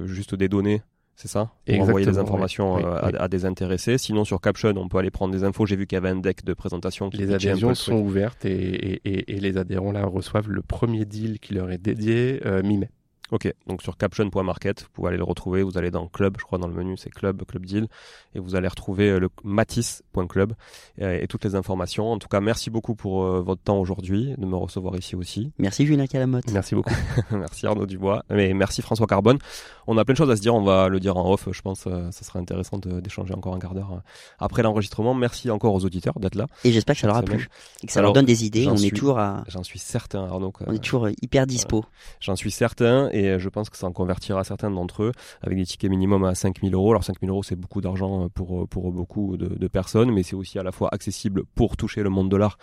juste 0.06 0.36
des 0.36 0.50
données 0.50 0.82
c'est 1.16 1.28
ça? 1.28 1.52
Pour 1.66 1.82
envoyer 1.82 2.06
des 2.06 2.18
informations 2.18 2.78
euh, 2.78 3.12
à, 3.18 3.28
des 3.28 3.46
intéressés. 3.46 3.98
Sinon, 3.98 4.26
sur 4.26 4.42
Caption, 4.42 4.74
on 4.76 4.88
peut 4.88 4.98
aller 4.98 5.12
prendre 5.12 5.34
des 5.34 5.44
infos. 5.44 5.66
J'ai 5.66 5.76
vu 5.76 5.86
qu'il 5.86 5.96
y 5.96 5.98
avait 5.98 6.10
un 6.10 6.16
deck 6.16 6.44
de 6.44 6.54
présentation. 6.54 7.10
Qui 7.10 7.18
les 7.18 7.32
adhésions 7.34 7.76
sont 7.76 7.98
ouvertes 7.98 8.46
et, 8.46 9.00
et, 9.06 9.36
et, 9.36 9.40
les 9.40 9.58
adhérents 9.58 9.92
là 9.92 10.06
reçoivent 10.06 10.50
le 10.50 10.62
premier 10.62 11.06
deal 11.06 11.40
qui 11.40 11.54
leur 11.54 11.72
est 11.72 11.78
dédié 11.78 12.42
euh, 12.46 12.64
mi-mai. 12.64 12.90
Ok, 13.34 13.52
donc 13.66 13.82
sur 13.82 13.98
caption.market, 13.98 14.84
vous 14.84 14.90
pouvez 14.94 15.08
aller 15.08 15.18
le 15.18 15.24
retrouver. 15.24 15.64
Vous 15.64 15.80
allez 15.80 15.90
dans 15.90 16.08
Club, 16.08 16.36
je 16.40 16.46
crois 16.46 16.60
dans 16.60 16.68
le 16.68 16.76
menu 16.76 16.98
c'est 16.98 17.10
Club, 17.10 17.44
Club 17.48 17.66
Deal, 17.66 17.88
et 18.36 18.40
vous 18.40 18.54
allez 18.54 18.68
retrouver 18.68 19.10
euh, 19.10 19.20
le 19.20 19.30
matisse.club 19.44 20.54
et, 21.00 21.24
et, 21.24 21.28
toutes 21.28 21.44
les 21.44 21.56
informations. 21.56 22.12
En 22.12 22.20
tout 22.20 22.28
cas, 22.28 22.42
merci 22.42 22.70
beaucoup 22.70 22.94
pour 22.94 23.24
euh, 23.24 23.42
votre 23.42 23.64
temps 23.64 23.80
aujourd'hui, 23.80 24.36
de 24.38 24.46
me 24.46 24.56
recevoir 24.56 24.96
ici 24.98 25.16
aussi. 25.16 25.52
Merci 25.58 25.88
Julien 25.88 26.06
Calamotte. 26.06 26.52
Merci 26.52 26.76
beaucoup. 26.76 26.94
merci 27.32 27.66
Arnaud 27.66 27.88
Dubois. 27.88 28.24
Et 28.30 28.54
merci 28.54 28.84
François 28.84 29.08
Carbone. 29.08 29.40
On 29.88 29.98
a 29.98 30.06
plein 30.06 30.14
de 30.14 30.18
choses 30.20 30.30
à 30.30 30.36
se 30.36 30.42
dire, 30.42 30.54
on 30.54 30.62
va 30.62 30.88
le 30.88 31.00
dire 31.00 31.18
en 31.18 31.34
off, 31.34 31.48
je 31.52 31.62
pense. 31.64 31.86
Euh, 31.88 32.12
ça 32.12 32.24
sera 32.24 32.38
intéressant 32.38 32.78
d'échanger 32.78 33.34
encore 33.34 33.56
un 33.56 33.60
quart 33.60 33.74
d'heure 33.74 34.04
après 34.38 34.62
l'enregistrement. 34.62 35.16
Merci 35.16 35.50
encore 35.50 35.74
aux 35.74 35.84
auditeurs 35.86 36.20
d'être 36.20 36.36
là. 36.36 36.46
Et 36.66 36.72
j'espère 36.72 36.94
que 36.94 37.02
ça 37.02 37.08
leur 37.08 37.18
a 37.18 37.24
plu. 37.24 37.50
Et 37.82 37.88
que 37.88 37.94
ça 37.94 38.04
leur 38.04 38.14
donne 38.14 38.28
des 38.28 38.46
idées. 38.46 38.68
On 38.68 38.76
est 38.76 38.96
toujours 38.96 39.18
à. 39.18 39.44
J'en 39.48 39.64
suis 39.64 39.80
certain, 39.80 40.26
Arnaud. 40.26 40.54
On 40.68 40.74
est 40.74 40.84
toujours 40.84 41.10
hyper 41.20 41.48
dispo. 41.48 41.84
J'en 42.20 42.36
suis 42.36 42.52
certain 42.52 43.10
et 43.12 43.23
je 43.38 43.50
pense 43.50 43.70
que 43.70 43.78
ça 43.78 43.88
en 43.88 43.92
convertira 43.92 44.44
certains 44.44 44.72
d'entre 44.72 45.04
eux 45.04 45.12
avec 45.42 45.58
des 45.58 45.66
tickets 45.66 45.90
minimum 45.90 46.24
à 46.24 46.36
5000 46.36 46.74
euros. 46.74 46.92
Alors 46.92 47.04
5000 47.04 47.30
euros 47.30 47.44
c'est 47.44 47.56
beaucoup 47.56 47.82
d'argent 47.82 48.30
pour, 48.30 48.68
pour 48.68 48.92
beaucoup 48.92 49.38
de, 49.38 49.68
personnes, 49.68 50.12
mais 50.12 50.24
c'est 50.24 50.36
aussi 50.36 50.60
à 50.60 50.64
la 50.64 50.72
fois 50.72 50.90
accessible 50.92 51.44
pour 51.56 51.78
toucher 51.78 52.04
le 52.04 52.10
monde 52.10 52.30
de 52.30 52.38
l'art. 52.38 52.58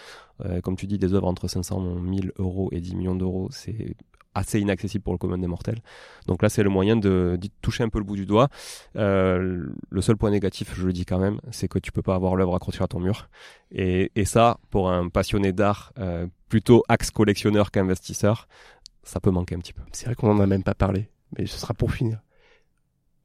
Euh, 0.45 0.61
comme 0.61 0.77
tu 0.77 0.87
dis, 0.87 0.99
des 0.99 1.13
œuvres 1.15 1.27
entre 1.27 1.49
500 1.49 1.97
000 2.05 2.29
euros 2.39 2.69
et 2.73 2.81
10 2.81 2.95
millions 2.95 3.15
d'euros, 3.15 3.49
c'est 3.51 3.97
assez 4.35 4.61
inaccessible 4.61 5.03
pour 5.03 5.13
le 5.13 5.19
commun 5.19 5.39
des 5.39 5.47
mortels. 5.47 5.81
Donc 6.27 6.43
là, 6.43 6.49
c'est 6.49 6.63
le 6.63 6.71
moyen 6.71 6.97
de, 6.97 7.39
toucher 7.63 7.83
un 7.83 7.89
peu 7.89 7.99
le 7.99 8.05
bout 8.05 8.17
du 8.17 8.27
doigt. 8.27 8.49
Euh, 8.97 9.67
le 9.89 10.01
seul 10.01 10.17
point 10.17 10.31
négatif, 10.31 10.73
je 10.75 10.87
le 10.87 10.93
dis 10.93 11.05
quand 11.05 11.19
même, 11.19 11.41
c'est 11.51 11.69
que 11.69 11.79
tu 11.79 11.93
peux 11.93 12.03
pas 12.03 12.15
avoir 12.15 12.37
l'œuvre 12.37 12.55
accrochée 12.55 12.85
à 12.85 12.87
ton 12.87 13.01
mur. 13.01 13.29
Et, 13.73 14.13
et 14.15 14.25
ça, 14.25 14.59
pour 14.71 14.91
un 14.91 15.09
passionné 15.09 15.53
d'art, 15.53 15.93
euh, 15.99 16.27
plutôt 16.49 16.85
axe 16.89 17.11
collectionneur 17.11 17.71
qu'investisseur, 17.71 18.47
ça 19.11 19.21
peut 19.21 19.31
manquer 19.33 19.57
un 19.57 19.59
petit 19.59 19.73
peu. 19.73 19.83
C'est 19.93 20.07
vrai 20.07 20.15
qu'on 20.15 20.31
en 20.31 20.41
a 20.41 20.47
même 20.47 20.63
pas 20.63 20.75
parlé, 20.75 21.11
mais 21.37 21.47
ce 21.47 21.59
sera 21.59 21.75
pour 21.75 21.93
finir. 21.93 22.21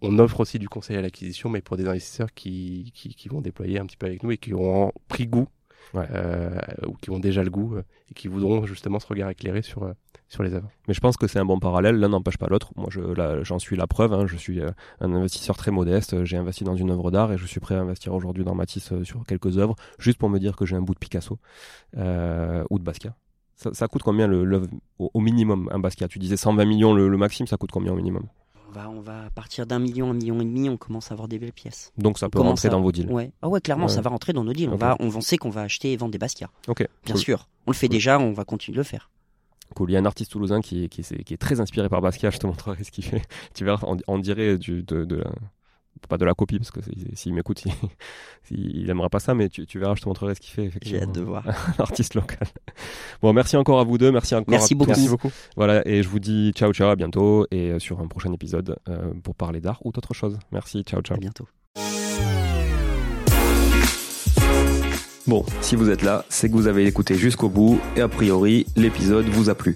On 0.01 0.19
offre 0.19 0.39
aussi 0.41 0.59
du 0.59 0.67
conseil 0.67 0.97
à 0.97 1.01
l'acquisition, 1.01 1.49
mais 1.49 1.61
pour 1.61 1.77
des 1.77 1.88
investisseurs 1.88 2.33
qui, 2.33 2.91
qui, 2.95 3.15
qui 3.15 3.27
vont 3.29 3.41
déployer 3.41 3.79
un 3.79 3.86
petit 3.86 3.97
peu 3.97 4.07
avec 4.07 4.23
nous 4.23 4.31
et 4.31 4.38
qui 4.38 4.53
ont 4.53 4.91
pris 5.07 5.27
goût 5.27 5.47
Ouais. 5.93 6.07
euh, 6.09 6.59
ou 6.88 6.93
qui 6.95 7.11
ont 7.11 7.19
déjà 7.19 7.43
le 7.43 7.51
goût 7.51 7.75
euh, 7.75 7.83
et 8.09 8.15
qui 8.15 8.27
voudront 8.27 8.65
justement 8.65 8.99
ce 8.99 9.05
regard 9.05 9.29
éclairé 9.29 9.61
sur, 9.61 9.83
euh, 9.83 9.93
sur 10.27 10.41
les 10.41 10.55
œuvres. 10.55 10.67
Mais 10.88 10.95
je 10.95 10.99
pense 10.99 11.15
que 11.15 11.27
c'est 11.27 11.38
un 11.38 11.45
bon 11.45 11.59
parallèle. 11.59 11.97
L'un 11.97 12.09
n'empêche 12.09 12.39
pas 12.39 12.47
l'autre. 12.47 12.71
Moi, 12.75 12.88
je, 12.89 13.43
j'en 13.43 13.59
suis 13.59 13.75
la 13.75 13.86
preuve. 13.86 14.11
hein. 14.11 14.25
Je 14.25 14.36
suis 14.36 14.61
euh, 14.61 14.71
un 14.99 15.13
investisseur 15.13 15.55
très 15.55 15.69
modeste. 15.69 16.23
J'ai 16.25 16.38
investi 16.38 16.63
dans 16.63 16.75
une 16.75 16.89
œuvre 16.89 17.11
d'art 17.11 17.31
et 17.31 17.38
je 17.38 17.45
suis 17.45 17.59
prêt 17.59 17.75
à 17.75 17.81
investir 17.81 18.15
aujourd'hui 18.15 18.43
dans 18.43 18.55
Matisse 18.55 18.91
euh, 18.93 19.03
sur 19.03 19.23
quelques 19.27 19.59
œuvres, 19.59 19.75
juste 19.99 20.17
pour 20.17 20.29
me 20.29 20.39
dire 20.39 20.55
que 20.55 20.65
j'ai 20.65 20.75
un 20.75 20.81
bout 20.81 20.95
de 20.95 20.99
Picasso 20.99 21.38
euh, 21.97 22.63
ou 22.71 22.79
de 22.79 22.83
Basquiat. 22.83 23.15
Ça, 23.56 23.74
ça 23.74 23.88
coûte 23.88 24.03
combien 24.03 24.28
le, 24.28 24.62
au, 24.99 25.10
au 25.14 25.20
minimum 25.22 25.70
un 25.72 25.80
Basquiat 25.80 26.08
Tu 26.08 26.20
disais 26.20 26.38
120 26.38 26.66
millions 26.66 26.93
le, 26.93 27.08
le 27.08 27.18
maximum. 27.18 27.47
Ça 27.47 27.58
coûte 27.58 27.72
combien 27.72 27.93
au 27.93 27.95
minimum? 27.95 28.24
On 28.68 28.72
va, 28.74 28.89
on 28.89 28.99
va 28.99 29.30
partir 29.34 29.66
d'un 29.66 29.80
million, 29.80 30.10
un 30.10 30.14
million 30.14 30.36
et 30.41 30.43
demi, 30.43 30.70
on 30.70 30.76
commence 30.76 31.10
à 31.10 31.14
avoir 31.14 31.30
des 31.30 31.39
belles 31.39 31.53
pièces. 31.53 31.93
Donc 31.97 32.20
ça 32.20 32.28
peut 32.28 32.41
rentrer 32.41 32.68
dans 32.68 32.82
vos 32.82 32.91
deals. 32.91 33.10
Ouais. 33.10 33.32
Ah 33.41 33.47
ouais, 33.47 33.62
clairement, 33.62 33.86
Ouais. 33.86 33.91
ça 33.91 34.01
va 34.01 34.10
rentrer 34.10 34.34
dans 34.34 34.43
nos 34.43 34.51
deals. 34.51 34.70
On 34.70 34.76
va, 34.76 34.97
on 34.99 35.22
sait 35.22 35.38
qu'on 35.38 35.49
va 35.49 35.62
acheter 35.62 35.93
et 35.93 35.97
vendre 35.97 36.12
des 36.12 36.18
Basquiat. 36.18 36.49
Ok. 36.68 36.80
Bien 37.06 37.14
cool. 37.14 37.18
sûr. 37.22 37.47
On 37.68 37.72
le 37.72 37.76
fait 37.76 37.88
déjà, 37.88 38.20
on 38.20 38.34
va 38.34 38.43
continuer 38.43 38.74
de 38.76 38.80
le 38.80 38.84
faire. 38.84 39.10
Cool. 39.76 39.89
Il 39.91 39.93
y 39.93 39.95
a 39.95 39.99
un 39.99 40.06
artiste 40.06 40.32
toulousain 40.32 40.60
qui, 40.62 40.84
est- 40.84 40.89
qui, 40.89 41.01
est, 41.01 41.24
qui 41.24 41.34
est 41.34 41.38
très 41.38 41.62
inspiré 41.62 41.88
par 41.88 42.01
Basquiat. 42.01 42.30
Je 42.32 42.38
te 42.38 42.45
montrerai 42.47 42.84
ce 42.84 42.91
qu'il 42.91 43.06
fait. 43.06 43.22
Tu 43.53 43.64
verras, 43.64 43.80
on, 44.08 44.20
dirait 44.20 44.58
du, 44.58 44.84
de, 44.84 45.06
de 45.06 45.16
la- 45.16 45.32
pas 46.07 46.17
de 46.17 46.25
la 46.25 46.33
copie 46.33 46.57
parce 46.59 46.71
que 46.71 46.79
s'il 47.13 47.33
m'écoute, 47.33 47.63
il, 47.65 47.71
il, 48.51 48.77
il 48.81 48.89
aimera 48.89 49.09
pas 49.09 49.19
ça, 49.19 49.33
mais 49.33 49.49
tu, 49.49 49.65
tu 49.65 49.79
verras, 49.79 49.95
je 49.95 50.01
te 50.01 50.07
montrerai 50.07 50.35
ce 50.35 50.39
qu'il 50.41 50.51
fait. 50.53 50.71
J'ai 50.83 51.01
hâte 51.01 51.11
de 51.13 51.21
voir. 51.21 51.47
Un 51.47 51.81
artiste 51.83 52.13
local. 52.15 52.47
Bon, 53.21 53.33
merci 53.33 53.57
encore 53.57 53.79
à 53.79 53.83
vous 53.83 53.97
deux. 53.97 54.11
Merci 54.11 54.35
encore. 54.35 54.49
Merci 54.51 54.73
à- 54.73 54.77
beaucoup. 54.77 54.89
Merci 54.91 55.09
beaucoup. 55.09 55.31
Voilà, 55.55 55.87
et 55.87 56.03
je 56.03 56.07
vous 56.09 56.19
dis 56.19 56.51
ciao 56.55 56.71
ciao, 56.73 56.89
à 56.89 56.95
bientôt 56.95 57.47
et 57.51 57.71
euh, 57.71 57.79
sur 57.79 57.99
un 57.99 58.07
prochain 58.07 58.31
épisode 58.33 58.77
euh, 58.89 59.13
pour 59.23 59.35
parler 59.35 59.61
d'art 59.61 59.79
ou 59.85 59.91
d'autre 59.91 60.13
chose. 60.13 60.37
Merci, 60.51 60.83
ciao 60.83 61.01
ciao. 61.01 61.17
À 61.17 61.19
bientôt. 61.19 61.47
Bon, 65.27 65.43
si 65.61 65.75
vous 65.75 65.89
êtes 65.89 66.03
là, 66.03 66.23
c'est 66.29 66.49
que 66.49 66.53
vous 66.53 66.67
avez 66.67 66.85
écouté 66.85 67.15
jusqu'au 67.15 67.49
bout 67.49 67.79
et 67.95 68.01
a 68.01 68.07
priori, 68.07 68.67
l'épisode 68.75 69.25
vous 69.25 69.49
a 69.49 69.55
plu. 69.55 69.75